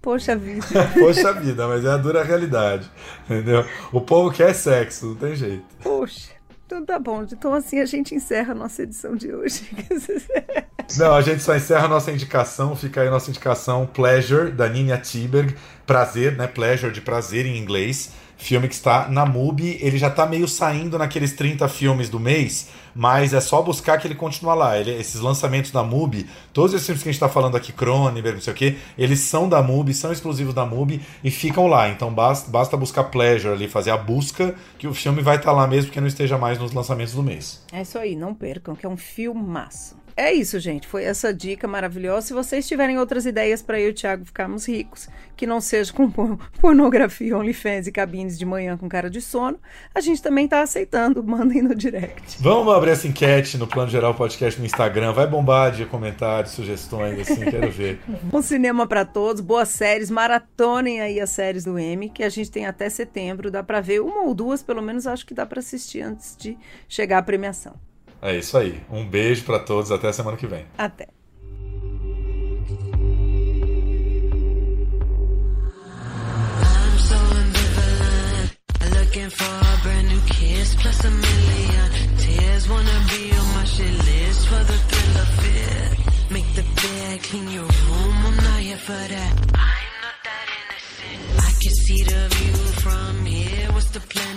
Poxa 0.00 0.36
vida. 0.36 0.64
Poxa 0.98 1.32
vida, 1.32 1.66
mas 1.66 1.84
é 1.84 1.88
a 1.88 1.96
dura 1.96 2.22
realidade. 2.22 2.88
Entendeu? 3.24 3.64
O 3.92 4.00
povo 4.00 4.30
quer 4.30 4.54
sexo, 4.54 5.06
não 5.06 5.14
tem 5.16 5.34
jeito. 5.34 5.64
Poxa. 5.82 6.30
Então 6.66 6.84
tá 6.84 6.98
bom. 6.98 7.22
Então 7.22 7.54
assim 7.54 7.80
a 7.80 7.86
gente 7.86 8.14
encerra 8.14 8.52
a 8.52 8.54
nossa 8.54 8.82
edição 8.82 9.16
de 9.16 9.32
hoje. 9.34 9.68
Não, 10.96 11.14
a 11.14 11.20
gente 11.20 11.42
só 11.42 11.54
encerra 11.54 11.84
a 11.84 11.88
nossa 11.88 12.10
indicação. 12.10 12.74
Fica 12.74 13.02
aí 13.02 13.08
a 13.08 13.10
nossa 13.10 13.30
indicação 13.30 13.86
Pleasure, 13.86 14.50
da 14.50 14.68
Nina 14.68 14.96
Tiberg. 14.96 15.54
Prazer, 15.86 16.36
né? 16.36 16.46
Pleasure 16.46 16.92
de 16.92 17.00
prazer 17.00 17.46
em 17.46 17.56
inglês. 17.58 18.12
Filme 18.36 18.68
que 18.68 18.74
está 18.74 19.08
na 19.08 19.26
MUBI. 19.26 19.78
Ele 19.80 19.98
já 19.98 20.08
está 20.08 20.26
meio 20.26 20.48
saindo 20.48 20.96
naqueles 20.96 21.32
30 21.32 21.68
filmes 21.68 22.08
do 22.08 22.18
mês 22.18 22.68
mas 22.98 23.32
é 23.32 23.40
só 23.40 23.62
buscar 23.62 23.96
que 23.98 24.08
ele 24.08 24.16
continua 24.16 24.54
lá. 24.54 24.76
Ele, 24.76 24.90
esses 24.90 25.20
lançamentos 25.20 25.70
da 25.70 25.84
MUBI, 25.84 26.26
todos 26.52 26.74
esses 26.74 26.84
filmes 26.84 27.00
que 27.04 27.08
a 27.08 27.12
gente 27.12 27.22
está 27.22 27.28
falando 27.28 27.56
aqui, 27.56 27.72
Cronenberg, 27.72 28.38
não 28.38 28.42
sei 28.42 28.52
o 28.52 28.56
que, 28.56 28.76
eles 28.98 29.20
são 29.20 29.48
da 29.48 29.62
MUBI, 29.62 29.94
são 29.94 30.10
exclusivos 30.10 30.52
da 30.52 30.66
MUBI 30.66 31.00
e 31.22 31.30
ficam 31.30 31.68
lá. 31.68 31.88
Então 31.88 32.12
basta, 32.12 32.50
basta 32.50 32.76
buscar 32.76 33.04
Pleasure 33.04 33.54
ali, 33.54 33.68
fazer 33.68 33.92
a 33.92 33.96
busca, 33.96 34.52
que 34.76 34.88
o 34.88 34.92
filme 34.92 35.22
vai 35.22 35.36
estar 35.36 35.52
tá 35.52 35.56
lá 35.56 35.64
mesmo, 35.64 35.92
que 35.92 36.00
não 36.00 36.08
esteja 36.08 36.36
mais 36.36 36.58
nos 36.58 36.72
lançamentos 36.72 37.14
do 37.14 37.22
mês. 37.22 37.62
É 37.72 37.82
isso 37.82 37.96
aí, 37.96 38.16
não 38.16 38.34
percam, 38.34 38.74
que 38.74 38.84
é 38.84 38.88
um 38.88 38.96
filmaço. 38.96 39.96
É 40.18 40.32
isso, 40.32 40.58
gente. 40.58 40.84
Foi 40.84 41.04
essa 41.04 41.32
dica 41.32 41.68
maravilhosa. 41.68 42.26
Se 42.26 42.32
vocês 42.32 42.66
tiverem 42.66 42.98
outras 42.98 43.24
ideias 43.24 43.62
para 43.62 43.78
eu 43.78 43.86
e 43.86 43.90
o 43.90 43.94
Thiago 43.94 44.24
ficarmos 44.24 44.66
ricos, 44.66 45.08
que 45.36 45.46
não 45.46 45.60
seja 45.60 45.92
com 45.92 46.10
pornografia, 46.60 47.38
OnlyFans 47.38 47.86
e 47.86 47.92
cabines 47.92 48.36
de 48.36 48.44
manhã 48.44 48.76
com 48.76 48.88
cara 48.88 49.08
de 49.08 49.20
sono, 49.20 49.60
a 49.94 50.00
gente 50.00 50.20
também 50.20 50.46
está 50.46 50.60
aceitando. 50.60 51.22
Mandem 51.22 51.62
no 51.62 51.72
direct. 51.72 52.36
Vamos 52.40 52.74
abrir 52.74 52.90
essa 52.90 53.06
enquete 53.06 53.56
no 53.56 53.68
Plano 53.68 53.92
Geral 53.92 54.12
Podcast 54.12 54.58
no 54.58 54.66
Instagram. 54.66 55.12
Vai 55.12 55.28
bombar 55.28 55.70
de 55.70 55.86
comentários, 55.86 56.52
sugestões, 56.52 57.20
assim, 57.20 57.44
quero 57.44 57.70
ver. 57.70 58.00
Um 58.32 58.42
cinema 58.42 58.88
para 58.88 59.04
todos, 59.04 59.40
boas 59.40 59.68
séries, 59.68 60.10
maratonem 60.10 61.00
aí 61.00 61.20
as 61.20 61.30
séries 61.30 61.62
do 61.62 61.78
M, 61.78 62.10
que 62.10 62.24
a 62.24 62.28
gente 62.28 62.50
tem 62.50 62.66
até 62.66 62.90
setembro. 62.90 63.52
Dá 63.52 63.62
para 63.62 63.80
ver 63.80 64.00
uma 64.00 64.22
ou 64.24 64.34
duas, 64.34 64.64
pelo 64.64 64.82
menos 64.82 65.06
acho 65.06 65.24
que 65.24 65.32
dá 65.32 65.46
para 65.46 65.60
assistir 65.60 66.00
antes 66.00 66.36
de 66.36 66.58
chegar 66.88 67.18
a 67.18 67.22
premiação. 67.22 67.87
É 68.20 68.36
isso 68.36 68.56
aí. 68.58 68.80
Um 68.90 69.06
beijo 69.06 69.44
para 69.44 69.58
todos. 69.58 69.90
Até 69.90 70.12
semana 70.12 70.36
que 70.36 70.46
vem. 70.46 70.66
Até. 70.76 71.08
looking 79.18 79.30
for 79.30 79.44
a 79.44 79.80
brand 79.82 80.08
new 80.08 80.20
kiss 80.26 80.74
plus 80.74 81.04
a 81.04 81.10
million 81.10 81.88
tears. 82.18 82.68
Wanna 82.68 82.98
be 83.08 83.32
on 83.32 83.46
my 83.54 83.64
shit 83.64 83.90
list 83.90 84.48
for 84.48 84.62
the 84.64 84.78
thrill 84.88 85.16
of 85.24 85.30
it. 85.56 86.30
Make 86.30 86.48
the 86.54 86.62
bed, 86.62 87.22
clean 87.22 87.48
your 87.50 87.64
room. 87.64 88.16
I'm 88.26 88.36
not 88.36 88.60
here 88.60 88.76
for 88.76 89.02
that. 89.14 89.32
I'm 89.54 89.92
not 90.04 90.18
that 90.28 90.46
innocent. 90.58 91.40
I 91.48 91.50
can 91.62 91.74
see 91.84 92.02
the 92.02 92.28
view 92.36 92.56
from 92.84 93.26
here. 93.26 93.72
What's 93.72 93.90
the 93.90 94.00
plan? 94.00 94.28